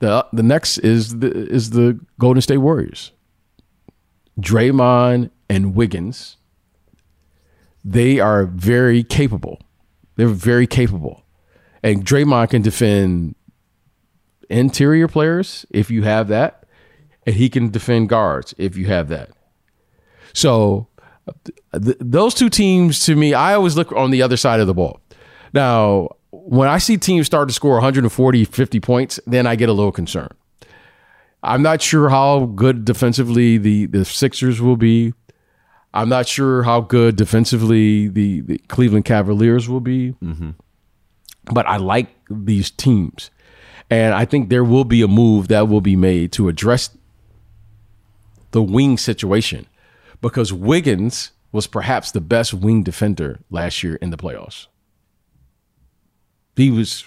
the 0.00 0.24
the 0.32 0.42
next 0.42 0.78
is 0.78 1.18
the 1.18 1.30
is 1.32 1.70
the 1.70 1.98
Golden 2.18 2.40
State 2.42 2.58
Warriors. 2.58 3.12
Draymond 4.40 5.30
and 5.48 5.74
Wiggins. 5.74 6.36
They 7.84 8.18
are 8.18 8.46
very 8.46 9.02
capable. 9.02 9.60
They're 10.16 10.28
very 10.28 10.66
capable, 10.66 11.24
and 11.82 12.04
Draymond 12.04 12.50
can 12.50 12.62
defend 12.62 13.34
interior 14.48 15.08
players 15.08 15.66
if 15.70 15.90
you 15.90 16.02
have 16.02 16.28
that, 16.28 16.64
and 17.26 17.34
he 17.34 17.48
can 17.48 17.70
defend 17.70 18.08
guards 18.08 18.54
if 18.58 18.76
you 18.76 18.86
have 18.86 19.08
that. 19.08 19.30
So 20.32 20.88
th- 21.72 21.96
those 22.00 22.34
two 22.34 22.48
teams 22.48 23.04
to 23.06 23.16
me, 23.16 23.34
I 23.34 23.54
always 23.54 23.76
look 23.76 23.92
on 23.92 24.10
the 24.10 24.22
other 24.22 24.36
side 24.36 24.60
of 24.60 24.66
the 24.66 24.74
ball. 24.74 25.00
Now, 25.52 26.10
when 26.30 26.68
I 26.68 26.78
see 26.78 26.96
teams 26.96 27.26
start 27.26 27.48
to 27.48 27.54
score 27.54 27.74
140, 27.74 28.44
50 28.44 28.80
points, 28.80 29.20
then 29.26 29.46
I 29.46 29.56
get 29.56 29.68
a 29.68 29.72
little 29.72 29.92
concerned. 29.92 30.34
I'm 31.42 31.62
not 31.62 31.82
sure 31.82 32.08
how 32.08 32.46
good 32.46 32.84
defensively 32.84 33.58
the, 33.58 33.86
the 33.86 34.04
Sixers 34.04 34.60
will 34.60 34.76
be. 34.76 35.12
I'm 35.94 36.08
not 36.08 36.26
sure 36.26 36.64
how 36.64 36.80
good 36.80 37.14
defensively 37.14 38.08
the, 38.08 38.40
the 38.40 38.58
Cleveland 38.66 39.04
Cavaliers 39.04 39.68
will 39.68 39.80
be. 39.80 40.12
Mm-hmm. 40.22 40.50
But 41.52 41.66
I 41.68 41.76
like 41.76 42.08
these 42.28 42.70
teams. 42.70 43.30
And 43.90 44.12
I 44.12 44.24
think 44.24 44.48
there 44.48 44.64
will 44.64 44.84
be 44.84 45.02
a 45.02 45.08
move 45.08 45.48
that 45.48 45.68
will 45.68 45.80
be 45.80 45.94
made 45.94 46.32
to 46.32 46.48
address 46.48 46.90
the 48.50 48.62
wing 48.62 48.98
situation 48.98 49.66
because 50.20 50.52
Wiggins 50.52 51.30
was 51.52 51.68
perhaps 51.68 52.10
the 52.10 52.20
best 52.20 52.52
wing 52.52 52.82
defender 52.82 53.38
last 53.48 53.84
year 53.84 53.94
in 53.96 54.10
the 54.10 54.16
playoffs. 54.16 54.66
He 56.56 56.70
was, 56.70 57.04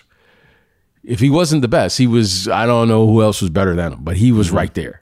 if 1.04 1.20
he 1.20 1.30
wasn't 1.30 1.62
the 1.62 1.68
best, 1.68 1.98
he 1.98 2.08
was, 2.08 2.48
I 2.48 2.66
don't 2.66 2.88
know 2.88 3.06
who 3.06 3.22
else 3.22 3.42
was 3.42 3.50
better 3.50 3.76
than 3.76 3.94
him, 3.94 4.04
but 4.04 4.16
he 4.16 4.32
was 4.32 4.48
mm-hmm. 4.48 4.58
right 4.58 4.74
there. 4.74 5.02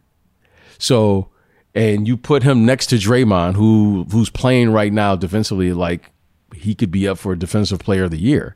So, 0.79 1.29
and 1.75 2.07
you 2.07 2.17
put 2.17 2.41
him 2.41 2.65
next 2.65 2.87
to 2.87 2.95
Draymond, 2.95 3.55
who 3.55 4.07
who's 4.11 4.29
playing 4.29 4.71
right 4.71 4.91
now 4.91 5.15
defensively 5.15 5.73
like 5.73 6.11
he 6.55 6.73
could 6.73 6.89
be 6.89 7.07
up 7.07 7.17
for 7.17 7.33
a 7.33 7.37
defensive 7.37 7.79
player 7.79 8.05
of 8.05 8.11
the 8.11 8.17
year. 8.17 8.55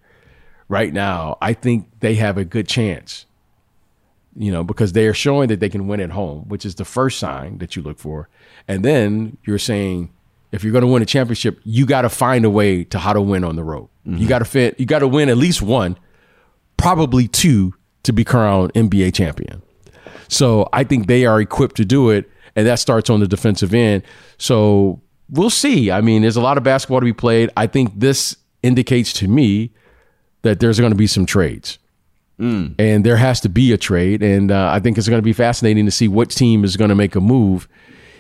Right 0.68 0.94
now, 0.94 1.38
I 1.42 1.54
think 1.54 1.90
they 2.00 2.16
have 2.16 2.38
a 2.38 2.46
good 2.46 2.68
chance 2.68 3.26
you 4.40 4.52
know, 4.52 4.64
because 4.64 4.94
they 4.94 5.06
are 5.06 5.14
showing 5.14 5.50
that 5.50 5.60
they 5.60 5.70
can 5.70 5.88
win 5.88 6.00
at 6.00 6.12
home, 6.12 6.48
which 6.48 6.66
is 6.66 6.76
the 6.76 6.86
first 6.86 7.20
sign 7.20 7.58
that 7.58 7.76
you 7.76 7.82
look 7.82 8.00
for. 8.00 8.30
And 8.68 8.86
then 8.86 9.38
you're 9.44 9.60
saying, 9.60 10.12
if 10.52 10.64
you're 10.64 10.72
going 10.72 10.84
to 10.84 10.88
win 10.88 11.02
a 11.02 11.06
championship, 11.06 11.60
you 11.64 11.86
got 11.86 12.04
to 12.04 12.10
find 12.10 12.46
a 12.46 12.50
way 12.50 12.86
to 12.86 13.00
how 13.00 13.12
to 13.12 13.22
win 13.22 13.44
on 13.44 13.58
the 13.58 13.64
road. 13.64 13.90
You 14.06 14.14
mm-hmm. 14.14 14.28
got 14.28 14.40
to 14.40 14.46
fit. 14.46 14.80
You 14.80 14.86
got 14.86 15.00
to 15.00 15.08
win 15.08 15.30
at 15.30 15.38
least 15.38 15.62
one, 15.62 15.98
probably 16.78 17.28
two, 17.28 17.74
to 18.04 18.14
be 18.14 18.24
crowned 18.24 18.74
NBA 18.74 19.14
champion. 19.14 19.62
So 20.30 20.70
I 20.72 20.86
think 20.86 21.08
they 21.08 21.26
are 21.26 21.42
equipped 21.42 21.76
to 21.78 21.86
do 21.86 22.10
it, 22.10 22.30
and 22.60 22.68
that 22.68 22.80
starts 22.80 23.10
on 23.10 23.20
the 23.20 23.28
defensive 23.28 23.74
end. 23.74 24.03
So 24.38 25.01
we'll 25.30 25.49
see. 25.49 25.91
I 25.91 26.01
mean, 26.01 26.22
there's 26.22 26.36
a 26.36 26.41
lot 26.41 26.57
of 26.57 26.64
basketball 26.64 26.99
to 26.99 27.05
be 27.05 27.14
played. 27.14 27.49
I 27.57 27.68
think 27.68 27.91
this 27.99 28.36
indicates 28.64 29.14
to 29.14 29.28
me 29.28 29.72
that 30.41 30.60
there's 30.60 30.80
going 30.80 30.91
to 30.91 30.97
be 30.97 31.07
some 31.07 31.26
trades 31.26 31.80
and 32.80 33.05
there 33.05 33.18
has 33.18 33.41
to 33.41 33.49
be 33.49 33.74
a 33.74 33.78
trade. 33.78 34.24
And 34.24 34.49
uh, 34.51 34.70
I 34.72 34.80
think 34.80 34.97
it's 34.97 35.10
going 35.10 35.20
to 35.20 35.26
be 35.26 35.34
fascinating 35.34 35.86
to 35.86 35.91
see 35.91 36.07
what 36.07 36.30
team 36.30 36.64
is 36.64 36.78
going 36.78 36.89
to 36.89 36.95
make 36.95 37.16
a 37.16 37.20
move 37.20 37.68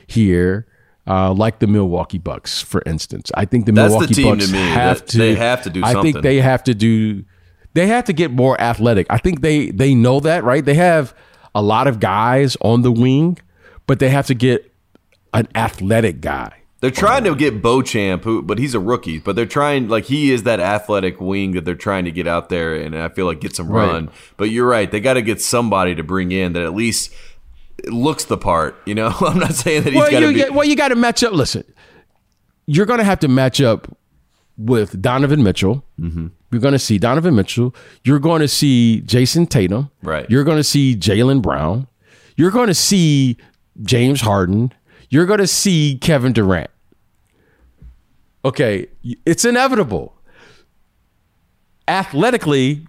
here, 0.07 0.67
uh, 1.07 1.31
like 1.33 1.59
the 1.59 1.67
Milwaukee 1.67 2.17
Bucks, 2.17 2.61
for 2.61 2.81
instance. 2.85 3.31
I 3.35 3.45
think 3.45 3.65
the 3.65 3.71
That's 3.71 3.93
the 3.93 3.99
Milwaukee 3.99 4.13
team 4.13 4.37
Bucks 4.37 4.51
to 4.51 4.57
have 4.57 5.05
to. 5.05 5.17
they 5.17 5.35
have 5.35 5.61
to 5.63 5.69
do 5.69 5.81
I 5.85 6.01
think 6.01 6.21
they 6.21 6.41
have 6.41 6.63
to 6.65 6.73
do. 6.73 7.23
They 7.73 7.87
have 7.87 8.05
to 8.05 8.13
get 8.13 8.31
more 8.31 8.59
athletic. 8.59 9.07
I 9.09 9.17
think 9.19 9.41
they 9.41 9.71
they 9.71 9.95
know 9.95 10.19
that, 10.19 10.43
right? 10.43 10.65
They 10.65 10.73
have 10.73 11.13
a 11.55 11.61
lot 11.61 11.87
of 11.87 11.99
guys 11.99 12.57
on 12.61 12.81
the 12.81 12.91
wing, 12.91 13.37
but 13.89 13.97
they 13.97 14.09
have 14.09 14.27
to 14.27 14.35
get 14.35 14.71
an 15.33 15.47
athletic 15.55 16.21
guy. 16.21 16.53
They're 16.79 16.91
trying 16.91 17.23
to 17.23 17.33
get 17.33 17.59
Beauchamp, 17.59 18.23
who, 18.23 18.43
but 18.43 18.59
he's 18.59 18.75
a 18.75 18.79
rookie. 18.79 19.17
But 19.17 19.35
they're 19.35 19.47
trying, 19.47 19.87
like 19.89 20.05
he 20.05 20.31
is 20.31 20.43
that 20.43 20.59
athletic 20.59 21.19
wing 21.19 21.53
that 21.53 21.65
they're 21.65 21.73
trying 21.73 22.05
to 22.05 22.11
get 22.11 22.27
out 22.27 22.49
there, 22.49 22.75
and 22.75 22.95
I 22.95 23.09
feel 23.09 23.25
like 23.25 23.41
get 23.41 23.55
some 23.55 23.67
Right. 23.67 23.87
run. 23.87 24.11
But 24.37 24.51
you're 24.51 24.67
right; 24.67 24.89
they 24.91 24.99
got 24.99 25.15
to 25.15 25.23
get 25.23 25.41
somebody 25.41 25.95
to 25.95 26.03
bring 26.03 26.31
in 26.31 26.53
that 26.53 26.61
at 26.61 26.75
least 26.75 27.11
looks 27.87 28.25
the 28.25 28.37
part. 28.37 28.77
You 28.85 28.93
know, 28.93 29.07
I'm 29.21 29.39
not 29.39 29.55
saying 29.55 29.83
that 29.85 29.91
he's 29.91 29.99
well, 29.99 30.11
got 30.11 30.21
you, 30.21 30.27
to 30.33 30.45
be. 30.45 30.49
well, 30.51 30.67
you 30.67 30.75
got 30.75 30.89
to 30.89 30.95
match 30.95 31.23
up. 31.23 31.33
Listen, 31.33 31.63
you're 32.67 32.85
going 32.85 32.99
to 32.99 33.03
have 33.03 33.19
to 33.21 33.27
match 33.27 33.59
up 33.59 33.97
with 34.55 35.01
Donovan 35.01 35.41
Mitchell. 35.41 35.83
Mm-hmm. 35.99 36.27
You're 36.51 36.61
going 36.61 36.73
to 36.73 36.79
see 36.79 36.99
Donovan 36.99 37.35
Mitchell. 37.35 37.73
You're 38.03 38.19
going 38.19 38.41
to 38.41 38.47
see 38.47 39.01
Jayson 39.01 39.47
Tatum. 39.49 39.89
Right. 40.03 40.29
You're 40.29 40.43
going 40.43 40.57
to 40.57 40.63
see 40.63 40.95
Jaylen 40.95 41.41
Brown. 41.41 41.87
You're 42.37 42.51
going 42.51 42.67
to 42.67 42.73
see 42.73 43.37
James 43.81 44.21
Harden. 44.21 44.73
You're 45.09 45.25
going 45.25 45.39
to 45.39 45.47
see 45.47 45.97
Kevin 46.01 46.33
Durant. 46.33 46.69
Okay, 48.45 48.87
it's 49.25 49.43
inevitable. 49.43 50.15
Athletically, 51.87 52.85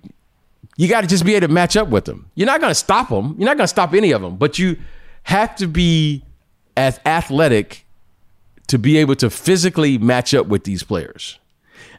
you 0.77 0.89
got 0.89 1.01
to 1.01 1.07
just 1.07 1.25
be 1.25 1.35
able 1.35 1.49
to 1.49 1.53
match 1.53 1.77
up 1.77 1.89
with 1.89 2.05
them. 2.05 2.31
You're 2.35 2.47
not 2.47 2.61
going 2.61 2.71
to 2.71 2.75
stop 2.75 3.09
them. 3.09 3.35
You're 3.39 3.47
not 3.47 3.57
going 3.57 3.65
to 3.65 3.69
stop 3.69 3.95
any 3.95 4.13
of 4.13 4.23
them, 4.23 4.37
but 4.37 4.59
you 4.59 4.77
have 5.25 5.57
to 5.57 5.67
be 5.67 6.25
as 6.77 7.01
athletic 7.05 7.85
to 8.69 8.79
be 8.79 8.99
able 8.99 9.17
to 9.17 9.29
physically 9.29 9.99
match 9.99 10.33
up 10.33 10.47
with 10.47 10.65
these 10.65 10.83
players. 10.83 11.39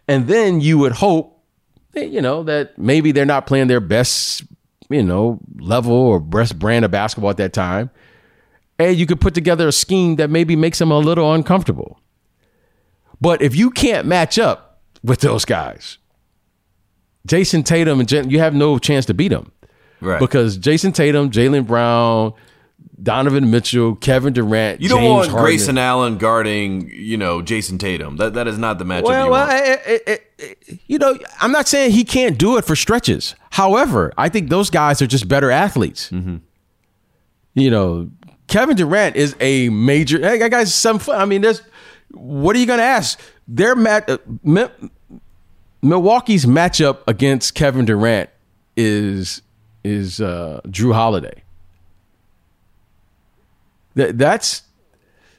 And 0.08 0.28
then 0.28 0.62
you 0.62 0.78
would 0.78 0.94
hope, 0.94 1.44
you 1.94 2.22
know, 2.22 2.44
that 2.44 2.78
maybe 2.78 3.12
they're 3.12 3.26
not 3.26 3.46
playing 3.46 3.68
their 3.68 3.82
best, 3.82 4.44
you 4.90 5.04
know, 5.04 5.40
level 5.60 5.94
or 5.94 6.20
best 6.20 6.58
brand 6.58 6.86
of 6.86 6.92
basketball 6.92 7.30
at 7.30 7.38
that 7.38 7.54
time. 7.54 7.90
And 8.82 8.98
you 8.98 9.06
could 9.06 9.22
put 9.22 9.34
together 9.34 9.68
a 9.68 9.72
scheme 9.72 10.16
that 10.16 10.30
maybe 10.30 10.56
makes 10.56 10.80
them 10.80 10.92
a 10.92 10.98
little 10.98 11.34
uncomfortable. 11.34 12.00
But 13.20 13.42
if 13.42 13.56
you 13.56 13.70
can't 13.70 14.08
match 14.08 14.40
up 14.40 14.82
with 15.04 15.20
those 15.22 15.46
guys, 15.46 15.98
Jayson 17.28 17.64
Tatum 17.64 18.00
and 18.00 18.10
Jen, 18.10 18.30
you 18.30 18.40
have 18.40 18.56
no 18.56 18.80
chance 18.80 19.06
to 19.06 19.14
beat 19.14 19.28
them 19.30 19.52
right. 20.00 20.20
because 20.20 20.58
Jayson 20.58 20.92
Tatum, 20.94 21.30
Jaylen 21.30 21.68
Brown, 21.68 22.34
Donovan 23.02 23.52
Mitchell, 23.52 23.96
Kevin 23.96 24.34
Durant, 24.34 24.82
you 24.82 24.90
don't 24.90 25.02
James 25.02 25.10
want 25.10 25.30
Harden. 25.30 25.46
Grayson 25.46 25.78
Allen 25.78 26.18
guarding, 26.18 26.90
you 26.90 27.18
know, 27.18 27.42
Jayson 27.42 27.78
Tatum. 27.78 28.18
That 28.18 28.34
that 28.34 28.48
is 28.48 28.58
not 28.58 28.80
the 28.80 28.86
matchup 28.86 29.04
Well, 29.04 29.26
you 29.26 29.32
well, 29.32 29.48
want. 29.48 29.60
eh, 29.60 30.00
eh, 30.08 30.18
eh, 30.40 30.76
you 30.88 30.98
know, 30.98 31.18
I'm 31.40 31.52
not 31.52 31.68
saying 31.68 31.92
he 31.92 32.04
can't 32.04 32.38
do 32.38 32.58
it 32.58 32.66
for 32.66 32.76
stretches. 32.76 33.36
However, 33.52 34.12
I 34.18 34.30
think 34.30 34.50
those 34.50 34.70
guys 34.72 35.02
are 35.02 35.08
just 35.08 35.28
better 35.28 35.52
athletes. 35.52 36.10
Mm-hmm. 36.10 36.38
You 37.54 37.70
know, 37.70 38.10
Kevin 38.52 38.76
Durant 38.76 39.16
is 39.16 39.34
a 39.40 39.70
major. 39.70 40.20
Hey, 40.20 40.38
that 40.38 40.52
guy's 40.52 40.74
seven 40.76 41.00
foot. 41.00 41.16
I 41.16 41.24
mean, 41.24 41.42
there's 41.42 41.62
what 42.12 42.54
are 42.54 42.60
you 42.60 42.66
going 42.66 42.80
to 42.80 42.86
ask? 42.86 43.18
Their 43.48 43.76
mat, 43.76 44.10
uh, 44.10 44.68
Milwaukee's 45.82 46.46
matchup 46.46 47.00
against 47.08 47.56
Kevin 47.56 47.86
Durant 47.86 48.30
is 48.76 49.42
is 49.86 50.20
uh, 50.20 50.60
Jrue 50.68 50.94
Holiday. 50.94 51.44
That 53.96 54.18
that's 54.18 54.64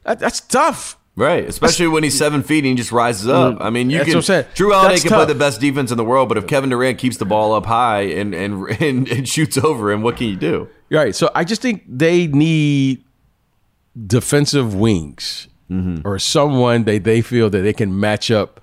that, 0.05 0.19
that's 0.19 0.41
tough. 0.41 0.97
Right, 1.15 1.47
especially 1.47 1.89
when 1.89 2.05
he's 2.05 2.17
seven 2.17 2.43
feet 2.43 2.61
and 2.65 2.69
he 2.69 2.75
just 2.75 2.91
rises 2.91 3.29
up. 3.29 3.59
I 3.61 3.69
mean, 3.69 3.91
you 3.91 3.99
That's 3.99 4.11
can. 4.11 4.23
saying. 4.23 4.47
Holiday 4.57 4.95
That's 4.95 5.03
can 5.03 5.11
tough. 5.11 5.27
play 5.27 5.35
the 5.35 5.39
best 5.39 5.61
defense 5.61 5.91
in 5.91 5.99
the 5.99 6.05
world, 6.07 6.31
but 6.31 6.39
if 6.39 6.47
Kevin 6.47 6.71
Durant 6.71 6.97
keeps 6.97 7.19
the 7.19 7.27
ball 7.27 7.53
up 7.53 7.67
high 7.67 8.01
and 8.05 8.35
and 8.35 8.67
and, 8.81 9.07
and 9.07 9.29
shoots 9.29 9.59
over 9.59 9.93
him, 9.93 10.01
what 10.01 10.17
can 10.17 10.29
you 10.29 10.37
do? 10.37 10.71
Right. 10.93 11.15
So 11.15 11.31
I 11.35 11.45
just 11.45 11.63
think 11.63 11.85
they 11.89 12.27
need 12.27 13.03
defensive 14.07 14.75
wings 14.75 15.49
mm-hmm. 15.71 16.07
or 16.07 16.19
someone 16.19 16.85
that 16.85 17.05
they 17.05 17.23
feel 17.23 17.49
that 17.51 17.61
they 17.63 17.73
can 17.73 17.99
match 17.99 18.31
up 18.31 18.61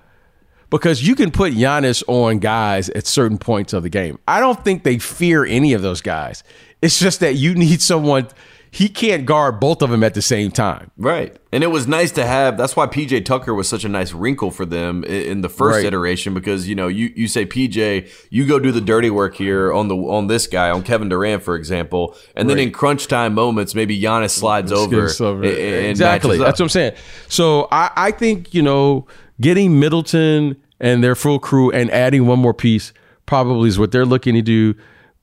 because 0.70 1.06
you 1.06 1.16
can 1.16 1.32
put 1.32 1.52
Giannis 1.52 2.04
on 2.06 2.38
guys 2.38 2.88
at 2.90 3.06
certain 3.06 3.36
points 3.36 3.72
of 3.72 3.82
the 3.82 3.88
game. 3.88 4.18
I 4.28 4.38
don't 4.38 4.62
think 4.64 4.84
they 4.84 4.98
fear 4.98 5.44
any 5.44 5.72
of 5.72 5.82
those 5.82 6.00
guys. 6.00 6.44
It's 6.80 6.98
just 6.98 7.20
that 7.20 7.34
you 7.34 7.54
need 7.54 7.82
someone 7.82 8.28
he 8.72 8.88
can't 8.88 9.26
guard 9.26 9.58
both 9.58 9.82
of 9.82 9.90
them 9.90 10.04
at 10.04 10.14
the 10.14 10.22
same 10.22 10.50
time. 10.52 10.90
Right, 10.96 11.36
and 11.52 11.64
it 11.64 11.68
was 11.68 11.86
nice 11.88 12.12
to 12.12 12.24
have. 12.24 12.56
That's 12.56 12.76
why 12.76 12.86
PJ 12.86 13.24
Tucker 13.24 13.52
was 13.52 13.68
such 13.68 13.84
a 13.84 13.88
nice 13.88 14.12
wrinkle 14.12 14.50
for 14.50 14.64
them 14.64 15.02
in, 15.04 15.40
the 15.40 15.48
first 15.48 15.76
Right. 15.78 15.84
iteration 15.86 16.34
because 16.34 16.68
you 16.68 16.74
know 16.74 16.86
you 16.88 17.12
you 17.16 17.26
say 17.28 17.44
PJ, 17.46 18.08
you 18.30 18.46
go 18.46 18.58
do 18.58 18.70
the 18.72 18.80
dirty 18.80 19.10
work 19.10 19.34
here 19.34 19.72
on 19.72 19.88
the 19.88 19.96
on 19.96 20.28
this 20.28 20.46
guy 20.46 20.70
on 20.70 20.82
Kevin 20.82 21.08
Durant 21.08 21.42
for 21.42 21.56
example, 21.56 22.14
and 22.36 22.48
then 22.48 22.58
in 22.58 22.70
crunch 22.70 23.06
time 23.08 23.34
moments 23.34 23.74
maybe 23.74 24.00
Giannis 24.00 24.30
slides 24.30 24.70
over, 24.72 25.08
over. 25.20 25.42
and- 25.42 25.52
and 25.58 25.86
exactly. 25.86 26.38
That's 26.38 26.60
what 26.60 26.66
I'm 26.66 26.68
saying. 26.70 26.92
So 27.28 27.66
I, 27.72 27.90
I 27.96 28.10
think 28.12 28.54
you 28.54 28.62
know 28.62 29.06
getting 29.40 29.80
Middleton 29.80 30.56
and 30.78 31.02
their 31.02 31.14
full 31.14 31.38
crew 31.38 31.70
and 31.70 31.90
adding 31.90 32.26
one 32.26 32.38
more 32.38 32.54
piece 32.54 32.92
probably 33.26 33.68
is 33.68 33.78
what 33.78 33.90
they're 33.92 34.06
looking 34.06 34.34
to 34.34 34.42
do. 34.42 34.74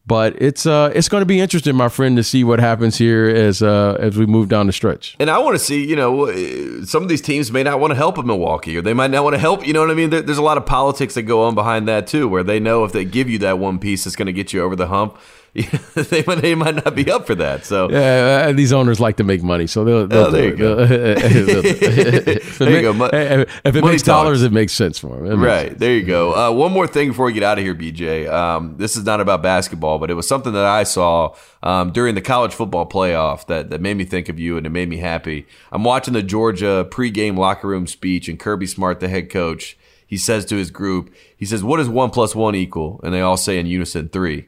But 0.08 0.42
it's 0.42 0.66
uh 0.66 0.92
it's 0.96 1.10
going 1.10 1.22
to 1.22 1.26
be 1.26 1.42
interesting, 1.42 1.76
my 1.76 1.90
friend, 1.90 2.16
to 2.16 2.24
see 2.24 2.46
what 2.46 2.60
happens 2.60 2.98
here 2.98 3.28
as 3.28 3.62
uh 3.62 3.98
as 4.00 4.18
we 4.18 4.26
move 4.26 4.48
down 4.48 4.66
the 4.66 4.72
stretch. 4.74 5.18
And 5.20 5.30
I 5.30 5.38
want 5.40 5.56
to 5.56 5.60
see, 5.60 5.86
you 5.86 5.98
know, 5.98 6.28
uh, 6.28 6.86
some 6.86 7.04
of 7.04 7.10
these 7.10 7.22
teams 7.22 7.52
may 7.52 7.62
not 7.62 7.82
want 7.82 7.92
to 7.92 7.96
help 7.96 8.18
Milwaukee, 8.24 8.78
or 8.78 8.82
they 8.82 8.94
might 8.94 9.12
not 9.12 9.26
want 9.26 9.34
to 9.34 9.40
help. 9.40 9.68
You 9.68 9.74
know 9.74 9.82
what 9.82 9.92
I 9.92 9.96
mean? 9.96 10.10
There, 10.10 10.22
there's 10.22 10.38
a 10.38 10.44
lot 10.44 10.58
of 10.58 10.66
politics 10.66 11.16
that 11.16 11.24
go 11.24 11.44
on 11.44 11.56
behind 11.56 11.90
that 11.90 12.08
too, 12.08 12.30
where 12.30 12.44
they 12.44 12.60
know 12.60 12.86
if 12.86 12.94
they 12.94 13.04
give 13.04 13.30
you 13.30 13.38
that 13.40 13.60
one 13.60 13.80
piece, 13.80 14.08
it's 14.08 14.16
going 14.16 14.28
to 14.28 14.34
get 14.34 14.54
you 14.54 14.62
over 14.62 14.78
the 14.78 14.88
hump. 14.88 15.18
they 15.96 16.24
might 16.28 16.42
they 16.42 16.56
might 16.56 16.76
not 16.76 16.96
be 16.96 17.10
up 17.12 17.26
for 17.28 17.36
that. 17.36 17.66
So 17.66 17.90
Yeah, 17.90 18.48
uh, 18.50 18.52
these 18.54 18.72
owners 18.74 19.00
like 19.00 19.18
to 19.18 19.24
make 19.24 19.42
money, 19.44 19.68
so 19.68 19.84
they'll. 19.84 20.08
they'll 20.08 20.26
Oh, 20.28 20.32
there 20.32 20.46
you 20.46 20.54
it. 20.54 20.58
They'll- 20.58 21.46
they'll 21.46 21.62
do 21.62 21.68
it. 21.70 22.28
if, 22.28 22.28
it 22.62 22.66
There 22.66 22.76
you 22.76 22.82
go. 22.82 22.94
Mo- 22.94 23.10
if 23.14 23.50
it 23.66 23.82
money 23.82 23.82
makes 23.82 24.02
talks. 24.04 24.06
dollars, 24.06 24.44
it 24.44 24.52
makes 24.52 24.74
sense 24.74 25.00
for 25.00 25.16
them. 25.28 25.42
Right 25.42 25.78
there 25.78 25.94
you 25.96 26.04
go. 26.04 26.34
Uh, 26.34 26.52
one 26.52 26.72
more 26.72 26.88
thing 26.88 27.10
before 27.10 27.26
we 27.26 27.34
get 27.34 27.44
out 27.44 27.58
of 27.58 27.64
here, 27.64 27.76
BJ. 27.76 28.32
Um, 28.32 28.76
this 28.78 28.96
is 28.96 29.04
not 29.06 29.20
about 29.22 29.42
basketball, 29.42 30.00
but 30.00 30.10
it 30.10 30.14
was 30.16 30.28
something 30.28 30.54
that 30.54 30.66
I 30.66 30.84
saw 30.84 31.34
um, 31.64 31.92
during 31.92 32.16
the 32.16 32.22
college 32.22 32.54
football 32.54 32.88
playoff 32.88 33.48
that 33.48 33.70
that 33.70 33.82
made 33.82 33.98
me 33.98 34.06
think 34.06 34.30
of 34.30 34.40
you 34.40 34.58
and 34.58 34.66
it 34.66 34.70
made 34.70 34.90
me 34.90 34.98
happy. 34.98 35.48
I'm 35.72 35.84
watching 35.84 36.14
the 36.14 36.24
Georgia 36.24 36.88
pregame 36.90 37.38
locker 37.38 37.68
room 37.68 37.88
speech, 37.88 38.30
and 38.30 38.40
Kirby 38.40 38.68
Smart, 38.68 39.00
the 39.00 39.08
head 39.08 39.30
coach, 39.30 39.78
he 40.06 40.18
says 40.18 40.46
to 40.46 40.56
his 40.56 40.72
group, 40.72 41.14
he 41.36 41.46
says, 41.46 41.64
"What 41.64 41.78
does 41.78 41.90
one 41.90 42.10
plus 42.12 42.34
one 42.36 42.56
equal?" 42.56 43.00
And 43.04 43.14
they 43.14 43.22
all 43.22 43.38
say 43.38 43.60
in 43.60 43.66
unison, 43.66 44.10
three. 44.10 44.48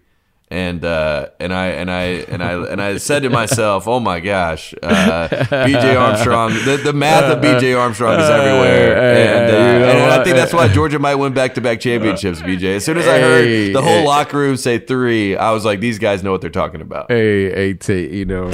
And 0.51 0.83
uh, 0.83 1.29
and 1.39 1.53
I 1.53 1.67
and 1.67 1.91
I 1.91 2.03
and 2.03 2.43
I 2.43 2.53
and 2.71 2.81
I 2.81 2.97
said 2.97 3.21
to 3.21 3.29
myself, 3.29 3.87
"Oh 3.87 3.99
my 3.99 4.19
gosh, 4.19 4.73
uh, 4.81 5.27
B.J. 5.67 5.95
Armstrong! 5.95 6.53
The, 6.65 6.81
the 6.83 6.93
math 6.93 7.25
of 7.25 7.39
B.J. 7.39 7.75
Armstrong 7.75 8.19
is 8.19 8.27
everywhere." 8.27 8.97
And, 8.97 9.51
uh, 9.51 9.91
and 9.91 10.11
I 10.11 10.23
think 10.23 10.35
that's 10.35 10.51
why 10.51 10.67
Georgia 10.67 10.97
might 10.97 11.15
win 11.15 11.35
back 11.35 11.53
to 11.53 11.61
back 11.61 11.79
championships, 11.79 12.41
BJ. 12.41 12.77
As 12.77 12.85
soon 12.85 12.97
as 12.97 13.07
I 13.07 13.19
heard 13.19 13.75
the 13.75 13.81
whole 13.83 14.03
locker 14.03 14.39
room 14.39 14.57
say 14.57 14.79
three, 14.79 15.37
I 15.37 15.51
was 15.51 15.65
like, 15.65 15.81
these 15.81 15.99
guys 15.99 16.23
know 16.23 16.31
what 16.31 16.41
they're 16.41 16.49
talking 16.49 16.81
about. 16.81 17.11
Hey, 17.11 17.51
hey, 17.51 17.73
T, 17.75 18.17
you 18.17 18.25
know. 18.25 18.51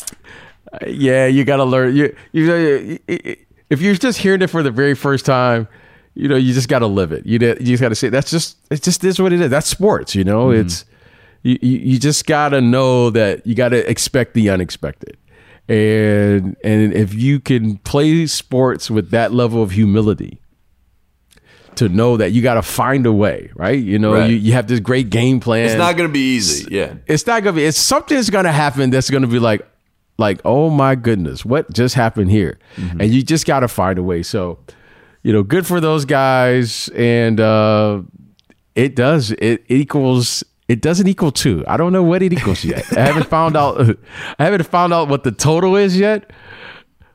yeah, 0.86 1.26
you 1.26 1.44
got 1.44 1.56
to 1.58 1.64
learn. 1.64 1.94
You, 1.94 2.16
you, 2.32 2.98
if 3.68 3.80
you're 3.82 3.94
just 3.96 4.18
hearing 4.18 4.40
it 4.40 4.48
for 4.48 4.62
the 4.62 4.70
very 4.70 4.94
first 4.94 5.26
time, 5.26 5.68
you 6.14 6.28
know, 6.28 6.36
you 6.36 6.52
just 6.54 6.68
got 6.68 6.80
to 6.80 6.86
live 6.86 7.12
it. 7.12 7.26
You, 7.26 7.38
you 7.38 7.54
just 7.54 7.80
got 7.82 7.90
to 7.90 7.94
say 7.94 8.08
that's 8.08 8.30
just 8.30 8.56
it. 8.70 8.82
Just 8.82 9.04
is 9.04 9.20
what 9.20 9.32
it 9.32 9.40
is. 9.40 9.50
That's 9.50 9.66
sports. 9.66 10.14
You 10.14 10.24
know, 10.24 10.50
it's 10.50 10.84
you. 11.42 11.58
You 11.60 11.98
just 11.98 12.26
got 12.26 12.50
to 12.50 12.60
know 12.60 13.10
that 13.10 13.46
you 13.46 13.54
got 13.54 13.70
to 13.70 13.88
expect 13.90 14.34
the 14.34 14.50
unexpected, 14.50 15.16
and 15.68 16.56
and 16.64 16.92
if 16.92 17.14
you 17.14 17.40
can 17.40 17.78
play 17.78 18.26
sports 18.26 18.90
with 18.90 19.10
that 19.10 19.32
level 19.32 19.62
of 19.62 19.70
humility. 19.72 20.38
To 21.76 21.88
know 21.88 22.18
that 22.18 22.32
you 22.32 22.42
got 22.42 22.54
to 22.54 22.62
find 22.62 23.06
a 23.06 23.12
way, 23.12 23.50
right? 23.54 23.82
You 23.82 23.98
know, 23.98 24.12
Right. 24.12 24.28
you, 24.30 24.36
you 24.36 24.52
have 24.52 24.66
this 24.66 24.78
great 24.78 25.08
game 25.08 25.40
plan 25.40 25.64
It's 25.64 25.74
not 25.74 25.96
going 25.96 26.06
to 26.06 26.12
be 26.12 26.34
easy. 26.36 26.68
Yeah. 26.70 26.96
it's 27.06 27.26
not 27.26 27.42
gonna 27.42 27.56
be 27.56 27.64
it's 27.64 27.78
something's 27.78 28.28
gonna 28.28 28.52
happen 28.52 28.90
that's 28.90 29.08
gonna 29.08 29.26
be 29.26 29.38
like 29.38 29.66
like 30.18 30.42
oh 30.44 30.68
my 30.68 30.94
goodness 30.94 31.46
what 31.46 31.72
just 31.72 31.94
happened 31.94 32.30
here 32.30 32.58
and 32.76 33.04
you 33.10 33.22
just 33.22 33.46
gotta 33.46 33.68
find 33.68 33.98
a 33.98 34.02
way 34.02 34.22
so 34.22 34.58
you 35.22 35.32
know 35.32 35.42
good 35.42 35.66
for 35.66 35.80
those 35.80 36.04
guys 36.04 36.90
and 36.94 37.40
uh 37.40 38.02
it 38.74 38.94
does 38.94 39.30
it 39.32 39.64
equals 39.68 40.44
it 40.72 40.80
doesn't 40.80 41.08
equal 41.08 41.30
two 41.30 41.62
i 41.66 41.76
don't 41.76 41.92
know 41.92 42.02
what 42.10 42.20
it 42.22 42.32
equals 42.32 42.64
yet 42.64 42.84
i 42.96 43.00
haven't 43.10 43.28
found 43.36 43.56
out 43.56 43.80
i 44.38 44.44
haven't 44.44 44.64
found 44.66 44.92
out 44.96 45.08
what 45.08 45.22
the 45.24 45.32
total 45.48 45.76
is 45.76 45.98
yet 45.98 46.30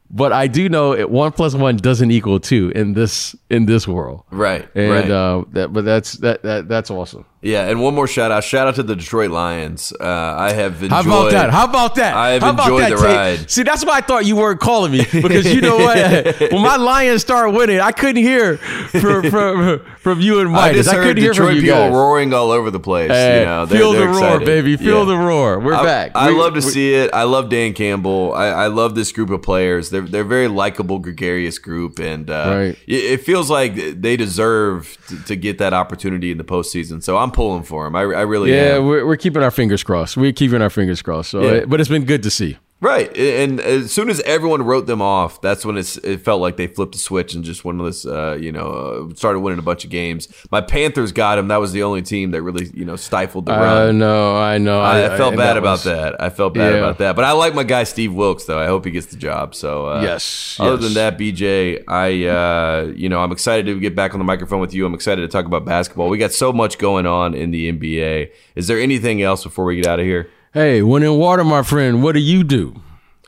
but 0.09 0.31
i 0.31 0.47
do 0.47 0.69
know 0.69 0.93
it 0.93 1.09
one 1.09 1.31
plus 1.31 1.53
one 1.53 1.75
doesn't 1.77 2.11
equal 2.11 2.39
two 2.39 2.71
in 2.75 2.93
this 2.93 3.35
in 3.49 3.65
this 3.65 3.87
world 3.87 4.23
Right. 4.31 4.67
and 4.75 4.91
right. 4.91 5.09
uh 5.11 5.43
that 5.53 5.73
but 5.73 5.83
that's 5.85 6.13
that, 6.25 6.43
that 6.43 6.67
that's 6.67 6.89
awesome 6.91 7.25
yeah. 7.41 7.67
And 7.69 7.81
one 7.81 7.93
more 7.95 8.07
shout 8.07 8.31
out. 8.31 8.43
Shout 8.43 8.67
out 8.67 8.75
to 8.75 8.83
the 8.83 8.95
Detroit 8.95 9.31
Lions. 9.31 9.93
Uh, 9.99 10.03
I 10.05 10.53
have 10.53 10.81
enjoyed. 10.83 10.91
How 10.91 11.01
about 11.01 11.31
that? 11.31 11.49
How 11.51 11.65
about 11.65 11.95
that? 11.95 12.15
I 12.15 12.29
have 12.31 12.41
How 12.41 12.49
enjoyed 12.51 12.81
that, 12.83 12.89
the 12.89 12.95
ride. 12.97 13.49
See, 13.51 13.63
that's 13.63 13.85
why 13.85 13.97
I 13.97 14.01
thought 14.01 14.25
you 14.25 14.35
weren't 14.35 14.59
calling 14.59 14.91
me 14.91 14.99
because 15.11 15.53
you 15.53 15.61
know 15.61 15.77
what? 15.77 15.97
when 16.51 16.61
my 16.61 16.75
Lions 16.77 17.21
start 17.21 17.53
winning, 17.53 17.79
I 17.79 17.91
couldn't 17.91 18.21
hear 18.23 18.57
from 18.57 19.29
from, 19.29 19.85
from 19.99 20.19
you 20.19 20.39
and 20.39 20.51
Mike. 20.51 20.71
I 20.71 20.73
just 20.73 20.89
I, 20.89 20.95
heard 20.95 21.03
couldn't 21.03 21.23
hear 21.23 21.31
Detroit 21.33 21.53
people 21.55 21.69
guys. 21.69 21.91
roaring 21.93 22.33
all 22.33 22.51
over 22.51 22.71
the 22.71 22.79
place. 22.79 23.11
Hey, 23.11 23.39
you 23.41 23.45
know, 23.45 23.65
they're, 23.65 23.77
feel 23.79 23.91
they're 23.93 24.11
the 24.13 24.19
roar, 24.19 24.39
baby. 24.39 24.77
Feel 24.77 24.99
Yeah. 24.99 25.05
the 25.05 25.17
roar. 25.17 25.59
We're 25.59 25.73
I, 25.73 25.83
back. 25.83 26.11
I 26.15 26.29
We- 26.31 26.37
love 26.39 26.53
to 26.55 26.61
see 26.61 26.93
it. 26.93 27.11
I 27.13 27.23
love 27.23 27.49
Dan 27.49 27.73
Campbell. 27.73 28.33
I, 28.33 28.47
I 28.47 28.67
love 28.67 28.95
this 28.95 29.11
group 29.11 29.29
of 29.29 29.41
players. 29.41 29.89
They're 29.89 30.01
they're 30.01 30.21
a 30.21 30.25
very 30.25 30.47
likable, 30.47 30.99
gregarious 30.99 31.59
group, 31.59 31.99
and 31.99 32.29
uh, 32.29 32.33
Right. 32.47 32.77
it, 32.87 33.03
it 33.13 33.21
feels 33.21 33.49
like 33.49 33.75
they 33.75 34.17
deserve 34.17 34.97
to, 35.07 35.23
to 35.25 35.35
get 35.35 35.57
that 35.59 35.73
opportunity 35.73 36.31
in 36.31 36.37
the 36.37 36.43
postseason. 36.43 37.03
So 37.03 37.17
I'm 37.17 37.31
pulling 37.37 37.61
for 37.63 37.85
him. 37.85 37.95
I, 37.95 38.01
I 38.01 38.21
really 38.23 38.51
Yeah, 38.51 38.77
am. 38.77 38.87
we're, 38.87 39.05
we're 39.05 39.15
keeping 39.15 39.43
our 39.43 39.51
fingers 39.51 39.83
crossed. 39.83 40.17
We're 40.17 40.31
keeping 40.33 40.61
our 40.61 40.71
fingers 40.71 41.01
crossed. 41.03 41.29
So, 41.29 41.41
Yeah. 41.41 41.65
but 41.65 41.79
it's 41.79 41.87
been 41.89 42.03
good 42.05 42.23
to 42.23 42.31
see. 42.31 42.57
Right, 42.79 43.09
and 43.17 43.59
as 43.59 43.91
soon 43.91 44.07
as 44.07 44.19
everyone 44.19 44.61
wrote 44.61 44.85
them 44.85 45.01
off, 45.01 45.41
that's 45.41 45.65
when 45.65 45.77
it's, 45.79 45.97
it 45.97 46.21
felt 46.21 46.41
like 46.41 46.57
they 46.57 46.67
flipped 46.67 46.91
the 46.91 46.99
switch 46.99 47.33
and 47.33 47.43
just 47.43 47.65
one 47.65 47.79
of 47.79 47.85
this, 47.87 48.05
uh, 48.05 48.37
you 48.39 48.51
know, 48.51 49.09
uh, 49.09 49.15
started 49.15 49.39
winning 49.39 49.57
a 49.57 49.63
bunch 49.63 49.83
of 49.83 49.89
games. 49.89 50.27
My 50.51 50.61
Panthers 50.61 51.11
got 51.11 51.39
him. 51.39 51.47
That 51.47 51.57
was 51.57 51.71
the 51.71 51.81
only 51.81 52.03
team 52.03 52.29
that 52.31 52.43
really, 52.43 52.67
you 52.75 52.85
know, 52.85 52.95
stifled 52.95 53.47
the 53.47 53.53
run. 53.53 53.61
I 53.63 53.85
run. 53.87 53.97
know, 53.97 54.37
I 54.37 54.59
know. 54.59 54.79
I, 54.79 55.11
I 55.11 55.17
felt 55.17 55.29
and 55.33 55.37
bad 55.37 55.47
that 55.55 55.57
about 55.57 55.71
was- 55.71 55.83
that. 55.85 56.21
I 56.21 56.29
felt 56.29 56.53
bad 56.53 56.73
Yeah. 56.73 56.77
about 56.81 56.99
that. 56.99 57.15
But 57.15 57.25
I 57.25 57.31
like 57.31 57.55
my 57.55 57.63
guy 57.63 57.83
Steve 57.83 58.13
Wilks, 58.13 58.43
though. 58.43 58.59
I 58.59 58.67
hope 58.67 58.85
he 58.85 58.91
gets 58.91 59.07
the 59.07 59.17
job. 59.17 59.55
So 59.55 59.87
uh, 59.89 60.01
Yes, 60.03 60.57
Other 60.59 60.73
yes. 60.75 60.83
than 60.83 60.93
that, 60.93 61.17
BJ, 61.17 61.83
I 61.87 62.25
uh, 62.27 62.91
you 62.95 63.09
know 63.09 63.21
I'm 63.21 63.31
excited 63.31 63.65
to 63.65 63.79
get 63.79 63.95
back 63.95 64.13
on 64.13 64.19
the 64.19 64.23
microphone 64.23 64.59
with 64.59 64.75
you. 64.75 64.85
I'm 64.85 64.93
excited 64.93 65.21
to 65.23 65.27
talk 65.27 65.45
about 65.47 65.65
basketball. 65.65 66.09
We 66.09 66.19
got 66.19 66.31
so 66.31 66.53
much 66.53 66.77
going 66.77 67.07
on 67.07 67.33
in 67.33 67.49
the 67.49 67.71
NBA. 67.71 68.29
Is 68.55 68.67
there 68.67 68.79
anything 68.79 69.23
else 69.23 69.43
before 69.43 69.65
we 69.65 69.77
get 69.77 69.87
out 69.87 69.99
of 69.99 70.05
here? 70.05 70.29
Hey, 70.57 70.81
when 70.81 71.03
in 71.03 71.19
water, 71.19 71.43
my 71.43 71.61
friend, 71.61 72.01
what 72.01 72.13
do 72.13 72.19
you 72.19 72.43
do? 72.43 72.81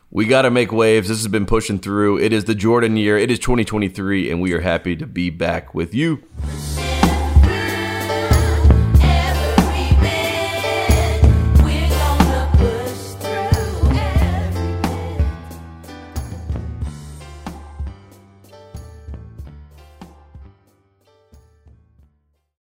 We 0.09 0.25
got 0.25 0.41
to 0.41 0.49
make 0.49 0.71
waves. 0.71 1.09
This 1.09 1.19
has 1.19 1.27
been 1.27 1.45
pushing 1.45 1.77
through. 1.77 2.17
It 2.17 2.33
is 2.33 2.45
the 2.45 2.55
Jordan 2.55 2.97
year. 2.97 3.19
It 3.19 3.29
is 3.29 3.37
2023, 3.37 4.31
and 4.31 4.41
we 4.41 4.51
are 4.53 4.61
happy 4.61 4.95
to 4.95 5.05
be 5.05 5.29
back 5.29 5.75
with 5.75 5.93
you. 5.93 6.23